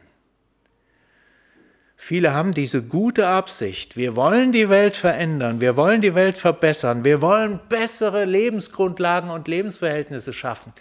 Viele 1.98 2.34
haben 2.34 2.54
diese 2.54 2.84
gute 2.84 3.28
Absicht. 3.28 3.96
Wir 3.96 4.16
wollen 4.16 4.52
die 4.52 4.70
Welt 4.70 4.96
verändern, 4.96 5.62
wir 5.62 5.78
wollen 5.78 6.02
die 6.02 6.14
Welt 6.14 6.38
verbessern, 6.38 7.06
wir 7.06 7.22
wollen 7.22 7.60
bessere 7.70 8.26
Lebensgrundlagen 8.26 9.30
und 9.30 9.48
Lebensverhältnisse 9.48 10.34
schaffen. 10.34 10.74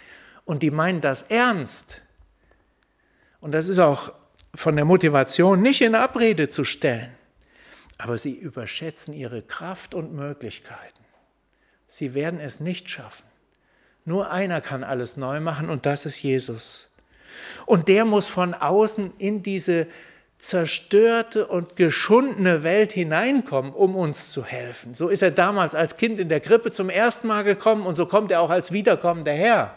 Und 0.43 0.61
die 0.61 0.71
meinen 0.71 1.01
das 1.01 1.23
ernst. 1.23 2.01
Und 3.39 3.53
das 3.53 3.69
ist 3.69 3.79
auch 3.79 4.13
von 4.53 4.75
der 4.75 4.85
Motivation 4.85 5.61
nicht 5.61 5.81
in 5.81 5.95
Abrede 5.95 6.49
zu 6.49 6.63
stellen. 6.63 7.11
Aber 7.97 8.17
sie 8.17 8.33
überschätzen 8.33 9.13
ihre 9.13 9.41
Kraft 9.41 9.95
und 9.95 10.13
Möglichkeiten. 10.13 10.94
Sie 11.87 12.13
werden 12.13 12.39
es 12.39 12.59
nicht 12.59 12.89
schaffen. 12.89 13.25
Nur 14.05 14.29
einer 14.29 14.61
kann 14.61 14.83
alles 14.83 15.17
neu 15.17 15.39
machen 15.39 15.69
und 15.69 15.85
das 15.85 16.05
ist 16.05 16.21
Jesus. 16.21 16.87
Und 17.65 17.87
der 17.87 18.05
muss 18.05 18.27
von 18.27 18.53
außen 18.53 19.13
in 19.17 19.43
diese 19.43 19.87
zerstörte 20.37 21.47
und 21.47 21.75
geschundene 21.75 22.63
Welt 22.63 22.91
hineinkommen, 22.91 23.73
um 23.73 23.95
uns 23.95 24.31
zu 24.31 24.45
helfen. 24.45 24.93
So 24.93 25.09
ist 25.09 25.23
er 25.23 25.31
damals 25.31 25.73
als 25.73 25.97
Kind 25.97 26.19
in 26.19 26.29
der 26.29 26.39
Krippe 26.39 26.71
zum 26.71 26.89
ersten 26.89 27.27
Mal 27.27 27.43
gekommen 27.43 27.85
und 27.85 27.95
so 27.95 28.05
kommt 28.05 28.31
er 28.31 28.41
auch 28.41 28.49
als 28.49 28.71
wiederkommender 28.71 29.33
Herr. 29.33 29.75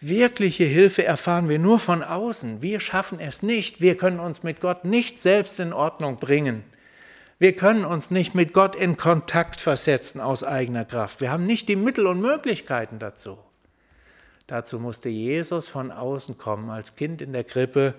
Wirkliche 0.00 0.64
Hilfe 0.64 1.04
erfahren 1.04 1.50
wir 1.50 1.58
nur 1.58 1.78
von 1.78 2.02
außen. 2.02 2.62
Wir 2.62 2.80
schaffen 2.80 3.20
es 3.20 3.42
nicht. 3.42 3.82
Wir 3.82 3.98
können 3.98 4.18
uns 4.18 4.42
mit 4.42 4.60
Gott 4.60 4.86
nicht 4.86 5.18
selbst 5.18 5.60
in 5.60 5.74
Ordnung 5.74 6.16
bringen. 6.16 6.64
Wir 7.40 7.56
können 7.56 7.86
uns 7.86 8.10
nicht 8.10 8.34
mit 8.34 8.52
Gott 8.52 8.76
in 8.76 8.98
Kontakt 8.98 9.62
versetzen 9.62 10.20
aus 10.20 10.44
eigener 10.44 10.84
Kraft. 10.84 11.22
Wir 11.22 11.30
haben 11.30 11.46
nicht 11.46 11.70
die 11.70 11.76
Mittel 11.76 12.06
und 12.06 12.20
Möglichkeiten 12.20 12.98
dazu. 12.98 13.38
Dazu 14.46 14.78
musste 14.78 15.08
Jesus 15.08 15.66
von 15.66 15.90
außen 15.90 16.36
kommen, 16.36 16.68
als 16.68 16.96
Kind 16.96 17.22
in 17.22 17.32
der 17.32 17.44
Krippe, 17.44 17.94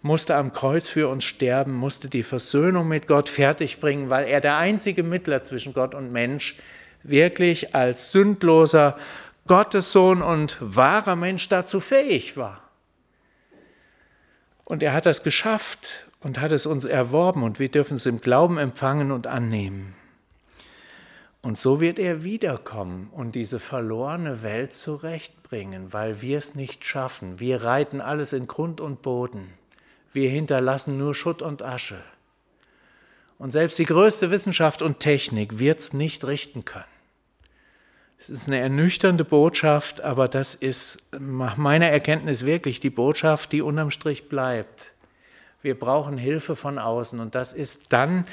musste 0.00 0.36
am 0.36 0.54
Kreuz 0.54 0.88
für 0.88 1.08
uns 1.08 1.24
sterben, 1.24 1.74
musste 1.74 2.08
die 2.08 2.22
Versöhnung 2.22 2.88
mit 2.88 3.06
Gott 3.06 3.28
fertigbringen, 3.28 4.08
weil 4.08 4.26
er 4.26 4.40
der 4.40 4.56
einzige 4.56 5.02
Mittler 5.02 5.42
zwischen 5.42 5.74
Gott 5.74 5.94
und 5.94 6.10
Mensch 6.10 6.56
wirklich 7.02 7.74
als 7.74 8.10
sündloser 8.10 8.96
Gottessohn 9.46 10.22
und 10.22 10.56
wahrer 10.60 11.14
Mensch 11.14 11.46
dazu 11.50 11.80
fähig 11.80 12.38
war. 12.38 12.62
Und 14.64 14.82
er 14.82 14.94
hat 14.94 15.04
das 15.04 15.22
geschafft 15.22 16.07
und 16.20 16.40
hat 16.40 16.52
es 16.52 16.66
uns 16.66 16.84
erworben 16.84 17.42
und 17.42 17.58
wir 17.58 17.68
dürfen 17.68 17.94
es 17.94 18.06
im 18.06 18.20
Glauben 18.20 18.58
empfangen 18.58 19.12
und 19.12 19.26
annehmen. 19.26 19.94
Und 21.42 21.56
so 21.56 21.80
wird 21.80 21.98
er 21.98 22.24
wiederkommen 22.24 23.08
und 23.12 23.34
diese 23.34 23.60
verlorene 23.60 24.42
Welt 24.42 24.72
zurechtbringen, 24.72 25.92
weil 25.92 26.20
wir 26.20 26.38
es 26.38 26.54
nicht 26.54 26.84
schaffen. 26.84 27.38
Wir 27.38 27.62
reiten 27.62 28.00
alles 28.00 28.32
in 28.32 28.48
Grund 28.48 28.80
und 28.80 29.02
Boden. 29.02 29.54
Wir 30.12 30.30
hinterlassen 30.30 30.98
nur 30.98 31.14
Schutt 31.14 31.42
und 31.42 31.62
Asche. 31.62 32.02
Und 33.38 33.52
selbst 33.52 33.78
die 33.78 33.84
größte 33.84 34.32
Wissenschaft 34.32 34.82
und 34.82 34.98
Technik 34.98 35.60
wird 35.60 35.78
es 35.78 35.92
nicht 35.92 36.26
richten 36.26 36.64
können. 36.64 36.84
Es 38.18 38.28
ist 38.28 38.48
eine 38.48 38.58
ernüchternde 38.58 39.24
Botschaft, 39.24 40.00
aber 40.00 40.26
das 40.26 40.56
ist 40.56 40.98
nach 41.16 41.56
meiner 41.56 41.86
Erkenntnis 41.86 42.44
wirklich 42.44 42.80
die 42.80 42.90
Botschaft, 42.90 43.52
die 43.52 43.62
unterm 43.62 43.92
Strich 43.92 44.28
bleibt. 44.28 44.92
Wir 45.62 45.78
brauchen 45.78 46.18
Hilfe 46.18 46.54
von 46.56 46.78
außen 46.78 47.18
und 47.20 47.34
das 47.34 47.52
ist 47.52 47.92
dann 47.92 48.26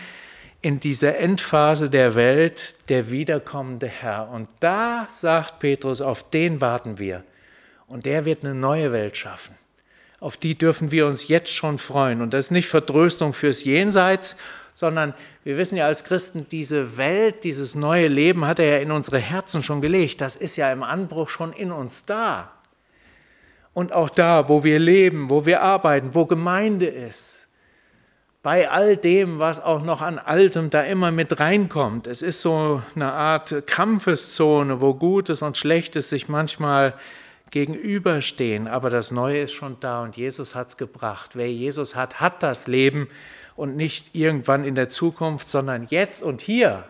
in 0.61 0.80
dieser 0.80 1.17
Endphase 1.17 1.89
der 1.89 2.15
Welt 2.15 2.76
der 2.89 3.11
wiederkommende 3.11 3.88
Herr. 3.88 4.30
Und 4.30 4.47
da 4.59 5.05
sagt 5.09 5.59
Petrus, 5.59 6.01
auf 6.01 6.28
den 6.30 6.59
warten 6.59 6.97
wir. 6.97 7.23
Und 7.88 8.05
der 8.05 8.26
wird 8.26 8.43
eine 8.43 8.55
neue 8.55 8.91
Welt 8.91 9.15
schaffen. 9.15 9.55
Auf 10.19 10.38
die 10.38 10.57
dürfen 10.57 10.89
wir 10.89 11.05
uns 11.05 11.28
jetzt 11.28 11.53
schon 11.53 11.78
freuen. 11.78 12.21
Und 12.21 12.34
das 12.34 12.45
ist 12.45 12.51
nicht 12.51 12.67
Vertröstung 12.67 13.34
fürs 13.34 13.63
Jenseits, 13.63 14.36
sondern 14.73 15.13
wir 15.43 15.57
wissen 15.57 15.78
ja 15.78 15.86
als 15.86 16.03
Christen, 16.03 16.47
diese 16.49 16.97
Welt, 16.97 17.43
dieses 17.43 17.76
neue 17.76 18.07
Leben 18.07 18.45
hat 18.45 18.57
er 18.57 18.65
ja 18.65 18.78
in 18.78 18.91
unsere 18.91 19.19
Herzen 19.19 19.61
schon 19.61 19.82
gelegt. 19.82 20.19
Das 20.19 20.36
ist 20.36 20.55
ja 20.55 20.71
im 20.71 20.82
Anbruch 20.82 21.30
schon 21.30 21.53
in 21.53 21.71
uns 21.71 22.05
da. 22.05 22.55
Und 23.76 23.91
auch 23.91 24.09
da, 24.09 24.49
wo 24.49 24.63
wir 24.63 24.80
leben, 24.80 25.30
wo 25.30 25.45
wir 25.45 25.61
arbeiten, 25.61 26.15
wo 26.15 26.26
Gemeinde 26.26 26.88
ist, 26.88 27.49
bei 28.41 28.69
all 28.69 28.95
dem, 28.95 29.39
was 29.39 29.59
auch 29.59 29.84
noch 29.84 30.01
an 30.01 30.17
Altem 30.17 30.69
da 30.69 30.82
immer 30.82 31.11
mit 31.11 31.39
reinkommt. 31.39 32.07
Es 32.07 32.21
ist 32.21 32.39
so 32.39 32.82
eine 32.95 33.11
Art 33.11 33.67
Kampfeszone, 33.67 34.80
wo 34.80 34.93
Gutes 34.93 35.41
und 35.41 35.57
Schlechtes 35.57 36.09
sich 36.09 36.30
manchmal 36.30 36.93
gegenüberstehen, 37.51 38.67
aber 38.67 38.89
das 38.89 39.11
Neue 39.11 39.39
ist 39.39 39.51
schon 39.51 39.78
da 39.82 40.03
und 40.03 40.15
Jesus 40.15 40.55
hat 40.55 40.69
es 40.69 40.78
gebracht. 40.78 41.32
Wer 41.36 41.51
Jesus 41.51 41.97
hat, 41.97 42.21
hat 42.21 42.43
das 42.43 42.67
Leben 42.67 43.09
und 43.57 43.76
nicht 43.76 44.15
irgendwann 44.15 44.63
in 44.63 44.76
der 44.76 44.88
Zukunft, 44.88 45.49
sondern 45.49 45.88
jetzt 45.89 46.23
und 46.23 46.39
hier. 46.39 46.86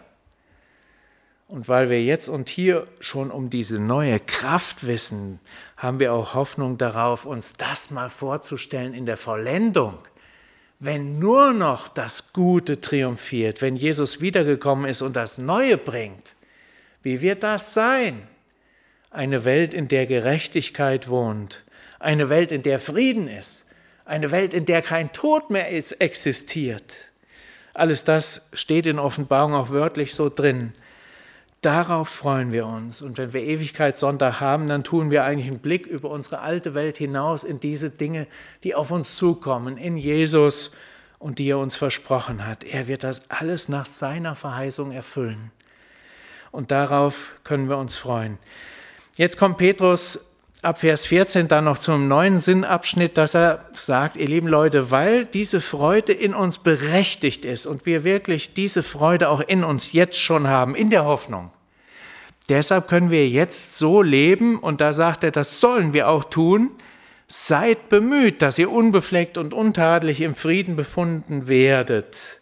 Und 1.48 1.70
weil 1.70 1.90
wir 1.90 2.04
jetzt 2.04 2.28
und 2.28 2.50
hier 2.50 2.86
schon 3.00 3.32
um 3.32 3.50
diese 3.50 3.80
neue 3.82 4.20
Kraft 4.20 4.86
wissen, 4.88 5.40
haben 5.78 6.00
wir 6.00 6.14
auch 6.14 6.34
Hoffnung 6.34 6.78
darauf, 6.78 7.26
uns 7.26 7.54
das 7.54 7.92
mal 7.92 8.10
vorzustellen 8.10 8.94
in 8.94 9.06
der 9.06 9.18
Vollendung. 9.18 9.98
Wenn 10.80 11.20
nur 11.20 11.54
noch 11.54 11.88
das 11.88 12.34
Gute 12.34 12.82
triumphiert, 12.82 13.62
wenn 13.62 13.76
Jesus 13.76 14.22
wiedergekommen 14.22 14.90
ist 14.90 15.02
und 15.02 15.16
das 15.16 15.38
Neue 15.38 15.78
bringt, 15.78 16.36
wie 17.02 17.22
wird 17.22 17.44
das 17.44 17.74
sein? 17.74 18.28
Eine 19.12 19.46
Welt, 19.46 19.74
in 19.74 19.88
der 19.88 20.06
Gerechtigkeit 20.06 21.08
wohnt, 21.08 21.64
eine 22.00 22.30
Welt, 22.30 22.52
in 22.52 22.64
der 22.64 22.80
Frieden 22.80 23.28
ist, 23.28 23.66
eine 24.04 24.32
Welt, 24.32 24.54
in 24.54 24.66
der 24.66 24.82
kein 24.82 25.12
Tod 25.12 25.50
mehr 25.50 25.70
ist, 25.70 25.94
existiert. 25.94 26.96
Alles 27.74 28.04
das 28.04 28.48
steht 28.54 28.86
in 28.86 29.00
Offenbarung 29.00 29.54
auch 29.54 29.70
wörtlich 29.70 30.16
so 30.16 30.30
drin. 30.30 30.74
Darauf 31.66 32.10
freuen 32.10 32.54
wir 32.54 32.68
uns. 32.68 33.02
Und 33.02 33.18
wenn 33.18 33.34
wir 33.34 33.42
Ewigkeitssonntag 33.42 34.40
haben, 34.40 34.68
dann 34.68 34.84
tun 34.84 35.10
wir 35.10 35.24
eigentlich 35.24 35.48
einen 35.48 35.58
Blick 35.58 35.88
über 35.88 36.12
unsere 36.12 36.42
alte 36.42 36.76
Welt 36.76 37.00
hinaus 37.00 37.44
in 37.44 37.60
diese 37.60 37.90
Dinge, 37.90 38.28
die 38.64 38.76
auf 38.76 38.92
uns 38.92 39.16
zukommen, 39.16 39.76
in 39.78 39.98
Jesus 39.98 40.70
und 41.18 41.40
die 41.40 41.50
er 41.50 41.58
uns 41.58 41.76
versprochen 41.76 42.46
hat. 42.46 42.64
Er 42.64 42.88
wird 42.88 43.04
das 43.04 43.28
alles 43.32 43.68
nach 43.68 43.88
seiner 43.88 44.36
Verheißung 44.36 44.92
erfüllen. 44.92 45.50
Und 46.52 46.70
darauf 46.70 47.32
können 47.44 47.68
wir 47.68 47.80
uns 47.80 47.98
freuen. 47.98 48.38
Jetzt 49.16 49.40
kommt 49.40 49.58
Petrus 49.58 50.20
ab 50.62 50.78
Vers 50.78 51.08
14 51.08 51.48
dann 51.48 51.64
noch 51.64 51.80
zum 51.80 52.08
neuen 52.08 52.38
Sinnabschnitt, 52.38 53.18
dass 53.18 53.34
er 53.34 53.66
sagt, 53.74 54.18
ihr 54.18 54.28
lieben 54.28 54.48
Leute, 54.48 54.92
weil 54.92 55.26
diese 55.26 55.62
Freude 55.62 56.14
in 56.14 56.36
uns 56.36 56.60
berechtigt 56.60 57.44
ist 57.44 57.66
und 57.66 57.88
wir 57.88 58.04
wirklich 58.04 58.54
diese 58.54 58.84
Freude 58.84 59.30
auch 59.30 59.42
in 59.42 59.64
uns 59.64 59.94
jetzt 59.94 60.20
schon 60.20 60.48
haben, 60.48 60.76
in 60.76 60.92
der 60.92 61.06
Hoffnung, 61.06 61.50
Deshalb 62.50 62.88
können 62.88 63.10
wir 63.10 63.28
jetzt 63.28 63.78
so 63.78 64.02
leben, 64.02 64.60
und 64.60 64.82
da 64.82 64.94
sagt 64.94 65.24
er, 65.24 65.32
das 65.32 65.60
sollen 65.60 65.94
wir 65.94 66.10
auch 66.10 66.26
tun, 66.26 66.72
seid 67.28 67.90
bemüht, 67.90 68.42
dass 68.42 68.60
ihr 68.60 68.72
unbefleckt 68.72 69.38
und 69.38 69.54
untadelig 69.54 70.22
im 70.22 70.36
Frieden 70.36 70.76
befunden 70.76 71.48
werdet. 71.48 72.42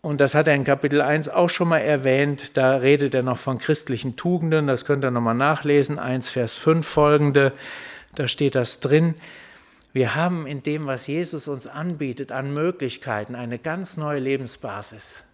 Und 0.00 0.22
das 0.22 0.34
hat 0.34 0.48
er 0.48 0.54
in 0.54 0.64
Kapitel 0.64 1.02
1 1.02 1.28
auch 1.28 1.50
schon 1.50 1.68
mal 1.68 1.78
erwähnt, 1.78 2.56
da 2.56 2.76
redet 2.76 3.14
er 3.14 3.22
noch 3.22 3.36
von 3.36 3.58
christlichen 3.58 4.16
Tugenden, 4.16 4.66
das 4.68 4.86
könnt 4.86 5.04
ihr 5.04 5.10
nochmal 5.10 5.34
nachlesen, 5.34 5.98
1 5.98 6.30
Vers 6.30 6.54
5 6.54 6.86
folgende, 6.86 7.52
da 8.14 8.26
steht 8.26 8.54
das 8.54 8.80
drin. 8.80 9.16
Wir 9.92 10.14
haben 10.14 10.46
in 10.46 10.62
dem, 10.62 10.86
was 10.86 11.06
Jesus 11.08 11.46
uns 11.48 11.66
anbietet, 11.66 12.32
an 12.32 12.54
Möglichkeiten 12.54 13.34
eine 13.34 13.58
ganz 13.58 13.98
neue 13.98 14.20
Lebensbasis. 14.20 15.27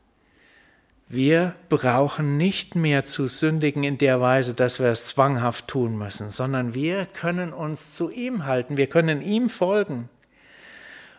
Wir 1.09 1.55
brauchen 1.69 2.37
nicht 2.39 2.77
mehr 2.77 3.05
zu 3.05 3.27
sündigen 3.27 3.85
in 3.85 3.99
der 3.99 4.21
Weise, 4.21 4.55
dass 4.55 4.81
wir 4.81 4.89
es 4.89 5.09
zwanghaft 5.09 5.69
tun 5.69 5.99
müssen, 5.99 6.31
sondern 6.31 6.75
wir 6.75 7.05
können 7.05 7.53
uns 7.53 7.95
zu 7.95 8.11
ihm 8.11 8.47
halten, 8.47 8.77
wir 8.77 8.87
können 8.87 9.21
ihm 9.21 9.49
folgen 9.49 10.09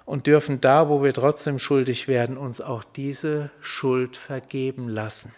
und 0.06 0.28
dürfen 0.28 0.60
da, 0.60 0.90
wo 0.90 1.04
wir 1.04 1.14
trotzdem 1.14 1.60
schuldig 1.60 2.08
werden, 2.08 2.38
uns 2.38 2.62
auch 2.62 2.84
diese 2.84 3.52
Schuld 3.62 4.18
vergeben 4.18 4.90
lassen. 4.90 5.34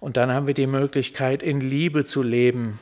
Und 0.00 0.16
dann 0.16 0.32
haben 0.32 0.46
wir 0.46 0.54
die 0.54 0.68
Möglichkeit, 0.68 1.42
in 1.42 1.60
Liebe 1.60 2.04
zu 2.04 2.22
leben, 2.22 2.78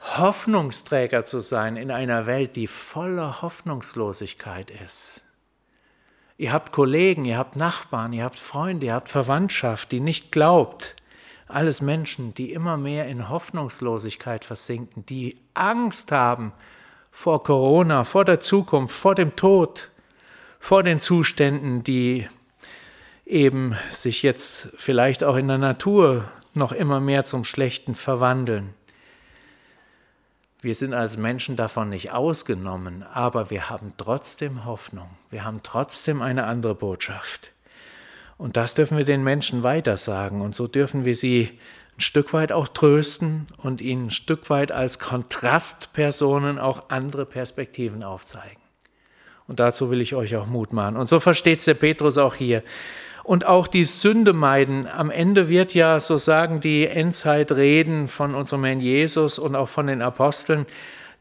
Hoffnungsträger 0.00 1.24
zu 1.24 1.40
sein 1.40 1.76
in 1.76 1.90
einer 1.90 2.26
Welt, 2.26 2.54
die 2.54 2.68
voller 2.68 3.42
Hoffnungslosigkeit 3.42 4.70
ist. 4.70 5.27
Ihr 6.40 6.52
habt 6.52 6.70
Kollegen, 6.70 7.24
ihr 7.24 7.36
habt 7.36 7.56
Nachbarn, 7.56 8.12
ihr 8.12 8.22
habt 8.22 8.38
Freunde, 8.38 8.86
ihr 8.86 8.94
habt 8.94 9.08
Verwandtschaft, 9.08 9.90
die 9.90 9.98
nicht 9.98 10.30
glaubt. 10.30 10.94
Alles 11.48 11.82
Menschen, 11.82 12.32
die 12.32 12.52
immer 12.52 12.76
mehr 12.76 13.08
in 13.08 13.28
Hoffnungslosigkeit 13.28 14.44
versinken, 14.44 15.04
die 15.06 15.36
Angst 15.54 16.12
haben 16.12 16.52
vor 17.10 17.42
Corona, 17.42 18.04
vor 18.04 18.24
der 18.24 18.38
Zukunft, 18.38 18.94
vor 18.94 19.16
dem 19.16 19.34
Tod, 19.34 19.90
vor 20.60 20.84
den 20.84 21.00
Zuständen, 21.00 21.82
die 21.82 22.28
eben 23.26 23.74
sich 23.90 24.22
jetzt 24.22 24.68
vielleicht 24.76 25.24
auch 25.24 25.34
in 25.34 25.48
der 25.48 25.58
Natur 25.58 26.30
noch 26.54 26.70
immer 26.70 27.00
mehr 27.00 27.24
zum 27.24 27.42
Schlechten 27.42 27.96
verwandeln. 27.96 28.74
Wir 30.60 30.74
sind 30.74 30.92
als 30.92 31.16
Menschen 31.16 31.54
davon 31.54 31.88
nicht 31.88 32.12
ausgenommen, 32.12 33.04
aber 33.04 33.50
wir 33.50 33.70
haben 33.70 33.92
trotzdem 33.96 34.64
Hoffnung. 34.64 35.08
Wir 35.30 35.44
haben 35.44 35.60
trotzdem 35.62 36.20
eine 36.20 36.44
andere 36.44 36.74
Botschaft. 36.74 37.52
Und 38.38 38.56
das 38.56 38.74
dürfen 38.74 38.98
wir 38.98 39.04
den 39.04 39.22
Menschen 39.22 39.62
weitersagen. 39.62 40.40
Und 40.40 40.56
so 40.56 40.66
dürfen 40.66 41.04
wir 41.04 41.14
sie 41.14 41.60
ein 41.96 42.00
Stück 42.00 42.32
weit 42.32 42.50
auch 42.50 42.66
trösten 42.66 43.46
und 43.56 43.80
ihnen 43.80 44.06
ein 44.06 44.10
Stück 44.10 44.50
weit 44.50 44.72
als 44.72 44.98
Kontrastpersonen 44.98 46.58
auch 46.58 46.90
andere 46.90 47.24
Perspektiven 47.24 48.02
aufzeigen. 48.02 48.60
Und 49.46 49.60
dazu 49.60 49.90
will 49.90 50.00
ich 50.00 50.14
euch 50.16 50.34
auch 50.36 50.46
Mut 50.46 50.72
machen. 50.72 50.96
Und 50.96 51.08
so 51.08 51.20
versteht 51.20 51.60
es 51.60 51.66
der 51.66 51.74
Petrus 51.74 52.18
auch 52.18 52.34
hier 52.34 52.64
und 53.28 53.44
auch 53.44 53.66
die 53.66 53.84
Sünde 53.84 54.32
meiden. 54.32 54.86
Am 54.86 55.10
Ende 55.10 55.50
wird 55.50 55.74
ja, 55.74 56.00
so 56.00 56.16
sagen 56.16 56.60
die 56.60 56.86
Endzeitreden 56.86 58.08
von 58.08 58.34
unserem 58.34 58.64
Herrn 58.64 58.80
Jesus 58.80 59.38
und 59.38 59.54
auch 59.54 59.68
von 59.68 59.86
den 59.86 60.00
Aposteln, 60.00 60.64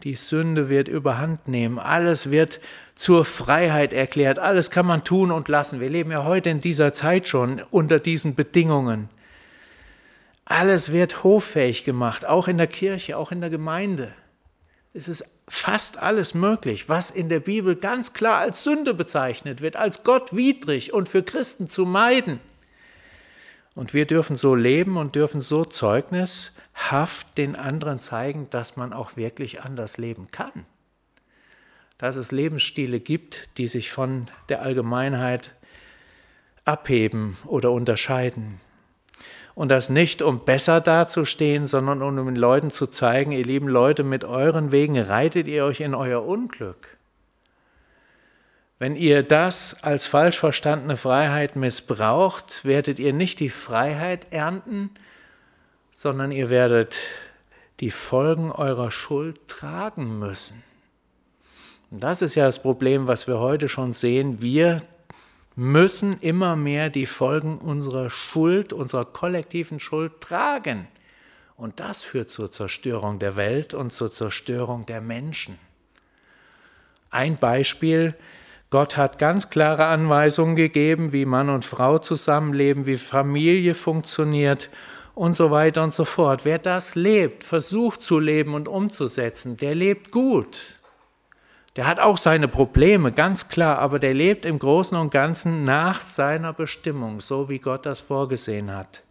die 0.03 0.15
Sünde 0.15 0.69
wird 0.69 0.87
überhand 0.87 1.49
nehmen. 1.49 1.79
Alles 1.79 2.31
wird 2.31 2.61
zur 2.95 3.25
Freiheit 3.25 3.91
erklärt. 3.91 4.39
Alles 4.39 4.71
kann 4.71 4.85
man 4.85 5.03
tun 5.03 5.31
und 5.31 5.49
lassen. 5.49 5.81
Wir 5.81 5.89
leben 5.89 6.11
ja 6.11 6.23
heute 6.23 6.49
in 6.49 6.61
dieser 6.61 6.93
Zeit 6.93 7.27
schon 7.27 7.61
unter 7.71 7.99
diesen 7.99 8.35
Bedingungen. 8.35 9.09
Alles 10.45 10.93
wird 10.93 11.25
hoffähig 11.25 11.83
gemacht, 11.83 12.25
auch 12.25 12.47
in 12.47 12.57
der 12.57 12.67
Kirche, 12.67 13.17
auch 13.17 13.33
in 13.33 13.41
der 13.41 13.49
Gemeinde. 13.49 14.13
Es 14.93 15.09
ist 15.09 15.25
fast 15.47 15.97
alles 15.97 16.33
möglich, 16.33 16.89
was 16.89 17.09
in 17.09 17.29
der 17.29 17.39
Bibel 17.39 17.75
ganz 17.75 18.13
klar 18.13 18.39
als 18.39 18.63
Sünde 18.63 18.93
bezeichnet 18.93 19.61
wird, 19.61 19.75
als 19.75 20.03
gottwidrig 20.03 20.93
und 20.93 21.07
für 21.07 21.23
Christen 21.23 21.67
zu 21.67 21.85
meiden. 21.85 22.39
Und 23.75 23.93
wir 23.93 24.05
dürfen 24.05 24.35
so 24.35 24.55
leben 24.55 24.97
und 24.97 25.15
dürfen 25.15 25.39
so 25.39 25.63
zeugnishaft 25.63 27.37
den 27.37 27.55
anderen 27.55 27.99
zeigen, 27.99 28.49
dass 28.49 28.75
man 28.75 28.91
auch 28.91 29.15
wirklich 29.15 29.61
anders 29.61 29.97
leben 29.97 30.27
kann. 30.31 30.65
Dass 31.97 32.15
es 32.15 32.31
Lebensstile 32.31 32.99
gibt, 32.99 33.57
die 33.57 33.67
sich 33.67 33.91
von 33.91 34.29
der 34.49 34.61
Allgemeinheit 34.63 35.53
abheben 36.65 37.37
oder 37.45 37.71
unterscheiden. 37.71 38.59
Und 39.57 39.69
das 39.69 39.89
nicht, 39.89 40.21
um 40.21 40.45
besser 40.45 40.81
dazustehen, 40.81 41.65
sondern 41.65 42.03
um 42.03 42.15
den 42.15 42.35
Leuten 42.35 42.69
zu 42.69 42.85
zeigen, 42.85 43.31
ihr 43.31 43.43
lieben 43.43 43.67
Leute, 43.67 44.03
mit 44.03 44.23
euren 44.23 44.71
Wegen 44.71 44.99
reitet 44.99 45.47
ihr 45.47 45.65
euch 45.65 45.81
in 45.81 45.95
euer 45.95 46.23
Unglück. 46.23 46.95
Wenn 48.77 48.95
ihr 48.95 49.23
das 49.23 49.83
als 49.83 50.05
falsch 50.05 50.37
verstandene 50.37 50.95
Freiheit 50.95 51.55
missbraucht, 51.55 52.65
werdet 52.65 52.99
ihr 52.99 53.13
nicht 53.13 53.39
die 53.39 53.49
Freiheit 53.49 54.27
ernten, 54.29 54.91
sondern 55.89 56.31
ihr 56.31 56.51
werdet 56.51 56.99
die 57.79 57.89
Folgen 57.89 58.51
eurer 58.51 58.91
Schuld 58.91 59.47
tragen 59.47 60.19
müssen. 60.19 60.61
Und 61.89 62.03
das 62.03 62.21
ist 62.21 62.35
ja 62.35 62.45
das 62.45 62.61
Problem, 62.61 63.07
was 63.07 63.25
wir 63.25 63.39
heute 63.39 63.69
schon 63.69 63.91
sehen. 63.91 64.39
Wir 64.39 64.83
müssen 65.57 66.13
immer 66.21 66.55
mehr 66.55 66.91
die 66.91 67.07
Folgen 67.07 67.57
unserer 67.57 68.11
Schuld, 68.11 68.73
unserer 68.73 69.05
kollektiven 69.05 69.79
Schuld 69.79 70.21
tragen. 70.21 70.87
Und 71.55 71.79
das 71.79 72.03
führt 72.03 72.29
zur 72.29 72.51
Zerstörung 72.51 73.17
der 73.17 73.35
Welt 73.35 73.73
und 73.73 73.91
zur 73.91 74.13
Zerstörung 74.13 74.85
der 74.85 75.01
Menschen. 75.01 75.57
Ein 77.09 77.37
Beispiel, 77.37 78.13
Gott 78.69 78.97
hat 78.97 79.17
ganz 79.17 79.49
klare 79.49 79.85
Anweisungen 79.85 80.55
gegeben, 80.55 81.11
wie 81.11 81.25
Mann 81.25 81.49
und 81.49 81.65
Frau 81.65 81.97
zusammenleben, 81.97 82.85
wie 82.85 82.97
Familie 82.97 83.73
funktioniert 83.73 84.69
und 85.15 85.35
so 85.35 85.49
weiter 85.49 85.83
und 85.83 85.93
so 85.93 86.05
fort. 86.05 86.45
Wer 86.45 86.59
das 86.59 86.93
lebt, 86.93 87.43
versucht 87.43 88.03
zu 88.03 88.19
leben 88.19 88.53
und 88.53 88.67
umzusetzen, 88.67 89.57
der 89.57 89.73
lebt 89.73 90.11
gut. 90.11 90.76
Der 91.77 91.85
hat 91.85 91.99
auch 91.99 92.17
seine 92.17 92.47
Probleme, 92.47 93.11
ganz 93.11 93.49
klar, 93.49 93.77
aber 93.77 93.99
der 93.99 94.15
lebt 94.15 94.47
im 94.47 94.57
Großen 94.57 94.97
und 94.97 95.11
Ganzen 95.11 95.63
nach 95.63 96.01
seiner 96.01 96.51
Bestimmung, 96.51 97.19
so 97.19 97.49
wie 97.49 97.59
Gott 97.59 97.85
das 97.85 97.99
vorgesehen 97.99 98.75
hat. 98.75 99.03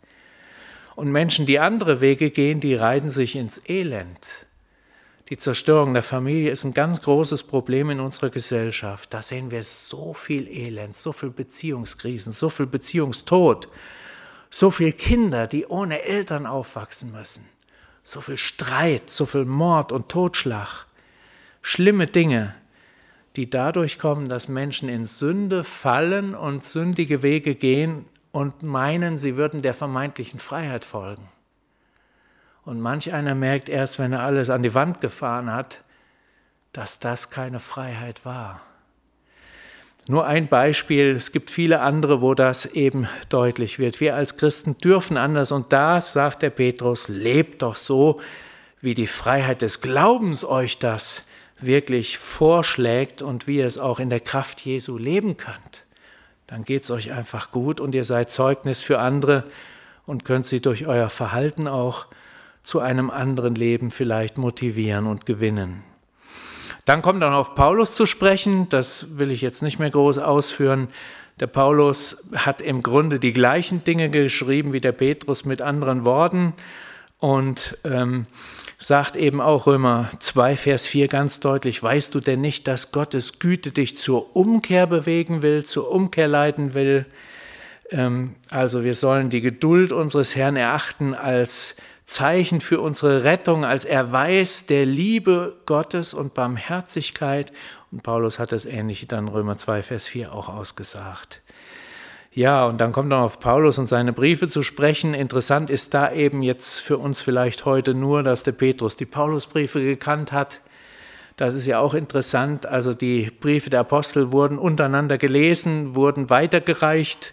Und 0.96 1.12
Menschen, 1.12 1.46
die 1.46 1.60
andere 1.60 2.00
Wege 2.00 2.32
gehen, 2.32 2.58
die 2.58 2.74
reiten 2.74 3.08
sich 3.08 3.36
ins 3.36 3.62
Elend. 3.68 4.46
Die 5.28 5.36
Zerstörung 5.36 5.94
der 5.94 6.02
Familie 6.02 6.50
ist 6.50 6.64
ein 6.64 6.74
ganz 6.74 7.02
großes 7.02 7.44
Problem 7.44 7.90
in 7.90 8.00
unserer 8.00 8.30
Gesellschaft. 8.30 9.14
Da 9.14 9.22
sehen 9.22 9.52
wir 9.52 9.62
so 9.62 10.12
viel 10.12 10.48
Elend, 10.48 10.96
so 10.96 11.12
viel 11.12 11.30
Beziehungskrisen, 11.30 12.32
so 12.32 12.48
viel 12.48 12.66
Beziehungstod, 12.66 13.68
so 14.50 14.72
viele 14.72 14.92
Kinder, 14.92 15.46
die 15.46 15.66
ohne 15.66 16.02
Eltern 16.02 16.46
aufwachsen 16.46 17.12
müssen, 17.12 17.48
so 18.02 18.20
viel 18.20 18.38
Streit, 18.38 19.08
so 19.08 19.24
viel 19.24 19.44
Mord 19.44 19.92
und 19.92 20.08
Totschlag 20.08 20.85
schlimme 21.66 22.06
Dinge, 22.06 22.54
die 23.34 23.50
dadurch 23.50 23.98
kommen, 23.98 24.28
dass 24.28 24.46
Menschen 24.46 24.88
in 24.88 25.04
Sünde 25.04 25.64
fallen 25.64 26.36
und 26.36 26.62
sündige 26.62 27.24
Wege 27.24 27.56
gehen 27.56 28.04
und 28.30 28.62
meinen, 28.62 29.18
sie 29.18 29.36
würden 29.36 29.62
der 29.62 29.74
vermeintlichen 29.74 30.38
Freiheit 30.38 30.84
folgen. 30.84 31.28
Und 32.64 32.80
manch 32.80 33.12
einer 33.12 33.34
merkt 33.34 33.68
erst, 33.68 33.98
wenn 33.98 34.12
er 34.12 34.20
alles 34.20 34.48
an 34.48 34.62
die 34.62 34.74
Wand 34.74 35.00
gefahren 35.00 35.52
hat, 35.52 35.80
dass 36.72 37.00
das 37.00 37.30
keine 37.30 37.58
Freiheit 37.58 38.24
war. 38.24 38.60
Nur 40.06 40.24
ein 40.24 40.46
Beispiel, 40.46 41.16
es 41.16 41.32
gibt 41.32 41.50
viele 41.50 41.80
andere, 41.80 42.20
wo 42.20 42.34
das 42.34 42.64
eben 42.66 43.08
deutlich 43.28 43.80
wird. 43.80 44.00
Wir 44.00 44.14
als 44.14 44.36
Christen 44.36 44.78
dürfen 44.78 45.16
anders 45.16 45.50
und 45.50 45.72
da 45.72 46.00
sagt 46.00 46.42
der 46.42 46.50
Petrus, 46.50 47.08
lebt 47.08 47.62
doch 47.62 47.74
so, 47.74 48.20
wie 48.80 48.94
die 48.94 49.08
Freiheit 49.08 49.62
des 49.62 49.80
Glaubens 49.80 50.44
euch 50.44 50.78
das 50.78 51.25
wirklich 51.60 52.18
vorschlägt 52.18 53.22
und 53.22 53.46
wie 53.46 53.58
ihr 53.58 53.66
es 53.66 53.78
auch 53.78 53.98
in 53.98 54.10
der 54.10 54.20
Kraft 54.20 54.60
Jesu 54.60 54.98
leben 54.98 55.36
könnt, 55.36 55.84
dann 56.46 56.64
geht 56.64 56.82
es 56.82 56.90
euch 56.90 57.12
einfach 57.12 57.50
gut 57.50 57.80
und 57.80 57.94
ihr 57.94 58.04
seid 58.04 58.30
Zeugnis 58.30 58.82
für 58.82 58.98
andere 58.98 59.44
und 60.06 60.24
könnt 60.24 60.46
sie 60.46 60.60
durch 60.60 60.86
euer 60.86 61.08
Verhalten 61.08 61.66
auch 61.66 62.06
zu 62.62 62.80
einem 62.80 63.10
anderen 63.10 63.54
Leben 63.54 63.90
vielleicht 63.90 64.38
motivieren 64.38 65.06
und 65.06 65.26
gewinnen. 65.26 65.82
Dann 66.84 67.02
kommt 67.02 67.22
dann 67.22 67.34
auf 67.34 67.54
Paulus 67.54 67.96
zu 67.96 68.06
sprechen, 68.06 68.68
das 68.68 69.18
will 69.18 69.30
ich 69.30 69.40
jetzt 69.40 69.62
nicht 69.62 69.78
mehr 69.78 69.90
groß 69.90 70.18
ausführen. 70.18 70.88
Der 71.40 71.48
Paulus 71.48 72.16
hat 72.34 72.62
im 72.62 72.82
Grunde 72.82 73.18
die 73.18 73.32
gleichen 73.32 73.82
Dinge 73.82 74.08
geschrieben 74.08 74.72
wie 74.72 74.80
der 74.80 74.92
Petrus 74.92 75.44
mit 75.44 75.62
anderen 75.62 76.04
Worten 76.04 76.54
und 77.18 77.78
ähm, 77.84 78.26
sagt 78.78 79.16
eben 79.16 79.40
auch 79.40 79.66
Römer 79.66 80.10
2, 80.18 80.56
Vers 80.56 80.86
4 80.86 81.08
ganz 81.08 81.40
deutlich, 81.40 81.82
weißt 81.82 82.14
du 82.14 82.20
denn 82.20 82.40
nicht, 82.40 82.68
dass 82.68 82.92
Gottes 82.92 83.38
Güte 83.38 83.72
dich 83.72 83.96
zur 83.96 84.36
Umkehr 84.36 84.86
bewegen 84.86 85.42
will, 85.42 85.64
zur 85.64 85.90
Umkehr 85.90 86.28
leiten 86.28 86.74
will? 86.74 87.06
Ähm, 87.90 88.34
also 88.50 88.84
wir 88.84 88.94
sollen 88.94 89.30
die 89.30 89.40
Geduld 89.40 89.92
unseres 89.92 90.36
Herrn 90.36 90.56
erachten 90.56 91.14
als 91.14 91.76
Zeichen 92.04 92.60
für 92.60 92.80
unsere 92.80 93.24
Rettung, 93.24 93.64
als 93.64 93.84
Erweis 93.84 94.66
der 94.66 94.86
Liebe 94.86 95.56
Gottes 95.66 96.14
und 96.14 96.34
Barmherzigkeit. 96.34 97.52
Und 97.90 98.02
Paulus 98.02 98.38
hat 98.38 98.52
das 98.52 98.64
ähnliche 98.64 99.06
dann 99.06 99.28
Römer 99.28 99.56
2, 99.56 99.82
Vers 99.82 100.06
4 100.06 100.32
auch 100.32 100.48
ausgesagt. 100.48 101.40
Ja, 102.36 102.66
und 102.66 102.82
dann 102.82 102.92
kommt 102.92 103.08
noch 103.08 103.22
auf 103.22 103.40
Paulus 103.40 103.78
und 103.78 103.86
seine 103.86 104.12
Briefe 104.12 104.46
zu 104.46 104.62
sprechen. 104.62 105.14
Interessant 105.14 105.70
ist 105.70 105.94
da 105.94 106.12
eben 106.12 106.42
jetzt 106.42 106.80
für 106.80 106.98
uns 106.98 107.18
vielleicht 107.22 107.64
heute 107.64 107.94
nur, 107.94 108.22
dass 108.22 108.42
der 108.42 108.52
Petrus 108.52 108.94
die 108.94 109.06
Paulusbriefe 109.06 109.80
gekannt 109.80 110.32
hat. 110.32 110.60
Das 111.36 111.54
ist 111.54 111.64
ja 111.64 111.80
auch 111.80 111.94
interessant. 111.94 112.66
Also 112.66 112.92
die 112.92 113.30
Briefe 113.40 113.70
der 113.70 113.80
Apostel 113.80 114.32
wurden 114.32 114.58
untereinander 114.58 115.16
gelesen, 115.16 115.94
wurden 115.94 116.28
weitergereicht. 116.28 117.32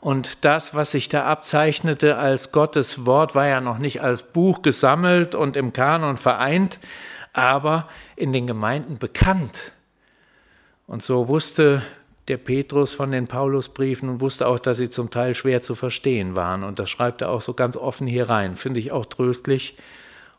Und 0.00 0.46
das, 0.46 0.74
was 0.74 0.92
sich 0.92 1.10
da 1.10 1.26
abzeichnete 1.26 2.16
als 2.16 2.50
Gottes 2.50 3.04
Wort, 3.04 3.34
war 3.34 3.48
ja 3.48 3.60
noch 3.60 3.78
nicht 3.78 4.00
als 4.00 4.22
Buch 4.22 4.62
gesammelt 4.62 5.34
und 5.34 5.56
im 5.56 5.74
Kanon 5.74 6.16
vereint, 6.16 6.78
aber 7.34 7.86
in 8.16 8.32
den 8.32 8.46
Gemeinden 8.46 8.96
bekannt. 8.96 9.74
Und 10.86 11.02
so 11.02 11.28
wusste 11.28 11.82
der 12.28 12.36
Petrus 12.36 12.92
von 12.92 13.10
den 13.10 13.26
Paulusbriefen 13.26 14.08
und 14.08 14.20
wusste 14.20 14.46
auch, 14.46 14.58
dass 14.58 14.78
sie 14.78 14.90
zum 14.90 15.10
Teil 15.10 15.34
schwer 15.34 15.62
zu 15.62 15.74
verstehen 15.74 16.36
waren. 16.36 16.62
Und 16.62 16.78
das 16.78 16.90
schreibt 16.90 17.22
er 17.22 17.30
auch 17.30 17.40
so 17.40 17.54
ganz 17.54 17.76
offen 17.76 18.06
hier 18.06 18.28
rein. 18.28 18.56
Finde 18.56 18.80
ich 18.80 18.92
auch 18.92 19.06
tröstlich 19.06 19.76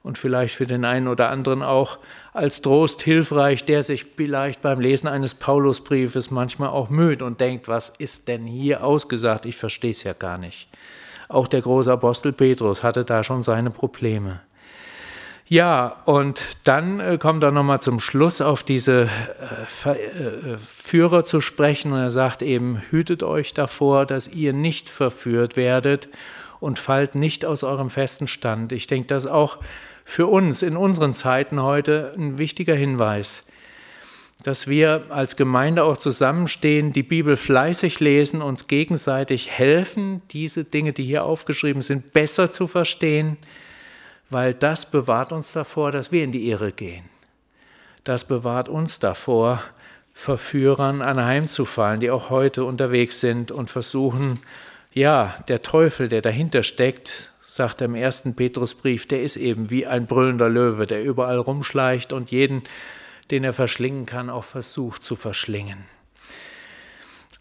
und 0.04 0.18
vielleicht 0.18 0.56
für 0.56 0.68
den 0.68 0.86
einen 0.86 1.08
oder 1.08 1.30
anderen 1.30 1.62
auch 1.62 1.98
als 2.34 2.62
Trost 2.62 3.02
hilfreich, 3.02 3.66
der 3.66 3.84
sich 3.84 4.06
vielleicht 4.06 4.62
beim 4.62 4.80
Lesen 4.80 5.08
eines 5.08 5.36
Paulusbriefes 5.36 6.32
manchmal 6.32 6.70
auch 6.70 6.90
müht 6.90 7.22
und 7.22 7.42
denkt, 7.42 7.68
was 7.68 7.90
ist 7.98 8.28
denn 8.28 8.46
hier 8.46 8.84
ausgesagt? 8.84 9.46
Ich 9.46 9.58
verstehe 9.58 9.92
es 9.92 10.04
ja 10.04 10.14
gar 10.14 10.38
nicht. 10.38 10.70
Auch 11.28 11.48
der 11.48 11.62
große 11.62 11.92
Apostel 11.92 12.32
Petrus 12.32 12.84
hatte 12.84 13.06
da 13.06 13.24
schon 13.24 13.44
seine 13.44 13.72
Probleme. 13.72 14.42
Ja, 15.52 15.98
und 16.06 16.44
dann 16.64 17.00
äh, 17.00 17.18
kommt 17.18 17.44
er 17.44 17.50
nochmal 17.50 17.82
zum 17.82 18.00
Schluss 18.00 18.40
auf 18.40 18.62
diese 18.62 19.10
äh, 19.84 19.90
äh, 19.90 20.58
Führer 20.64 21.26
zu 21.26 21.42
sprechen 21.42 21.92
und 21.92 21.98
er 21.98 22.12
sagt 22.12 22.44
eben, 22.44 22.84
hütet 22.92 23.24
euch 23.24 23.56
davor, 23.56 24.06
dass 24.06 24.28
ihr 24.28 24.54
nicht 24.54 24.90
verführt 24.90 25.58
werdet 25.58 26.08
und 26.60 26.78
fallt 26.78 27.16
nicht 27.16 27.46
aus 27.46 27.64
eurem 27.64 27.90
festen 27.90 28.28
Stand. 28.28 28.74
Ich 28.74 28.86
denke, 28.86 29.08
das 29.08 29.26
ist 29.26 29.32
auch 29.32 29.58
für 30.06 30.28
uns 30.28 30.62
in 30.62 30.78
unseren 30.78 31.16
Zeiten 31.16 31.64
heute 31.64 32.14
ein 32.16 32.38
wichtiger 32.38 32.76
Hinweis, 32.76 33.44
dass 34.44 34.68
wir 34.68 35.06
als 35.10 35.36
Gemeinde 35.36 35.84
auch 35.84 35.98
zusammenstehen, 35.98 36.94
die 36.94 37.02
Bibel 37.02 37.38
fleißig 37.38 38.00
lesen, 38.00 38.44
uns 38.44 38.68
gegenseitig 38.68 39.50
helfen, 39.50 40.22
diese 40.30 40.64
Dinge, 40.64 40.94
die 40.94 41.06
hier 41.06 41.24
aufgeschrieben 41.24 41.82
sind, 41.82 42.14
besser 42.14 42.52
zu 42.52 42.68
verstehen, 42.68 43.38
weil 44.30 44.54
das 44.54 44.90
bewahrt 44.90 45.32
uns 45.32 45.54
davor, 45.54 45.92
dass 45.92 46.12
wir 46.12 46.24
in 46.24 46.32
die 46.32 46.50
Irre 46.50 46.72
gehen. 46.72 47.06
Das 48.04 48.24
bewahrt 48.26 48.70
uns 48.70 49.00
davor, 49.00 49.62
Verführern 50.14 51.02
anheimzufallen, 51.02 52.00
die 52.00 52.12
auch 52.12 52.30
heute 52.30 52.66
unterwegs 52.66 53.20
sind 53.20 53.52
und 53.52 53.70
versuchen, 53.70 54.40
ja, 54.92 55.36
der 55.48 55.62
Teufel, 55.62 56.08
der 56.08 56.22
dahinter 56.22 56.64
steckt, 56.64 57.32
sagt 57.42 57.82
er 57.82 57.86
im 57.86 57.96
ersten 57.96 58.36
Petrusbrief, 58.36 59.08
der 59.08 59.22
ist 59.24 59.38
eben 59.38 59.70
wie 59.70 59.88
ein 59.88 60.08
brüllender 60.08 60.50
Löwe, 60.50 60.88
der 60.88 61.04
überall 61.04 61.38
rumschleicht 61.38 62.12
und 62.12 62.32
jeden, 62.32 62.64
den 63.32 63.44
er 63.44 63.54
verschlingen 63.54 64.06
kann, 64.06 64.30
auch 64.30 64.44
versucht 64.44 65.04
zu 65.04 65.16
verschlingen. 65.16 65.86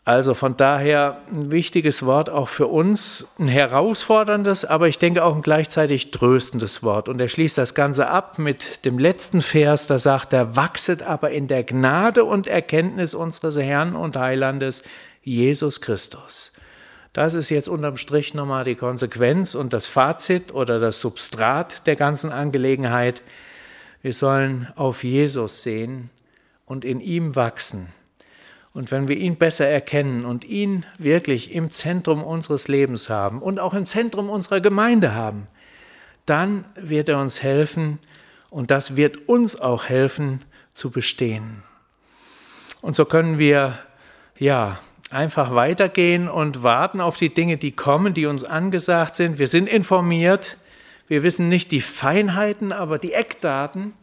Also 0.09 0.33
von 0.33 0.57
daher 0.57 1.21
ein 1.31 1.51
wichtiges 1.51 2.03
Wort 2.03 2.31
auch 2.31 2.49
für 2.49 2.67
uns, 2.67 3.27
ein 3.39 3.47
herausforderndes, 3.47 4.65
aber 4.65 4.89
ich 4.89 4.99
denke 4.99 5.23
auch 5.23 5.37
ein 5.37 5.43
gleichzeitig 5.43 6.13
tröstendes 6.13 6.83
Wort. 6.83 7.11
Und 7.11 7.21
er 7.21 7.29
schließt 7.29 7.59
das 7.59 7.75
Ganze 7.75 8.09
ab 8.09 8.39
mit 8.39 8.87
dem 8.87 8.99
letzten 8.99 9.43
Vers, 9.43 9.87
da 9.87 9.99
sagt 9.99 10.33
er, 10.33 10.57
wachset 10.57 11.03
aber 11.03 11.33
in 11.33 11.47
der 11.47 11.63
Gnade 11.63 12.25
und 12.25 12.47
Erkenntnis 12.47 13.15
unseres 13.15 13.59
Herrn 13.59 13.95
und 13.95 14.17
Heilandes 14.17 14.83
Jesus 15.25 15.83
Christus. 15.83 16.53
Das 17.13 17.35
ist 17.35 17.51
jetzt 17.51 17.69
unterm 17.69 17.99
Strich 17.99 18.33
nochmal 18.33 18.65
die 18.65 18.77
Konsequenz 18.77 19.55
und 19.55 19.75
das 19.75 19.87
Fazit 19.87 20.55
oder 20.55 20.81
das 20.81 21.03
Substrat 21.03 21.87
der 21.87 21.97
ganzen 21.97 22.33
Angelegenheit. 22.33 23.21
Wir 24.01 24.15
sollen 24.15 24.69
auf 24.75 25.05
Jesus 25.05 25.63
sehen 25.63 26.09
und 26.65 26.87
in 26.87 27.01
ihm 27.01 27.37
wachsen 27.37 27.89
und 28.79 28.93
wenn 28.93 29.09
wir 29.09 29.17
ihn 29.17 29.35
besser 29.35 29.67
erkennen 29.67 30.25
und 30.25 30.45
ihn 30.45 30.87
wirklich 30.99 31.53
im 31.53 31.73
Zentrum 31.73 32.23
unseres 32.23 32.69
Lebens 32.69 33.11
haben 33.11 33.43
und 33.43 33.59
auch 33.59 33.75
im 33.75 33.87
Zentrum 33.87 34.31
unserer 34.31 34.61
Gemeinde 34.61 35.17
haben, 35.17 35.49
dann 36.27 36.65
wird 36.77 37.09
er 37.09 37.19
uns 37.19 37.43
helfen 37.43 37.99
und 38.51 38.71
das 38.71 38.95
wird 38.95 39.29
uns 39.29 39.61
auch 39.61 39.87
helfen 39.87 40.45
zu 40.75 40.93
bestehen. 40.93 41.65
Und 42.81 42.95
so 42.95 43.05
können 43.05 43.41
wir 43.41 43.81
ja 44.39 44.79
einfach 45.11 45.57
weitergehen 45.57 46.29
und 46.29 46.63
warten 46.63 47.01
auf 47.01 47.17
die 47.17 47.35
Dinge, 47.35 47.57
die 47.57 47.73
kommen, 47.73 48.15
die 48.15 48.27
uns 48.27 48.45
angesagt 48.45 49.17
sind. 49.17 49.41
Wir 49.41 49.49
sind 49.49 49.69
informiert, 49.69 50.57
wir 51.09 51.25
wissen 51.25 51.49
nicht 51.49 51.73
die 51.73 51.81
Feinheiten, 51.81 52.71
aber 52.71 53.01
die 53.01 53.13
Eckdaten. 53.13 53.95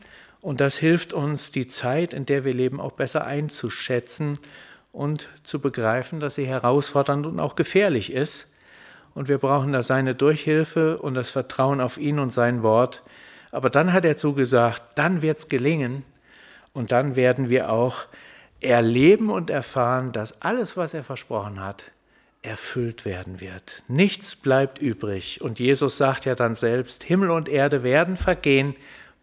Und 0.46 0.62
das 0.62 0.78
hilft 0.78 1.12
uns, 1.12 1.50
die 1.50 1.68
Zeit, 1.68 2.14
in 2.14 2.28
der 2.28 2.46
wir 2.46 2.54
leben, 2.54 2.80
auch 2.80 2.92
besser 2.92 3.26
einzuschätzen 3.26 4.38
und 4.92 5.28
zu 5.44 5.60
begreifen, 5.60 6.20
dass 6.20 6.36
sie 6.36 6.46
herausfordernd 6.46 7.26
und 7.26 7.40
auch 7.40 7.56
gefährlich 7.56 8.14
ist. 8.14 8.48
Und 9.16 9.28
wir 9.28 9.40
brauchen 9.40 9.72
da 9.72 9.82
seine 9.82 10.14
Durchhilfe 10.14 11.00
und 11.00 11.16
das 11.16 11.32
Vertrauen 11.32 11.82
auf 11.82 11.98
ihn 11.98 12.20
und 12.20 12.32
sein 12.32 12.62
Wort. 12.62 13.02
Aber 13.52 13.72
dann 13.72 13.92
hat 13.92 14.06
er 14.06 14.18
zugesagt, 14.18 14.84
dann 14.94 15.24
wird 15.24 15.40
es 15.40 15.50
gelingen 15.50 16.04
und 16.74 16.92
dann 16.92 17.16
werden 17.16 17.50
wir 17.50 17.72
auch 17.72 18.06
erleben 18.62 19.32
und 19.32 19.50
erfahren, 19.50 20.12
dass 20.12 20.44
alles, 20.44 20.78
was 20.78 20.94
er 20.94 21.04
versprochen 21.04 21.60
hat, 21.60 21.86
erfüllt 22.44 23.04
werden 23.04 23.42
wird. 23.42 23.82
Nichts 23.88 24.36
bleibt 24.36 24.78
übrig. 24.78 25.42
Und 25.42 25.58
Jesus 25.58 25.98
sagt 25.98 26.26
ja 26.26 26.36
dann 26.36 26.54
selbst, 26.54 27.04
Himmel 27.04 27.32
und 27.32 27.50
Erde 27.50 27.82
werden 27.82 28.16
vergehen, 28.16 28.76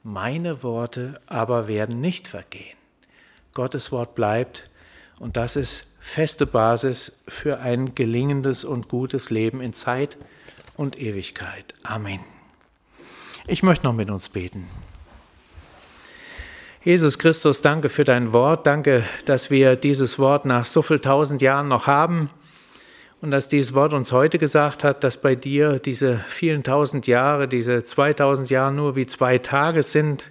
meine 0.02 0.62
Worte 0.62 1.14
aber 1.26 1.68
werden 1.68 2.00
nicht 2.00 2.28
vergehen. 2.28 2.76
Gottes 3.54 3.92
Wort 3.92 4.14
bleibt 4.14 4.70
und 5.18 5.36
das 5.36 5.56
ist 5.56 5.86
feste 6.00 6.46
Basis 6.46 7.12
für 7.28 7.60
ein 7.60 7.94
gelingendes 7.94 8.64
und 8.64 8.88
gutes 8.88 9.30
Leben 9.30 9.60
in 9.60 9.72
Zeit 9.72 10.16
und 10.76 10.98
Ewigkeit. 11.00 11.74
Amen. 11.82 12.20
Ich 13.46 13.62
möchte 13.62 13.84
noch 13.84 13.92
mit 13.92 14.10
uns 14.10 14.28
beten. 14.28 14.68
Jesus 16.82 17.18
Christus, 17.18 17.60
danke 17.60 17.88
für 17.88 18.04
dein 18.04 18.32
Wort. 18.32 18.66
Danke, 18.66 19.04
dass 19.24 19.50
wir 19.50 19.76
dieses 19.76 20.18
Wort 20.18 20.44
nach 20.44 20.64
so 20.64 20.82
viel 20.82 20.98
tausend 20.98 21.40
Jahren 21.40 21.68
noch 21.68 21.86
haben 21.86 22.30
und 23.22 23.30
dass 23.30 23.48
dieses 23.48 23.72
Wort 23.72 23.94
uns 23.94 24.12
heute 24.12 24.38
gesagt 24.38 24.84
hat, 24.84 25.02
dass 25.02 25.16
bei 25.16 25.34
dir 25.34 25.78
diese 25.78 26.18
vielen 26.28 26.62
tausend 26.62 27.06
Jahre, 27.06 27.48
diese 27.48 27.82
2000 27.82 28.50
Jahre 28.50 28.72
nur 28.72 28.94
wie 28.96 29.06
zwei 29.06 29.38
Tage 29.38 29.82
sind 29.82 30.30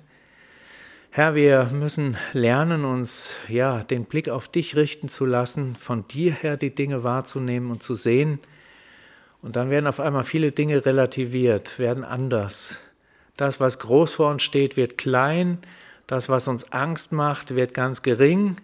Herr, 1.14 1.36
wir 1.36 1.66
müssen 1.74 2.16
lernen, 2.32 2.86
uns 2.86 3.36
ja 3.50 3.84
den 3.84 4.06
Blick 4.06 4.30
auf 4.30 4.48
dich 4.48 4.78
richten 4.78 5.10
zu 5.10 5.26
lassen, 5.26 5.76
von 5.76 6.08
dir 6.08 6.32
her 6.32 6.56
die 6.56 6.74
Dinge 6.74 7.04
wahrzunehmen 7.04 7.70
und 7.70 7.84
zu 7.84 7.96
sehen. 7.96 8.40
Und 9.42 9.58
dann 9.58 9.70
werden 9.70 9.88
auf 9.88 10.00
einmal 10.00 10.24
viele 10.24 10.54
Dinge 10.54 10.86
relativiert, 10.86 11.80
werden 11.80 12.06
anders. 12.06 12.78
Das, 13.36 13.60
was 13.60 13.80
groß 13.80 14.14
vor 14.14 14.32
uns 14.32 14.44
steht, 14.44 14.78
wird 14.78 14.98
klein. 14.98 15.58
Das, 16.08 16.30
was 16.30 16.48
uns 16.48 16.72
Angst 16.72 17.12
macht, 17.12 17.56
wird 17.56 17.74
ganz 17.74 18.04
gering. 18.04 18.56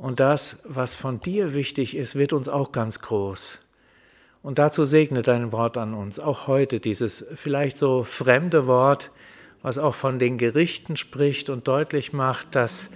Und 0.00 0.18
das, 0.18 0.56
was 0.64 0.94
von 0.94 1.20
dir 1.20 1.52
wichtig 1.52 1.94
ist, 1.94 2.16
wird 2.16 2.32
uns 2.32 2.48
auch 2.48 2.72
ganz 2.72 3.00
groß. 3.00 3.60
Und 4.42 4.58
dazu 4.58 4.86
segne 4.86 5.20
dein 5.20 5.52
Wort 5.52 5.76
an 5.76 5.92
uns, 5.92 6.18
auch 6.18 6.46
heute 6.46 6.80
dieses 6.80 7.26
vielleicht 7.34 7.76
so 7.76 8.02
fremde 8.02 8.66
Wort, 8.66 9.10
was 9.60 9.76
auch 9.76 9.94
von 9.94 10.18
den 10.18 10.38
Gerichten 10.38 10.96
spricht 10.96 11.50
und 11.50 11.68
deutlich 11.68 12.14
macht, 12.14 12.54
dass 12.54 12.88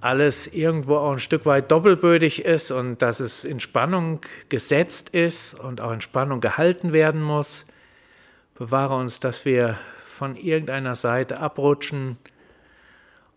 alles 0.00 0.46
irgendwo 0.46 0.96
auch 0.96 1.12
ein 1.12 1.18
Stück 1.18 1.44
weit 1.44 1.70
doppelbödig 1.70 2.46
ist 2.46 2.70
und 2.70 3.02
dass 3.02 3.20
es 3.20 3.44
in 3.44 3.60
Spannung 3.60 4.20
gesetzt 4.48 5.10
ist 5.10 5.60
und 5.60 5.82
auch 5.82 5.92
in 5.92 6.00
Spannung 6.00 6.40
gehalten 6.40 6.94
werden 6.94 7.20
muss. 7.20 7.66
Bewahre 8.54 8.96
uns, 8.96 9.20
dass 9.20 9.44
wir 9.44 9.76
von 10.06 10.36
irgendeiner 10.36 10.94
Seite 10.94 11.38
abrutschen 11.38 12.16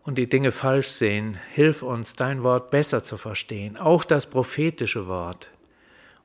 und 0.09 0.15
die 0.15 0.27
Dinge 0.27 0.51
falsch 0.51 0.87
sehen. 0.87 1.37
Hilf 1.53 1.83
uns, 1.83 2.15
dein 2.15 2.41
Wort 2.41 2.71
besser 2.71 3.03
zu 3.03 3.15
verstehen, 3.15 3.77
auch 3.77 4.03
das 4.03 4.25
prophetische 4.25 5.05
Wort. 5.05 5.51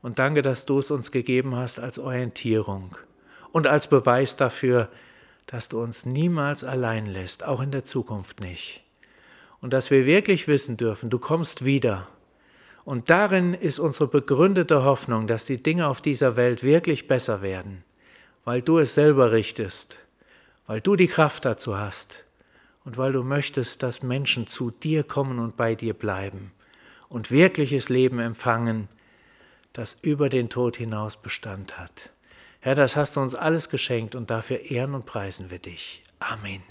Und 0.01 0.19
danke, 0.19 0.41
dass 0.41 0.65
du 0.65 0.79
es 0.79 0.91
uns 0.91 1.13
gegeben 1.13 1.55
hast 1.55 1.79
als 1.79 1.99
Orientierung 1.99 2.97
und 3.53 3.67
als 3.67 3.87
Beweis 3.87 4.37
dafür, 4.37 4.89
dass 5.45 5.69
du 5.69 5.83
uns 5.83 6.07
niemals 6.07 6.65
allein 6.65 7.05
lässt, 7.05 7.45
auch 7.45 7.61
in 7.61 7.73
der 7.73 7.85
Zukunft 7.85 8.41
nicht. 8.41 8.85
Und 9.61 9.75
dass 9.75 9.91
wir 9.91 10.07
wirklich 10.07 10.49
wissen 10.49 10.79
dürfen, 10.79 11.11
du 11.11 11.19
kommst 11.19 11.67
wieder. 11.67 12.09
Und 12.87 13.11
darin 13.11 13.53
ist 13.53 13.79
unsere 13.79 14.09
begründete 14.09 14.83
Hoffnung, 14.83 15.27
dass 15.27 15.45
die 15.45 15.63
Dinge 15.63 15.89
auf 15.89 16.01
dieser 16.01 16.37
Welt 16.37 16.63
wirklich 16.63 17.07
besser 17.07 17.43
werden, 17.43 17.85
weil 18.45 18.63
du 18.63 18.79
es 18.79 18.95
selber 18.95 19.31
richtest, 19.31 19.99
weil 20.67 20.81
du 20.81 20.97
die 20.97 21.09
Kraft 21.09 21.45
dazu 21.45 21.77
hast 21.77 22.24
und 22.85 22.99
weil 22.99 23.13
du 23.13 23.23
möchtest, 23.23 23.83
dass 23.83 24.03
Menschen 24.03 24.47
zu 24.47 24.71
dir 24.71 25.05
kommen 25.05 25.39
und 25.39 25.57
bei 25.57 25.75
dir 25.75 25.95
bleiben 25.95 26.53
und 27.09 27.31
wirkliches 27.31 27.89
Leben 27.89 28.19
empfangen, 28.19 28.89
das 29.73 29.97
über 30.03 30.29
den 30.29 30.51
Tod 30.51 30.77
hinaus 30.77 31.17
Bestand 31.17 31.79
hat. 31.79 32.11
Herr, 32.61 32.75
das 32.75 32.97
hast 32.97 33.17
du 33.17 33.21
uns 33.21 33.35
alles 33.35 33.69
geschenkt 33.69 34.15
und 34.15 34.31
dafür 34.31 34.71
ehren 34.71 34.95
und 34.95 35.07
preisen 35.07 35.51
wir 35.51 35.59
dich. 35.59 36.03
Amen. 36.19 36.63